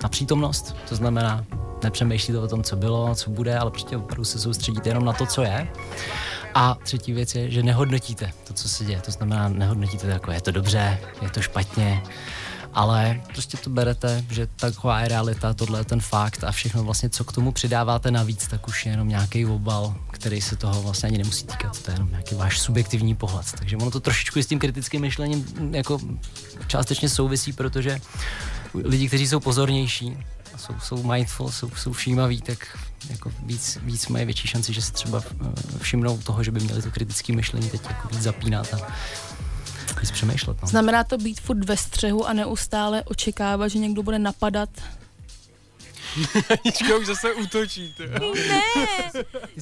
ta 0.00 0.08
přítomnost, 0.08 0.76
to 0.88 0.96
znamená, 0.96 1.44
nepřemýšlíte 1.84 2.38
o 2.38 2.48
tom, 2.48 2.62
co 2.62 2.76
bylo, 2.76 3.14
co 3.14 3.30
bude, 3.30 3.58
ale 3.58 3.70
prostě 3.70 3.96
opravdu 3.96 4.24
se 4.24 4.38
soustředíte 4.38 4.88
jenom 4.88 5.04
na 5.04 5.12
to, 5.12 5.26
co 5.26 5.42
je. 5.42 5.68
A 6.54 6.76
třetí 6.82 7.12
věc 7.12 7.34
je, 7.34 7.50
že 7.50 7.62
nehodnotíte 7.62 8.30
to, 8.46 8.54
co 8.54 8.68
se 8.68 8.84
děje. 8.84 9.00
To 9.00 9.10
znamená, 9.10 9.48
nehodnotíte 9.48 10.06
jako, 10.06 10.30
je 10.30 10.40
to 10.40 10.50
dobře, 10.50 10.98
je 11.22 11.30
to 11.30 11.42
špatně, 11.42 12.02
ale 12.74 13.20
prostě 13.32 13.56
to 13.56 13.70
berete, 13.70 14.24
že 14.30 14.46
taková 14.56 15.00
je 15.00 15.08
realita, 15.08 15.54
tohle 15.54 15.80
je 15.80 15.84
ten 15.84 16.00
fakt 16.00 16.44
a 16.44 16.52
všechno 16.52 16.84
vlastně, 16.84 17.10
co 17.10 17.24
k 17.24 17.32
tomu 17.32 17.52
přidáváte 17.52 18.10
navíc, 18.10 18.46
tak 18.46 18.68
už 18.68 18.86
je 18.86 18.92
jenom 18.92 19.08
nějaký 19.08 19.46
obal, 19.46 19.94
který 20.10 20.40
se 20.40 20.56
toho 20.56 20.82
vlastně 20.82 21.08
ani 21.08 21.18
nemusí 21.18 21.46
týkat. 21.46 21.82
To 21.82 21.90
je 21.90 21.94
jenom 21.94 22.10
nějaký 22.10 22.34
váš 22.34 22.60
subjektivní 22.60 23.14
pohled. 23.14 23.46
Takže 23.58 23.76
ono 23.76 23.90
to 23.90 24.00
trošičku 24.00 24.38
s 24.42 24.46
tím 24.46 24.58
kritickým 24.58 25.00
myšlením 25.00 25.46
jako 25.70 25.98
částečně 26.66 27.08
souvisí, 27.08 27.52
protože 27.52 28.00
lidi, 28.74 29.08
kteří 29.08 29.28
jsou 29.28 29.40
pozornější, 29.40 30.16
jsou, 30.56 30.74
jsou 30.82 31.02
mindful, 31.02 31.50
jsou, 31.50 31.70
jsou 31.70 31.92
všímaví, 31.92 32.40
tak 32.40 32.78
jako 33.10 33.32
víc, 33.42 33.78
víc 33.82 34.08
mají 34.08 34.24
větší 34.24 34.48
šanci, 34.48 34.72
že 34.72 34.82
se 34.82 34.92
třeba 34.92 35.22
eh, 35.46 35.78
všimnou 35.78 36.18
toho, 36.18 36.42
že 36.42 36.50
by 36.50 36.60
měli 36.60 36.82
to 36.82 36.90
kritické 36.90 37.32
myšlení 37.32 37.70
teď 37.70 37.80
jako 37.88 38.08
víc 38.08 38.22
zapínat 38.22 38.74
a 38.74 38.78
víc 40.00 40.10
přemýšlet. 40.10 40.62
No. 40.62 40.68
Znamená 40.68 41.04
to 41.04 41.18
být 41.18 41.40
furt 41.40 41.64
ve 41.64 41.76
střehu 41.76 42.26
a 42.26 42.32
neustále 42.32 43.02
očekávat, 43.02 43.68
že 43.68 43.78
někdo 43.78 44.02
bude 44.02 44.18
napadat? 44.18 44.68
Anička 46.50 46.96
už 46.96 47.06
zase 47.06 47.34
útočí. 47.34 47.94
Ty. 47.96 48.06
Ne! 48.06 48.20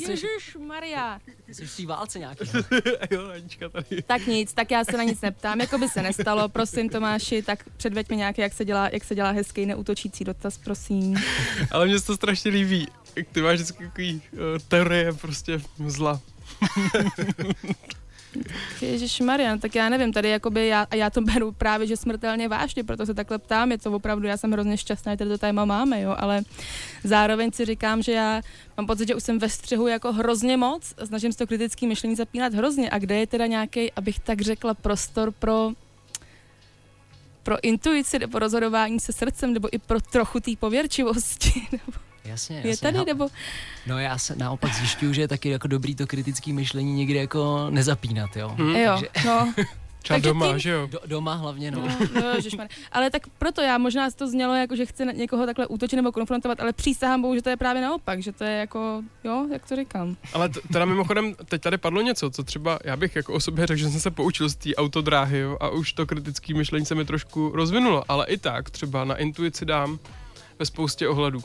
Ježíš 0.08 0.56
Maria. 0.66 1.20
jsi 1.48 1.66
v 1.66 1.76
té 1.76 1.86
válce 1.86 2.18
nějaký. 2.18 2.44
jo, 3.10 3.28
Anička 3.34 3.68
tady. 3.68 4.02
Tak 4.02 4.26
nic, 4.26 4.52
tak 4.52 4.70
já 4.70 4.84
se 4.84 4.96
na 4.96 5.04
nic 5.04 5.20
neptám, 5.20 5.60
jako 5.60 5.78
by 5.78 5.88
se 5.88 6.02
nestalo, 6.02 6.48
prosím 6.48 6.88
Tomáši, 6.88 7.42
tak 7.42 7.64
předveď 7.76 8.10
mi 8.10 8.16
nějaký, 8.16 8.40
jak 8.40 8.52
se 8.52 8.64
dělá, 8.64 8.88
jak 8.88 9.04
se 9.04 9.14
dělá 9.14 9.30
hezký 9.30 9.66
neútočící 9.66 10.24
dotaz, 10.24 10.58
prosím. 10.58 11.16
Ale 11.70 11.86
mně 11.86 11.98
se 11.98 12.06
to 12.06 12.16
strašně 12.16 12.50
líbí. 12.50 12.88
Jak 13.16 13.28
ty 13.28 13.42
máš 13.42 13.54
vždycky 13.54 13.84
takový 13.84 14.22
uh, 14.32 14.40
teorie 14.68 15.12
prostě 15.12 15.60
zla. 15.86 16.20
Ježíš 18.80 19.20
Marian, 19.20 19.58
tak 19.58 19.74
já 19.74 19.88
nevím, 19.88 20.12
tady 20.12 20.28
jakoby 20.28 20.66
já, 20.68 20.86
já 20.94 21.10
to 21.10 21.20
beru 21.20 21.52
právě, 21.52 21.86
že 21.86 21.96
smrtelně 21.96 22.48
vážně, 22.48 22.84
proto 22.84 23.06
se 23.06 23.14
takhle 23.14 23.38
ptám, 23.38 23.72
je 23.72 23.78
to 23.78 23.92
opravdu, 23.92 24.26
já 24.26 24.36
jsem 24.36 24.52
hrozně 24.52 24.76
šťastná, 24.76 25.12
že 25.12 25.16
tady 25.16 25.30
to 25.30 25.38
téma 25.38 25.64
máme, 25.64 26.00
jo, 26.00 26.14
ale 26.18 26.42
zároveň 27.04 27.52
si 27.52 27.64
říkám, 27.64 28.02
že 28.02 28.12
já 28.12 28.40
mám 28.76 28.86
pocit, 28.86 29.08
že 29.08 29.14
už 29.14 29.22
jsem 29.22 29.38
ve 29.38 29.48
střehu 29.48 29.86
jako 29.86 30.12
hrozně 30.12 30.56
moc, 30.56 30.94
a 31.02 31.06
snažím 31.06 31.32
se 31.32 31.38
to 31.38 31.46
kritický 31.46 31.86
myšlení 31.86 32.16
zapínat 32.16 32.54
hrozně 32.54 32.90
a 32.90 32.98
kde 32.98 33.18
je 33.18 33.26
teda 33.26 33.46
nějaký, 33.46 33.92
abych 33.92 34.18
tak 34.18 34.40
řekla, 34.40 34.74
prostor 34.74 35.32
pro 35.32 35.70
pro 37.42 37.64
intuici 37.64 38.18
nebo 38.18 38.38
rozhodování 38.38 39.00
se 39.00 39.12
srdcem, 39.12 39.52
nebo 39.52 39.68
i 39.72 39.78
pro 39.78 40.00
trochu 40.00 40.40
té 40.40 40.50
pověrčivosti. 40.58 41.62
Nebo 41.72 42.11
Jasně, 42.24 42.56
je 42.64 42.68
jasně. 42.68 42.82
tady, 42.82 42.98
no. 42.98 43.04
nebo 43.04 43.28
No 43.86 43.98
já 43.98 44.18
se 44.18 44.36
naopak 44.36 44.74
zjišťuju, 44.74 45.12
že 45.12 45.20
je 45.20 45.28
taky 45.28 45.48
jako 45.48 45.68
dobrý 45.68 45.94
to 45.94 46.06
kritické 46.06 46.52
myšlení 46.52 46.94
někdy 46.94 47.14
jako 47.14 47.66
nezapínat, 47.70 48.36
jo. 48.36 48.54
Hm? 48.58 48.62
jo, 48.76 48.90
takže- 49.00 49.28
no. 49.28 49.52
Třeba 50.02 50.14
Takže 50.16 50.28
doma, 50.28 50.52
ty- 50.52 50.60
že 50.60 50.70
jo? 50.70 50.86
Do, 50.90 50.98
doma 51.06 51.34
hlavně, 51.34 51.70
no. 51.70 51.80
No, 51.80 51.88
no. 52.58 52.64
Ale 52.92 53.10
tak 53.10 53.22
proto 53.38 53.60
já 53.60 53.78
možná 53.78 54.10
to 54.10 54.28
znělo 54.28 54.54
jako, 54.54 54.76
že 54.76 54.86
chci 54.86 55.04
na 55.04 55.12
někoho 55.12 55.46
takhle 55.46 55.66
útočit 55.66 55.96
nebo 55.96 56.12
konfrontovat, 56.12 56.60
ale 56.60 56.72
přísahám 56.72 57.22
bohu, 57.22 57.34
že 57.34 57.42
to 57.42 57.50
je 57.50 57.56
právě 57.56 57.82
naopak, 57.82 58.22
že 58.22 58.32
to 58.32 58.44
je 58.44 58.50
jako, 58.58 59.02
jo, 59.24 59.46
jak 59.52 59.68
to 59.68 59.76
říkám. 59.76 60.16
Ale 60.32 60.48
t- 60.48 60.60
teda 60.72 60.84
mimochodem, 60.84 61.34
teď 61.44 61.62
tady 61.62 61.78
padlo 61.78 62.02
něco, 62.02 62.30
co 62.30 62.42
třeba 62.44 62.78
já 62.84 62.96
bych 62.96 63.16
jako 63.16 63.32
o 63.34 63.40
sobě 63.40 63.66
řekl, 63.66 63.78
že 63.80 63.90
jsem 63.90 64.00
se 64.00 64.10
poučil 64.10 64.48
z 64.48 64.54
té 64.54 64.74
autodráhy 64.74 65.38
jo, 65.38 65.56
a 65.60 65.68
už 65.68 65.92
to 65.92 66.06
kritické 66.06 66.54
myšlení 66.54 66.86
se 66.86 66.94
mi 66.94 67.04
trošku 67.04 67.52
rozvinulo, 67.54 68.04
ale 68.08 68.26
i 68.26 68.36
tak 68.38 68.70
třeba 68.70 69.04
na 69.04 69.16
intuici 69.16 69.64
dám 69.64 69.98
ve 70.58 70.66
spoustě 70.66 71.08
ohledů. 71.08 71.44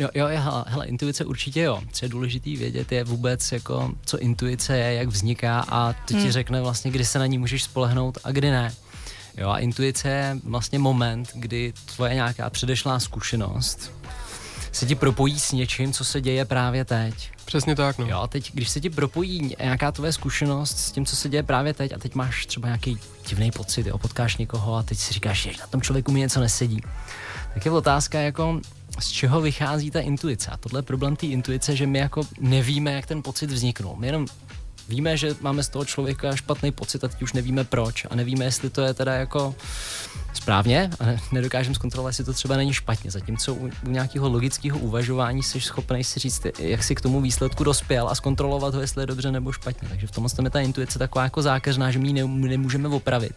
Jo, 0.00 0.08
jo, 0.14 0.26
hele, 0.26 0.64
hele, 0.66 0.86
intuice 0.86 1.24
určitě 1.24 1.60
jo. 1.62 1.80
Co 1.92 2.04
je 2.04 2.08
důležitý 2.08 2.56
vědět 2.56 2.92
je 2.92 3.04
vůbec, 3.04 3.52
jako, 3.52 3.92
co 4.06 4.18
intuice 4.18 4.78
je, 4.78 4.94
jak 4.94 5.08
vzniká 5.08 5.64
a 5.68 5.92
to 5.92 6.14
ti 6.14 6.20
Hmm. 6.20 6.32
řekne 6.32 6.60
vlastně, 6.60 6.90
kdy 6.90 7.04
se 7.04 7.18
na 7.18 7.26
ní 7.26 7.38
můžeš 7.38 7.62
spolehnout 7.62 8.18
a 8.24 8.32
kdy 8.32 8.50
ne. 8.50 8.74
Jo, 9.36 9.48
a 9.48 9.58
intuice 9.58 10.08
je 10.08 10.36
vlastně 10.44 10.78
moment, 10.78 11.30
kdy 11.34 11.72
tvoje 11.94 12.14
nějaká 12.14 12.50
předešlá 12.50 13.00
zkušenost 13.00 13.92
se 14.72 14.86
ti 14.86 14.94
propojí 14.94 15.40
s 15.40 15.52
něčím, 15.52 15.92
co 15.92 16.04
se 16.04 16.20
děje 16.20 16.44
právě 16.44 16.84
teď. 16.84 17.30
Přesně 17.44 17.76
tak, 17.76 17.98
no. 17.98 18.06
Jo, 18.06 18.18
a 18.18 18.26
teď, 18.26 18.50
když 18.54 18.68
se 18.68 18.80
ti 18.80 18.90
propojí 18.90 19.54
nějaká 19.60 19.92
tvoje 19.92 20.12
zkušenost 20.12 20.78
s 20.78 20.92
tím, 20.92 21.06
co 21.06 21.16
se 21.16 21.28
děje 21.28 21.42
právě 21.42 21.74
teď 21.74 21.92
a 21.92 21.98
teď 21.98 22.14
máš 22.14 22.46
třeba 22.46 22.68
nějaký 22.68 22.98
divný 23.28 23.50
pocit, 23.50 23.86
jo, 23.86 23.98
potkáš 23.98 24.36
někoho 24.36 24.74
a 24.74 24.82
teď 24.82 24.98
si 24.98 25.14
říkáš, 25.14 25.42
že 25.42 25.50
na 25.60 25.66
tom 25.66 25.82
člověku 25.82 26.12
mi 26.12 26.20
něco 26.20 26.40
nesedí. 26.40 26.80
Tak 27.54 27.64
je 27.64 27.70
otázka, 27.70 28.20
jako 28.20 28.60
z 29.00 29.08
čeho 29.08 29.40
vychází 29.40 29.90
ta 29.90 30.00
intuice. 30.00 30.50
A 30.50 30.56
tohle 30.56 30.78
je 30.78 30.82
problém 30.82 31.16
té 31.16 31.26
intuice, 31.26 31.76
že 31.76 31.86
my 31.86 31.98
jako 31.98 32.22
nevíme, 32.40 32.92
jak 32.92 33.06
ten 33.06 33.22
pocit 33.22 33.50
vzniknul. 33.50 33.96
My 33.96 34.06
jenom 34.06 34.26
víme, 34.88 35.16
že 35.16 35.34
máme 35.40 35.62
z 35.62 35.68
toho 35.68 35.84
člověka 35.84 36.36
špatný 36.36 36.72
pocit 36.72 37.04
a 37.04 37.08
teď 37.08 37.22
už 37.22 37.32
nevíme 37.32 37.64
proč. 37.64 38.06
A 38.10 38.14
nevíme, 38.14 38.44
jestli 38.44 38.70
to 38.70 38.82
je 38.82 38.94
teda 38.94 39.14
jako 39.14 39.54
správně 40.34 40.90
a 41.00 41.06
ne- 41.06 41.20
nedokážeme 41.32 41.74
zkontrolovat, 41.74 42.10
jestli 42.10 42.24
to 42.24 42.32
třeba 42.32 42.56
není 42.56 42.72
špatně. 42.72 43.10
Zatímco 43.10 43.54
u, 43.54 43.70
u 43.86 43.90
nějakého 43.90 44.28
logického 44.28 44.78
uvažování 44.78 45.42
jsi 45.42 45.60
schopný 45.60 46.04
si 46.04 46.20
říct, 46.20 46.46
jak 46.58 46.82
si 46.82 46.94
k 46.94 47.00
tomu 47.00 47.20
výsledku 47.20 47.64
dospěl 47.64 48.08
a 48.08 48.14
zkontrolovat 48.14 48.74
ho, 48.74 48.80
jestli 48.80 49.02
je 49.02 49.06
dobře 49.06 49.32
nebo 49.32 49.52
špatně. 49.52 49.88
Takže 49.88 50.06
v 50.06 50.10
tom 50.10 50.26
je 50.44 50.50
ta 50.50 50.60
intuice 50.60 50.98
taková 50.98 51.24
jako 51.24 51.42
zákeřná, 51.42 51.90
že 51.90 51.98
my 51.98 52.08
ji 52.08 52.12
ne, 52.12 52.24
nemůžeme 52.26 52.88
opravit. 52.88 53.34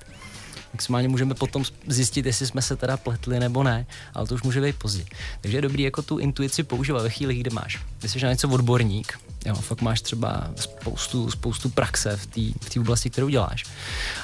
Maximálně 0.74 1.08
můžeme 1.08 1.34
potom 1.34 1.64
zjistit, 1.88 2.26
jestli 2.26 2.48
jsme 2.48 2.62
se 2.62 2.76
teda 2.76 2.98
pletli 2.98 3.40
nebo 3.40 3.64
ne, 3.64 3.86
ale 4.14 4.28
to 4.28 4.36
už 4.36 4.44
může 4.44 4.62
být 4.62 4.76
pozdě. 4.76 5.06
Takže 5.42 5.58
je 5.58 5.62
dobrý 5.62 5.84
jako 5.84 6.02
tu 6.02 6.18
intuici 6.18 6.64
používat 6.64 7.04
ve 7.04 7.10
chvíli, 7.10 7.36
kdy 7.36 7.50
máš. 7.50 7.80
Když 8.00 8.12
jsi 8.12 8.24
na 8.24 8.30
něco 8.30 8.50
odborník, 8.50 9.20
jo, 9.46 9.56
fakt 9.56 9.82
máš 9.82 10.02
třeba 10.02 10.48
spoustu, 10.56 11.32
spoustu 11.32 11.70
praxe 11.70 12.18
v 12.18 12.26
té 12.26 12.42
v 12.70 12.78
oblasti, 12.78 13.10
kterou 13.10 13.30
děláš, 13.30 13.66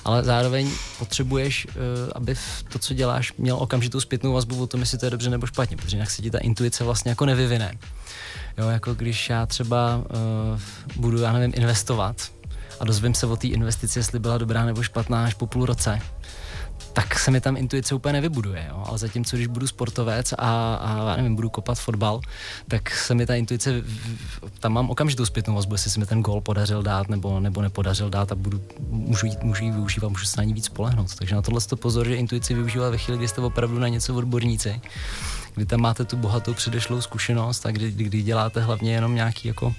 ale 0.05 0.23
zároveň 0.23 0.71
potřebuješ, 0.99 1.65
uh, 1.67 1.73
aby 2.15 2.35
to, 2.71 2.79
co 2.79 2.93
děláš, 2.93 3.33
měl 3.37 3.55
okamžitou 3.55 3.99
zpětnou 3.99 4.33
vazbu 4.33 4.61
o 4.61 4.67
tom, 4.67 4.79
jestli 4.79 4.97
to 4.97 5.05
je 5.05 5.09
dobře 5.09 5.29
nebo 5.29 5.47
špatně, 5.47 5.77
protože 5.77 5.97
jinak 5.97 6.11
se 6.11 6.21
ti 6.21 6.31
ta 6.31 6.37
intuice 6.37 6.83
vlastně 6.83 7.09
jako 7.09 7.25
nevyvine. 7.25 7.77
Jo, 8.57 8.69
jako 8.69 8.93
když 8.93 9.29
já 9.29 9.45
třeba 9.45 9.97
uh, 9.97 10.59
budu, 10.95 11.21
já 11.21 11.33
nevím, 11.33 11.53
investovat 11.55 12.31
a 12.79 12.85
dozvím 12.85 13.13
se 13.13 13.25
o 13.25 13.35
té 13.35 13.47
investici, 13.47 13.99
jestli 13.99 14.19
byla 14.19 14.37
dobrá 14.37 14.65
nebo 14.65 14.83
špatná 14.83 15.25
až 15.25 15.33
po 15.33 15.47
půl 15.47 15.65
roce, 15.65 16.01
tak 16.93 17.19
se 17.19 17.31
mi 17.31 17.41
tam 17.41 17.57
intuice 17.57 17.95
úplně 17.95 18.13
nevybuduje, 18.13 18.65
jo? 18.69 18.83
ale 18.87 18.97
zatímco 18.97 19.35
když 19.35 19.47
budu 19.47 19.67
sportovec 19.67 20.33
a, 20.33 20.75
a 20.75 21.15
nevím, 21.15 21.35
budu 21.35 21.49
kopat 21.49 21.79
fotbal, 21.79 22.21
tak 22.67 22.95
se 22.95 23.15
mi 23.15 23.25
ta 23.25 23.35
intuice, 23.35 23.83
tam 24.59 24.73
mám 24.73 24.89
okamžitou 24.89 25.25
zpětnou 25.25 25.55
vazbu, 25.55 25.73
jestli 25.73 25.91
se 25.91 25.99
mi 25.99 26.05
ten 26.05 26.21
gol 26.21 26.41
podařil 26.41 26.83
dát 26.83 27.09
nebo, 27.09 27.39
nebo 27.39 27.61
nepodařil 27.61 28.09
dát 28.09 28.31
a 28.31 28.35
budu, 28.35 28.61
můžu, 28.89 29.25
jít, 29.25 29.43
můžu 29.43 29.63
ji 29.63 29.71
využívat, 29.71 30.09
můžu 30.09 30.25
se 30.25 30.37
na 30.37 30.43
ní 30.43 30.53
víc 30.53 30.65
spolehnout. 30.65 31.15
Takže 31.15 31.35
na 31.35 31.41
tohle 31.41 31.61
to 31.61 31.75
pozor, 31.75 32.07
že 32.07 32.15
intuici 32.15 32.53
využívat 32.53 32.89
ve 32.89 32.97
chvíli, 32.97 33.17
kdy 33.17 33.27
jste 33.27 33.41
opravdu 33.41 33.79
na 33.79 33.87
něco 33.87 34.15
odborníci, 34.15 34.81
kdy 35.55 35.65
tam 35.65 35.81
máte 35.81 36.05
tu 36.05 36.17
bohatou 36.17 36.53
předešlou 36.53 37.01
zkušenost 37.01 37.65
a 37.65 37.71
kdy, 37.71 37.91
kdy 37.91 38.21
děláte 38.21 38.61
hlavně 38.61 38.91
jenom 38.91 39.15
nějaký 39.15 39.47
jako 39.47 39.75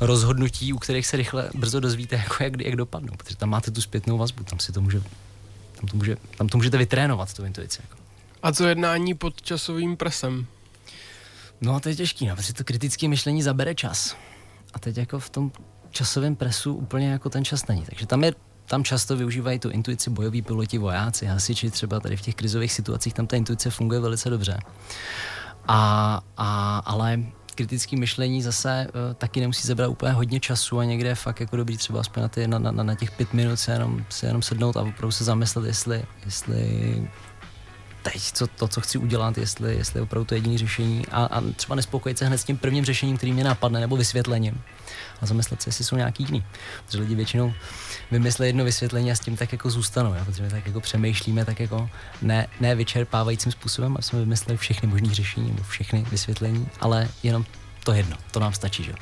rozhodnutí, 0.00 0.72
u 0.72 0.78
kterých 0.78 1.06
se 1.06 1.16
rychle 1.16 1.50
brzo 1.54 1.80
dozvíte, 1.80 2.16
jako 2.16 2.44
jak, 2.44 2.60
jak 2.60 2.76
dopadnou, 2.76 3.12
protože 3.16 3.36
tam 3.36 3.50
máte 3.50 3.70
tu 3.70 3.80
zpětnou 3.80 4.18
vazbu, 4.18 4.44
tam 4.44 4.58
si 4.58 4.72
to 4.72 4.80
může, 4.80 5.02
tam 5.84 5.90
to, 5.90 5.96
může, 5.96 6.16
tam 6.36 6.48
to 6.48 6.56
můžete 6.56 6.78
vytrénovat, 6.78 7.34
tu 7.34 7.44
intuici. 7.44 7.82
Jako. 7.82 7.96
A 8.42 8.52
co 8.52 8.66
jednání 8.66 9.14
pod 9.14 9.42
časovým 9.42 9.96
presem? 9.96 10.46
No 11.60 11.80
to 11.80 11.88
je 11.88 11.96
těžký, 11.96 12.26
no, 12.26 12.36
protože 12.36 12.52
to 12.54 12.64
kritické 12.64 13.08
myšlení 13.08 13.42
zabere 13.42 13.74
čas. 13.74 14.16
A 14.74 14.78
teď 14.78 14.96
jako 14.96 15.18
v 15.18 15.30
tom 15.30 15.52
časovém 15.90 16.36
presu 16.36 16.74
úplně 16.74 17.10
jako 17.10 17.30
ten 17.30 17.44
čas 17.44 17.66
není. 17.66 17.82
Takže 17.82 18.06
tam 18.06 18.24
je 18.24 18.32
tam 18.66 18.84
často 18.84 19.16
využívají 19.16 19.58
tu 19.58 19.70
intuici 19.70 20.10
bojoví 20.10 20.42
piloti, 20.42 20.78
vojáci, 20.78 21.26
hasiči, 21.26 21.70
třeba 21.70 22.00
tady 22.00 22.16
v 22.16 22.20
těch 22.20 22.34
krizových 22.34 22.72
situacích, 22.72 23.14
tam 23.14 23.26
ta 23.26 23.36
intuice 23.36 23.70
funguje 23.70 24.00
velice 24.00 24.30
dobře. 24.30 24.58
A, 25.68 26.20
a 26.36 26.78
ale 26.78 27.22
kritické 27.54 27.96
myšlení 27.96 28.42
zase 28.42 28.86
uh, 28.86 29.14
taky 29.14 29.40
nemusí 29.40 29.68
zabrat 29.68 29.90
úplně 29.90 30.12
hodně 30.12 30.40
času 30.40 30.78
a 30.78 30.84
někde 30.84 31.08
je 31.08 31.14
fakt 31.14 31.40
jako 31.40 31.56
dobrý 31.56 31.76
třeba 31.76 32.00
aspoň 32.00 32.22
na, 32.22 32.28
ty, 32.28 32.48
na, 32.48 32.58
na, 32.58 32.70
na 32.70 32.94
těch 32.94 33.10
pět 33.10 33.32
minut 33.32 33.56
se 33.56 33.72
jenom, 33.72 34.04
se 34.10 34.26
jenom 34.26 34.42
sednout 34.42 34.76
a 34.76 34.80
opravdu 34.82 35.12
se 35.12 35.24
zamyslet, 35.24 35.64
jestli, 35.64 36.04
jestli 36.24 37.08
teď 38.12 38.22
co, 38.32 38.46
to, 38.46 38.68
co 38.68 38.80
chci 38.80 38.98
udělat, 38.98 39.38
jestli, 39.38 39.76
jestli 39.76 39.98
je 39.98 40.02
opravdu 40.02 40.24
to 40.24 40.34
jediné 40.34 40.58
řešení 40.58 41.06
a, 41.10 41.24
a 41.24 41.40
třeba 41.40 41.74
nespokojit 41.74 42.18
se 42.18 42.26
hned 42.26 42.38
s 42.38 42.44
tím 42.44 42.56
prvním 42.56 42.84
řešením, 42.84 43.16
který 43.16 43.32
mě 43.32 43.44
napadne, 43.44 43.80
nebo 43.80 43.96
vysvětlením 43.96 44.60
a 45.20 45.26
zamyslet 45.26 45.62
se, 45.62 45.68
jestli 45.68 45.84
jsou 45.84 45.96
nějaký 45.96 46.24
jiný. 46.24 46.44
Protože 46.86 46.98
lidi 46.98 47.14
většinou 47.14 47.54
vymyslí 48.10 48.46
jedno 48.46 48.64
vysvětlení 48.64 49.10
a 49.10 49.14
s 49.14 49.20
tím 49.20 49.36
tak 49.36 49.52
jako 49.52 49.70
zůstanou, 49.70 50.14
jo? 50.14 50.24
protože 50.24 50.42
my 50.42 50.50
tak 50.50 50.66
jako 50.66 50.80
přemýšlíme 50.80 51.44
tak 51.44 51.60
jako 51.60 51.90
ne, 52.22 52.46
ne 52.60 52.74
vyčerpávajícím 52.74 53.52
způsobem, 53.52 53.96
a 53.98 54.02
jsme 54.02 54.20
vymysleli 54.20 54.56
všechny 54.56 54.88
možné 54.88 55.14
řešení 55.14 55.48
nebo 55.48 55.62
všechny 55.62 56.06
vysvětlení, 56.10 56.68
ale 56.80 57.08
jenom 57.22 57.44
to 57.84 57.92
jedno, 57.92 58.16
to 58.30 58.40
nám 58.40 58.52
stačí, 58.52 58.84
že? 58.84 58.92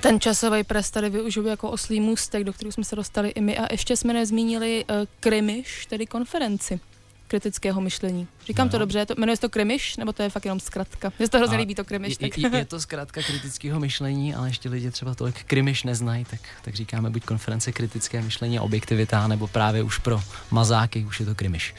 Ten 0.00 0.20
časový 0.20 0.64
pres 0.64 0.90
tady 0.90 1.10
využiju 1.10 1.46
jako 1.46 1.70
oslý 1.70 2.00
můstek, 2.00 2.44
do 2.44 2.52
kterého 2.52 2.72
jsme 2.72 2.84
se 2.84 2.96
dostali 2.96 3.28
i 3.28 3.40
my. 3.40 3.58
A 3.58 3.72
ještě 3.72 3.96
jsme 3.96 4.12
nezmínili 4.12 4.84
uh, 4.84 4.96
Krymiš, 5.20 5.86
tedy 5.86 6.06
konferenci 6.06 6.80
kritického 7.28 7.80
myšlení. 7.80 8.26
Říkám 8.46 8.66
No 8.66 8.70
to 8.70 8.78
dobře, 8.78 9.06
to, 9.06 9.14
jmenuje 9.18 9.36
se 9.36 9.40
to 9.40 9.48
Krymiš, 9.48 9.96
nebo 9.96 10.12
to 10.12 10.22
je 10.22 10.30
fakt 10.30 10.44
jenom 10.44 10.60
zkratka? 10.60 11.12
Mně 11.18 11.26
se 11.26 11.30
to 11.30 11.38
hrozně 11.38 11.56
A 11.56 11.60
líbí, 11.60 11.74
to 11.74 11.84
Krymiš. 11.84 12.16
Je, 12.20 12.28
Tak. 12.28 12.38
je, 12.38 12.58
je 12.58 12.64
to 12.64 12.80
zkrátka 12.80 13.22
kritického 13.22 13.80
myšlení, 13.80 14.34
ale 14.34 14.48
ještě 14.48 14.68
lidi 14.68 14.90
třeba 14.90 15.14
tolik 15.14 15.44
krymiš 15.44 15.82
neznají, 15.82 16.24
tak, 16.24 16.40
tak 16.62 16.74
říkáme 16.74 17.10
buď 17.10 17.24
konference 17.24 17.72
kritické 17.72 18.22
myšlení 18.22 18.58
a 18.58 18.62
objektivita, 18.62 19.26
nebo 19.28 19.46
právě 19.46 19.82
už 19.82 19.98
pro 19.98 20.20
mazáky 20.50 21.04
už 21.04 21.20
je 21.20 21.26
to 21.26 21.34
krymiš. 21.34 21.74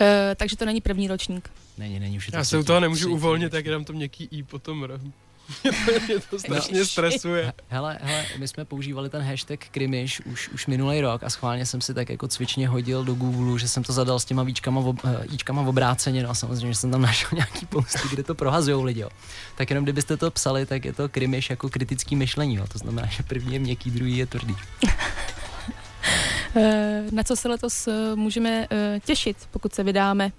uh, 0.00 0.06
takže 0.36 0.56
to 0.56 0.64
není 0.64 0.80
první 0.80 1.08
ročník. 1.08 1.50
Není, 1.78 2.00
není 2.00 2.16
už 2.16 2.26
je 2.26 2.32
to 2.32 2.36
Já 2.38 2.44
se 2.44 2.58
u 2.58 2.62
toho 2.64 2.80
nemůžu 2.80 3.12
uvolnit, 3.12 3.52
tak 3.52 3.64
je 3.66 3.72
tam 3.72 3.84
to 3.84 3.92
měkký 3.92 4.28
i 4.30 4.42
potom 4.42 4.84
R. 4.84 5.00
Mě 6.06 6.20
to 6.30 6.38
strašně 6.38 6.84
stresuje. 6.84 7.52
Hele, 7.68 7.98
hele, 8.02 8.24
my 8.38 8.48
jsme 8.48 8.64
používali 8.64 9.10
ten 9.10 9.22
hashtag 9.22 9.64
Krymiš 9.70 10.20
už, 10.20 10.48
už 10.48 10.66
minulý 10.66 11.00
rok 11.00 11.22
a 11.22 11.30
schválně 11.30 11.66
jsem 11.66 11.80
si 11.80 11.94
tak 11.94 12.08
jako 12.08 12.28
cvičně 12.28 12.68
hodil 12.68 13.04
do 13.04 13.14
Google, 13.14 13.58
že 13.58 13.68
jsem 13.68 13.82
to 13.82 13.92
zadal 13.92 14.20
s 14.20 14.24
těma 14.24 14.42
víčkama, 14.42 14.80
ob, 14.80 14.96
jíčkama 15.30 15.62
v 15.62 15.68
obráceně, 15.68 16.22
no 16.22 16.30
a 16.30 16.34
samozřejmě, 16.34 16.72
že 16.72 16.78
jsem 16.78 16.90
tam 16.90 17.02
našel 17.02 17.30
nějaký 17.32 17.66
posty, 17.66 18.08
kde 18.10 18.22
to 18.22 18.34
prohazujou 18.34 18.82
lidi. 18.82 19.00
Jo. 19.00 19.08
Tak 19.56 19.70
jenom 19.70 19.84
kdybyste 19.84 20.16
to 20.16 20.30
psali, 20.30 20.66
tak 20.66 20.84
je 20.84 20.92
to 20.92 21.08
Krymiš 21.08 21.50
jako 21.50 21.68
kritický 21.68 22.16
myšlení, 22.16 22.54
jo. 22.54 22.66
to 22.72 22.78
znamená, 22.78 23.08
že 23.08 23.22
první 23.22 23.52
je 23.52 23.58
měkký, 23.58 23.90
druhý 23.90 24.16
je 24.16 24.26
tvrdý. 24.26 24.56
Uh, 26.54 26.62
na 27.12 27.22
co 27.22 27.36
se 27.36 27.48
letos 27.48 27.86
uh, 27.86 27.94
můžeme 28.14 28.68
těšit, 29.04 29.36
pokud 29.50 29.74
se 29.74 29.82
vydáme? 29.84 30.32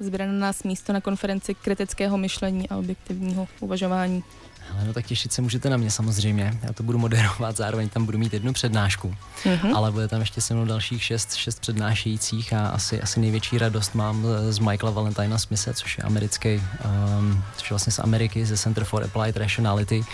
Zběre 0.00 0.26
na 0.26 0.32
nás 0.32 0.62
místo 0.62 0.92
na 0.92 1.00
konferenci 1.00 1.54
kritického 1.54 2.18
myšlení 2.18 2.68
a 2.68 2.76
objektivního 2.76 3.48
uvažování. 3.60 4.24
Ale 4.70 4.84
no 4.84 4.92
tak 4.92 5.06
těšit 5.06 5.32
se 5.32 5.42
můžete 5.42 5.70
na 5.70 5.76
mě 5.76 5.90
samozřejmě. 5.90 6.58
Já 6.62 6.72
to 6.72 6.82
budu 6.82 6.98
moderovat, 6.98 7.56
zároveň 7.56 7.88
tam 7.88 8.06
budu 8.06 8.18
mít 8.18 8.32
jednu 8.32 8.52
přednášku. 8.52 9.14
Mhm. 9.44 9.76
ale 9.76 9.92
bude 9.92 10.08
tam 10.08 10.20
ještě 10.20 10.40
se 10.40 10.54
mnou 10.54 10.64
dalších 10.64 11.02
šest, 11.02 11.34
šest 11.34 11.60
přednášejících 11.60 12.52
a 12.52 12.68
asi, 12.68 13.02
asi 13.02 13.20
největší 13.20 13.58
radost 13.58 13.94
mám 13.94 14.26
z 14.50 14.58
Michaela 14.58 14.90
Valentina 14.90 15.38
Smise, 15.38 15.74
což 15.74 15.98
je 15.98 16.04
americký, 16.04 16.62
um, 17.18 17.44
což 17.56 17.70
je 17.70 17.74
vlastně 17.74 17.92
z 17.92 17.98
Ameriky, 17.98 18.46
ze 18.46 18.56
Center 18.56 18.84
for 18.84 19.04
Applied 19.04 19.36
Rationality, 19.36 20.04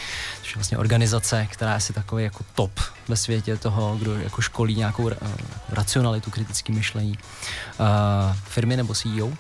což 0.41 0.51
je 0.51 0.55
vlastně 0.55 0.79
organizace, 0.79 1.47
která 1.51 1.71
je 1.71 1.77
asi 1.77 1.93
takový 1.93 2.25
jako 2.25 2.45
top 2.55 2.81
ve 3.09 3.17
světě 3.17 3.57
toho, 3.57 3.97
kdo 3.97 4.15
jako 4.15 4.41
školí 4.41 4.77
nějakou 4.77 5.05
uh, 5.05 5.13
racionalitu, 5.69 6.31
kritické 6.31 6.73
myšlení 6.73 7.19
uh, 7.81 7.87
firmy 8.45 8.77
nebo 8.77 8.95
CEO. 8.95 9.33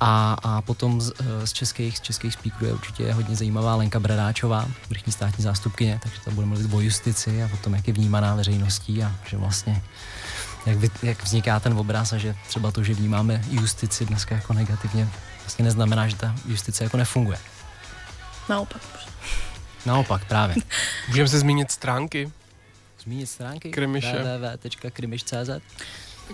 A, 0.00 0.36
a 0.42 0.62
potom 0.62 1.00
z, 1.00 1.12
eh, 1.20 1.46
z, 1.46 1.52
českých, 1.52 1.98
z 1.98 2.00
českých 2.00 2.32
speakerů 2.32 2.66
je 2.66 2.72
určitě 2.72 3.12
hodně 3.12 3.36
zajímavá 3.36 3.74
Lenka 3.74 4.00
Bradáčová, 4.00 4.68
vrchní 4.88 5.12
státní 5.12 5.44
zástupkyně, 5.44 6.00
takže 6.02 6.20
tam 6.24 6.34
bude 6.34 6.46
mluvit 6.46 6.74
o 6.74 6.80
justici 6.80 7.42
a 7.42 7.50
o 7.54 7.56
tom, 7.56 7.74
jak 7.74 7.88
je 7.88 7.94
vnímaná 7.94 8.34
veřejností 8.34 9.02
a 9.02 9.12
že 9.26 9.36
vlastně 9.36 9.82
jak, 10.66 10.78
vy, 10.78 10.90
jak 11.02 11.24
vzniká 11.24 11.60
ten 11.60 11.72
obraz 11.72 12.12
a 12.12 12.18
že 12.18 12.34
třeba 12.48 12.70
to, 12.70 12.82
že 12.82 12.94
vnímáme 12.94 13.44
justici 13.50 14.06
dneska 14.06 14.34
jako 14.34 14.52
negativně, 14.52 15.08
vlastně 15.40 15.64
neznamená, 15.64 16.08
že 16.08 16.16
ta 16.16 16.34
justice 16.46 16.84
jako 16.84 16.96
nefunguje. 16.96 17.38
Naopak. 18.48 18.82
Naopak 19.86 20.24
právě. 20.24 20.56
Můžeme 21.08 21.28
se 21.28 21.38
zmínit 21.38 21.70
stránky. 21.70 22.32
Zmínit 23.02 23.26
stránky 23.26 23.70
Krymiše. 23.70 24.18
www.krymiš.cz 24.18 25.50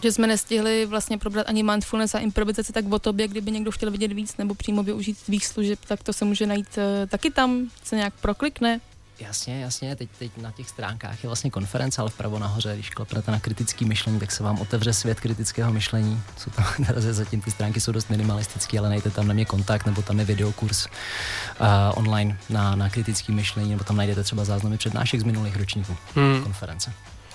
Že 0.03 0.13
jsme 0.13 0.27
nestihli 0.27 0.87
vlastně 0.87 1.19
probrat 1.19 1.49
ani 1.49 1.63
mindfulness 1.63 2.15
a 2.15 2.19
improvizaci, 2.19 2.73
tak 2.73 2.93
o 2.93 2.99
tobě, 2.99 3.29
kdyby 3.29 3.51
někdo 3.51 3.71
chtěl 3.71 3.91
vidět 3.91 4.13
víc 4.13 4.37
nebo 4.37 4.55
přímo 4.55 4.83
využít 4.83 5.19
tvých 5.19 5.47
služeb, 5.47 5.79
tak 5.89 6.03
to 6.03 6.13
se 6.13 6.25
může 6.25 6.47
najít 6.47 6.79
uh, 6.79 7.09
taky 7.09 7.31
tam, 7.31 7.71
se 7.85 7.97
nějak 7.97 8.15
proklikne. 8.21 8.81
Jasně, 9.21 9.61
jasně, 9.61 9.97
teď, 9.97 10.09
teď 10.19 10.31
na 10.37 10.53
těch 10.53 10.69
stránkách 10.69 11.25
je 11.25 11.29
vlastně 11.29 11.51
konference, 11.51 12.01
ale 12.01 12.11
vpravo 12.11 12.39
nahoře, 12.39 12.75
když 12.75 12.91
klepnete 12.91 13.31
na 13.31 13.41
kritický 13.41 13.85
myšlení, 13.85 14.21
tak 14.21 14.33
se 14.33 14.43
vám 14.43 14.61
otevře 14.61 14.93
svět 14.93 15.21
kritického 15.21 15.73
myšlení. 15.73 16.23
Jsou 16.39 16.51
tam, 16.51 16.65
teda 16.87 17.13
zatím 17.13 17.41
ty 17.41 17.51
stránky 17.51 17.81
jsou 17.81 17.93
dost 17.93 18.11
minimalistické, 18.11 18.79
ale 18.79 18.89
najdete 18.89 19.11
tam 19.11 19.27
na 19.29 19.35
mě 19.35 19.45
kontakt, 19.45 19.87
nebo 19.87 20.03
tam 20.03 20.19
je 20.19 20.25
videokurs 20.25 20.87
uh, 20.87 21.67
online 21.95 22.39
na, 22.51 22.77
na 22.77 22.89
kritické 22.91 23.33
myšlení, 23.33 23.71
nebo 23.71 23.85
tam 23.85 23.97
najdete 23.97 24.23
třeba 24.23 24.45
záznamy 24.45 24.79
přednášek 24.79 25.21
z 25.21 25.25
minulých 25.25 25.57
ročníků 25.57 25.97
Hmm. 26.15 26.43
konference. 26.43 26.93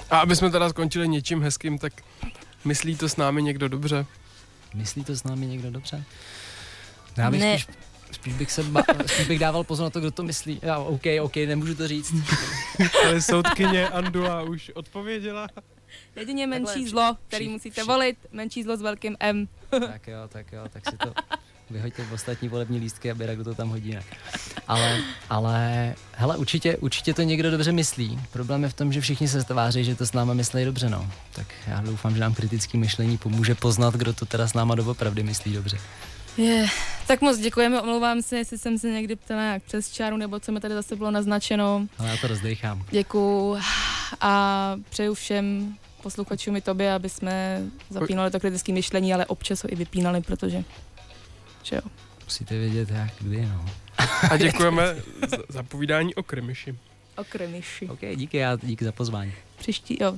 A 0.10 0.20
aby 0.20 0.36
jsme 0.36 0.50
teda 0.50 0.70
skončili 0.70 1.08
něčím 1.08 1.42
hezkým, 1.44 1.78
tak 1.78 1.94
myslí 2.66 2.96
to 2.96 3.10
s 3.10 3.18
námi 3.18 3.44
někdo 3.44 3.68
dobře? 3.68 4.06
Myslí 4.74 5.04
to 5.04 5.16
s 5.16 5.24
námi 5.24 5.46
někdo 5.46 5.72
dobře? 5.72 6.04
Já 7.18 7.32
bych 7.32 7.40
Ne. 7.42 7.60
spíš, 7.60 7.76
spíš, 8.12 8.34
bych 8.34 8.52
se 8.52 8.64
ba, 8.64 8.84
spíš 9.06 9.28
bych 9.28 9.40
dával 9.40 9.64
pozor 9.64 9.84
na 9.84 9.90
to, 9.90 10.00
kdo 10.00 10.12
to 10.12 10.24
myslí. 10.24 10.60
Já, 10.62 10.78
OK, 10.78 11.04
OK, 11.22 11.36
nemůžu 11.36 11.76
to 11.76 11.88
říct. 11.88 12.14
Ale 13.06 13.22
soudkyně 13.22 13.88
Andula 13.90 14.42
už 14.42 14.72
odpověděla. 14.76 15.48
Jedině 16.16 16.48
Takhle 16.48 16.60
menší 16.60 16.82
vši- 16.86 16.90
zlo, 16.90 17.18
který 17.28 17.46
vši- 17.46 17.52
musíte 17.52 17.82
vši- 17.82 17.88
volit, 17.88 18.18
menší 18.32 18.64
zlo 18.64 18.78
s 18.78 18.82
velkým 18.82 19.18
M. 19.20 19.48
tak 19.70 20.08
jo, 20.08 20.20
tak 20.30 20.52
jo, 20.52 20.62
tak 20.70 20.90
si 20.90 20.98
to 20.98 21.14
vyhoďte 21.70 22.04
v 22.04 22.14
ostatní 22.14 22.50
volební 22.50 22.80
lístky, 22.80 23.12
aby 23.12 23.28
kdo 23.34 23.44
to 23.44 23.56
tam 23.56 23.70
hodí. 23.70 23.92
Ne? 23.92 24.04
Ale, 24.68 24.98
ale, 25.30 25.96
hele, 26.14 26.38
určitě, 26.38 26.78
určitě 26.78 27.14
to 27.14 27.22
někdo 27.22 27.52
dobře 27.52 27.72
myslí. 27.72 28.20
Problém 28.32 28.64
je 28.64 28.70
v 28.70 28.74
tom, 28.74 28.94
že 28.94 29.02
všichni 29.02 29.28
se 29.28 29.44
tváří, 29.44 29.84
že 29.84 29.96
to 29.96 30.06
s 30.06 30.14
náma 30.14 30.34
myslí 30.34 30.66
dobře, 30.66 30.90
no. 30.90 31.12
Tak 31.36 31.48
já 31.68 31.82
doufám, 31.82 32.16
že 32.16 32.22
nám 32.22 32.34
kritický 32.34 32.78
myšlení 32.78 33.18
pomůže 33.18 33.56
poznat, 33.56 33.94
kdo 33.94 34.14
to 34.14 34.26
teda 34.26 34.48
s 34.48 34.54
náma 34.54 34.76
doopravdy 34.76 35.24
myslí 35.24 35.54
dobře. 35.54 35.78
Je, 36.38 36.68
tak 37.08 37.22
moc 37.22 37.38
děkujeme, 37.38 37.82
omlouvám 37.82 38.22
se, 38.22 38.38
jestli 38.38 38.58
jsem 38.58 38.78
se 38.78 38.92
někdy 38.92 39.16
ptala 39.16 39.42
nějak 39.42 39.64
přes 39.64 39.92
čáru, 39.92 40.18
nebo 40.18 40.40
co 40.40 40.52
mi 40.52 40.60
tady 40.60 40.74
zase 40.74 40.96
bylo 40.96 41.12
naznačeno. 41.12 41.88
Ale 41.98 42.10
já 42.10 42.18
to 42.18 42.28
rozdechám. 42.28 42.86
Děkuju 42.92 43.58
a 44.22 44.76
přeju 44.90 45.14
všem 45.14 45.76
posluchačům 46.04 46.56
i 46.56 46.62
tobě, 46.62 46.94
aby 46.94 47.10
jsme 47.10 47.62
zapínali 47.90 48.32
to 48.32 48.40
kritické 48.40 48.74
myšlení, 48.74 49.14
ale 49.14 49.26
občas 49.26 49.64
ho 49.64 49.74
i 49.74 49.76
vypínali, 49.76 50.22
protože 50.22 50.64
že 51.64 51.76
jo. 51.76 51.82
Musíte 52.26 52.58
vědět, 52.58 52.90
jak, 52.90 53.12
kdy, 53.20 53.46
no. 53.46 53.66
A 54.30 54.38
děkujeme 54.38 54.96
za, 55.28 55.38
za 55.50 55.64
povídání 55.64 56.16
o 56.16 56.24
Krymiši. 56.24 56.76
O 57.18 57.24
kremiši. 57.24 57.90
OK, 57.90 58.00
díky, 58.16 58.38
já, 58.38 58.56
díky 58.56 58.86
za 58.86 58.92
pozvání. 58.92 59.34
Příští, 59.58 59.98
jo, 60.02 60.18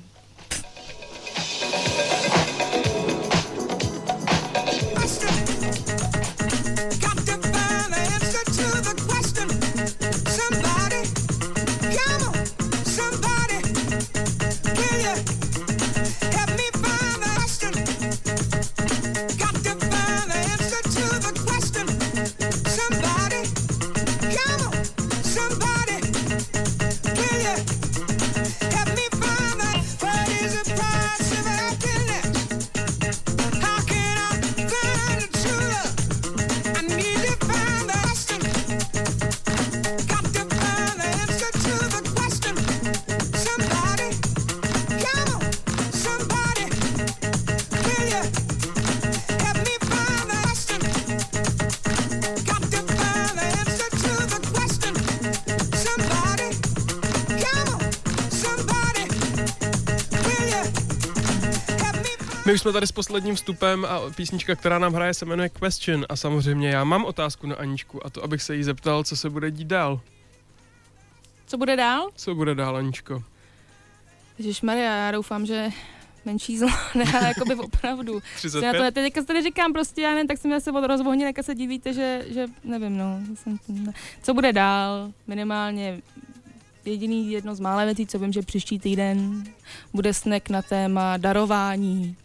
už 62.61 62.63
jsme 62.63 62.73
tady 62.73 62.87
s 62.87 62.91
posledním 62.91 63.35
vstupem 63.35 63.85
a 63.85 64.01
písnička, 64.15 64.55
která 64.55 64.79
nám 64.79 64.93
hraje, 64.93 65.13
se 65.13 65.25
jmenuje 65.25 65.49
Question 65.49 66.05
a 66.09 66.15
samozřejmě 66.15 66.69
já 66.69 66.83
mám 66.83 67.05
otázku 67.05 67.47
na 67.47 67.55
Aničku 67.55 68.05
a 68.05 68.09
to, 68.09 68.23
abych 68.23 68.41
se 68.41 68.55
jí 68.55 68.63
zeptal, 68.63 69.03
co 69.03 69.17
se 69.17 69.29
bude 69.29 69.51
dít 69.51 69.67
dál. 69.67 70.01
Co 71.47 71.57
bude 71.57 71.75
dál? 71.75 72.09
Co 72.15 72.35
bude 72.35 72.55
dál, 72.55 72.77
Aničko? 72.77 73.23
Maria, 74.61 74.95
já 74.95 75.11
doufám, 75.11 75.45
že 75.45 75.69
menší 76.25 76.57
zlo, 76.57 76.69
ne, 76.95 77.05
ale 77.17 77.27
jakoby 77.27 77.55
opravdu. 77.55 78.21
Si 78.37 78.47
na 78.47 78.51
35? 78.51 78.91
to, 78.91 78.91
teďka 78.91 79.23
tady 79.23 79.41
říkám 79.41 79.73
prostě, 79.73 80.01
já 80.01 80.11
nevím, 80.11 80.27
tak 80.27 80.37
se 80.37 80.47
mi 80.47 80.53
zase 80.53 80.71
od 80.71 80.87
rozvohně, 80.87 81.25
jak 81.25 81.45
se 81.45 81.55
divíte, 81.55 81.93
že, 81.93 82.25
že 82.29 82.45
nevím, 82.63 82.97
no. 82.97 83.19
Jsem, 83.35 83.59
ne. 83.67 83.93
Co 84.21 84.33
bude 84.33 84.53
dál? 84.53 85.11
Minimálně 85.27 86.01
jediný 86.85 87.31
jedno 87.31 87.55
z 87.55 87.59
mála 87.59 87.85
věcí, 87.85 88.07
co 88.07 88.19
vím, 88.19 88.33
že 88.33 88.41
příští 88.41 88.79
týden 88.79 89.43
bude 89.93 90.13
snack 90.13 90.49
na 90.49 90.61
téma 90.61 91.17
darování 91.17 92.15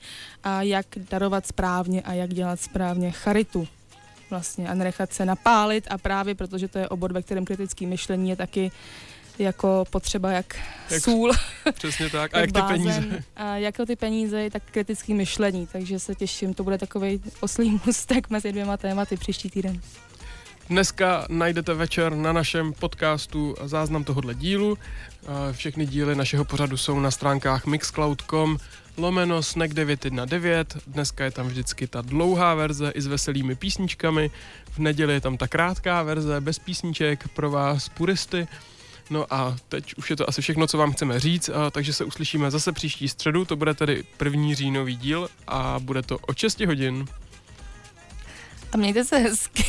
a 0.45 0.63
jak 0.63 0.87
darovat 1.11 1.47
správně 1.47 2.03
a 2.03 2.13
jak 2.13 2.35
dělat 2.35 2.61
správně 2.61 3.11
charitu 3.11 3.69
vlastně 4.31 4.69
a 4.69 4.75
nenechat 4.75 5.13
se 5.13 5.25
napálit 5.25 5.85
a 5.91 5.99
právě 5.99 6.35
protože 6.35 6.69
to 6.69 6.79
je 6.79 6.89
obor, 6.89 7.13
ve 7.13 7.23
kterém 7.23 7.45
kritické 7.45 7.87
myšlení 7.87 8.31
je 8.31 8.37
taky 8.37 8.71
jako 9.39 9.85
potřeba 9.91 10.31
jak, 10.33 10.55
Jak- 10.55 10.65
jak 10.91 11.03
sůl, 11.03 11.33
Přesně 11.75 12.11
tak. 12.11 12.35
A 12.35 12.39
jak 12.41 12.53
ty 12.53 12.61
bázen. 12.61 12.77
peníze? 12.83 13.23
A 13.37 13.57
jako 13.57 13.87
ty 13.87 13.97
peníze, 13.97 14.51
tak 14.51 14.63
kritické 14.71 15.15
myšlení, 15.15 15.69
takže 15.73 15.99
se 15.99 16.15
těším, 16.15 16.55
to 16.55 16.65
bude 16.65 16.79
takový 16.79 17.21
oslý 17.41 17.81
můstek 17.87 18.31
mezi 18.31 18.53
dvěma 18.53 18.77
tématy 18.77 19.17
příští 19.17 19.51
týden. 19.51 19.81
Dneska 20.69 21.27
najdete 21.29 21.75
večer 21.75 22.15
na 22.15 22.33
našem 22.33 22.73
podcastu 22.73 23.55
záznam 23.65 24.05
tohohle 24.05 24.35
dílu. 24.35 24.79
Eh, 24.79 25.53
Všechny 25.53 25.87
díly 25.87 26.15
našeho 26.15 26.45
pořadu 26.45 26.77
jsou 26.77 27.01
na 27.01 27.11
stránkách 27.11 27.67
mixcloud.com 27.67 28.59
lomeno 28.97 29.43
snack 29.43 29.75
919. 29.75 30.77
Dneska 30.87 31.25
je 31.25 31.31
tam 31.31 31.47
vždycky 31.49 31.87
ta 31.87 32.01
dlouhá 32.03 32.55
verze 32.55 32.91
i 32.95 33.01
s 33.01 33.07
veselými 33.07 33.55
písničkami. 33.55 34.31
V 34.71 34.79
neděli 34.79 35.13
je 35.13 35.21
tam 35.21 35.37
ta 35.37 35.49
krátká 35.49 36.03
verze 36.03 36.41
bez 36.41 36.59
písniček 36.59 37.29
pro 37.29 37.51
vás 37.51 37.89
puristy. 37.89 38.49
No 39.11 39.35
a 39.35 39.57
teď 39.69 39.95
už 39.95 40.11
je 40.11 40.17
to 40.17 40.29
asi 40.29 40.43
všechno, 40.43 40.67
co 40.67 40.79
vám 40.79 40.93
chceme 40.93 41.21
říct, 41.21 41.49
a 41.49 41.71
takže 41.71 41.93
se 41.93 42.05
uslyšíme 42.05 42.51
zase 42.51 42.73
příští 42.73 43.09
středu, 43.09 43.45
to 43.45 43.57
bude 43.57 43.75
tedy 43.75 44.05
první 44.17 44.55
říjnový 44.55 44.97
díl 44.97 45.29
a 45.47 45.77
bude 45.79 46.03
to 46.03 46.19
o 46.19 46.35
6 46.35 46.61
hodin. 46.61 47.05
A 48.73 48.77
mějte 48.77 49.05
se 49.05 49.19
hezky. 49.19 49.65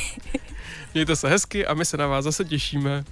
Mějte 0.94 1.16
se 1.16 1.30
hezky 1.30 1.66
a 1.66 1.74
my 1.74 1.86
se 1.86 1.98
na 1.98 2.08
vás 2.08 2.24
zase 2.24 2.46
těšíme. 2.46 3.04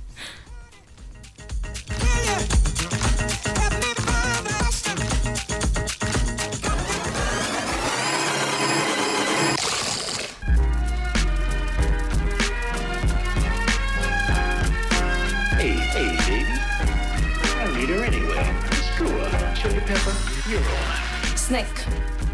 Hey, 15.52 15.96